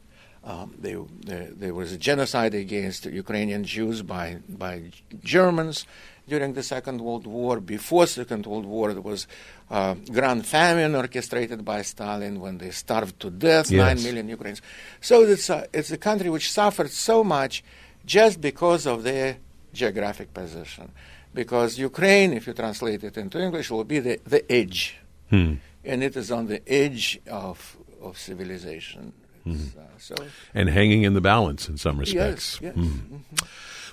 um, 0.45 0.75
they, 0.77 0.95
they, 1.25 1.47
there 1.55 1.73
was 1.73 1.93
a 1.93 1.97
genocide 1.97 2.53
against 2.53 3.05
Ukrainian 3.05 3.63
Jews 3.63 4.01
by 4.01 4.39
by 4.49 4.91
Germans 5.23 5.85
during 6.27 6.53
the 6.53 6.63
Second 6.63 7.01
World 7.01 7.27
War. 7.27 7.59
Before 7.59 8.07
Second 8.07 8.45
World 8.45 8.65
War, 8.65 8.93
there 8.93 9.01
was 9.01 9.27
uh, 9.69 9.95
Grand 10.11 10.45
Famine 10.45 10.95
orchestrated 10.95 11.63
by 11.63 11.81
Stalin 11.81 12.39
when 12.39 12.57
they 12.57 12.71
starved 12.71 13.19
to 13.21 13.29
death, 13.29 13.71
yes. 13.71 13.79
nine 13.79 14.03
million 14.03 14.29
Ukrainians. 14.29 14.61
So 15.01 15.21
it's 15.21 15.49
a, 15.49 15.67
it's 15.73 15.91
a 15.91 15.97
country 15.97 16.29
which 16.29 16.51
suffered 16.51 16.91
so 16.91 17.23
much 17.23 17.63
just 18.05 18.41
because 18.41 18.85
of 18.85 19.03
their 19.03 19.37
geographic 19.73 20.33
position. 20.33 20.91
Because 21.33 21.79
Ukraine, 21.79 22.33
if 22.33 22.47
you 22.47 22.53
translate 22.53 23.03
it 23.03 23.17
into 23.17 23.41
English, 23.41 23.71
will 23.71 23.83
be 23.83 23.99
the, 23.99 24.19
the 24.25 24.49
edge. 24.51 24.97
Hmm. 25.29 25.55
And 25.83 26.03
it 26.03 26.15
is 26.15 26.31
on 26.31 26.47
the 26.47 26.61
edge 26.71 27.19
of, 27.27 27.77
of 28.01 28.19
civilization. 28.19 29.13
Mm-hmm. 29.45 29.79
Uh, 29.79 29.83
so, 29.97 30.15
and 30.53 30.69
hanging 30.69 31.03
in 31.03 31.13
the 31.13 31.21
balance 31.21 31.67
in 31.69 31.77
some 31.77 31.97
respects. 31.97 32.59
Yes, 32.61 32.75
yes. 32.75 32.75
Mm. 32.75 32.97
Mm-hmm. 32.97 33.45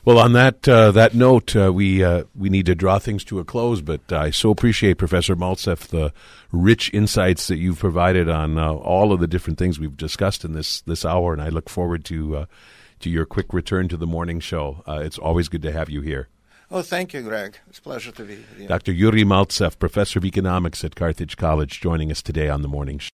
Well, 0.04 0.18
on 0.18 0.32
that 0.32 0.66
uh, 0.66 0.92
that 0.92 1.14
note, 1.14 1.54
uh, 1.54 1.72
we 1.72 2.02
uh, 2.02 2.24
we 2.34 2.48
need 2.48 2.66
to 2.66 2.74
draw 2.74 2.98
things 2.98 3.22
to 3.24 3.38
a 3.38 3.44
close. 3.44 3.82
But 3.82 4.10
I 4.10 4.30
so 4.30 4.50
appreciate 4.50 4.94
Professor 4.94 5.36
Maltsev 5.36 5.88
the 5.88 6.12
rich 6.52 6.92
insights 6.94 7.48
that 7.48 7.58
you've 7.58 7.78
provided 7.78 8.28
on 8.28 8.58
uh, 8.58 8.72
all 8.72 9.12
of 9.12 9.20
the 9.20 9.26
different 9.26 9.58
things 9.58 9.78
we've 9.78 9.96
discussed 9.96 10.44
in 10.44 10.54
this 10.54 10.80
this 10.82 11.04
hour, 11.04 11.34
and 11.34 11.42
I 11.42 11.50
look 11.50 11.68
forward 11.68 12.04
to 12.06 12.36
uh, 12.36 12.46
to 13.00 13.10
your 13.10 13.26
quick 13.26 13.52
return 13.52 13.88
to 13.88 13.98
the 13.98 14.06
morning 14.06 14.40
show. 14.40 14.82
Uh, 14.88 15.00
it's 15.04 15.18
always 15.18 15.48
good 15.48 15.62
to 15.62 15.72
have 15.72 15.90
you 15.90 16.00
here. 16.00 16.28
Oh, 16.72 16.82
thank 16.82 17.12
you, 17.12 17.22
Greg. 17.22 17.58
It's 17.68 17.80
a 17.80 17.82
pleasure 17.82 18.12
to 18.12 18.22
be 18.22 18.38
here. 18.56 18.68
Dr. 18.68 18.92
Yuri 18.92 19.24
Maltsev, 19.24 19.78
professor 19.80 20.20
of 20.20 20.24
economics 20.24 20.84
at 20.84 20.94
Carthage 20.94 21.36
College, 21.36 21.80
joining 21.80 22.12
us 22.12 22.22
today 22.22 22.48
on 22.48 22.62
the 22.62 22.68
morning 22.68 23.00
show. 23.00 23.08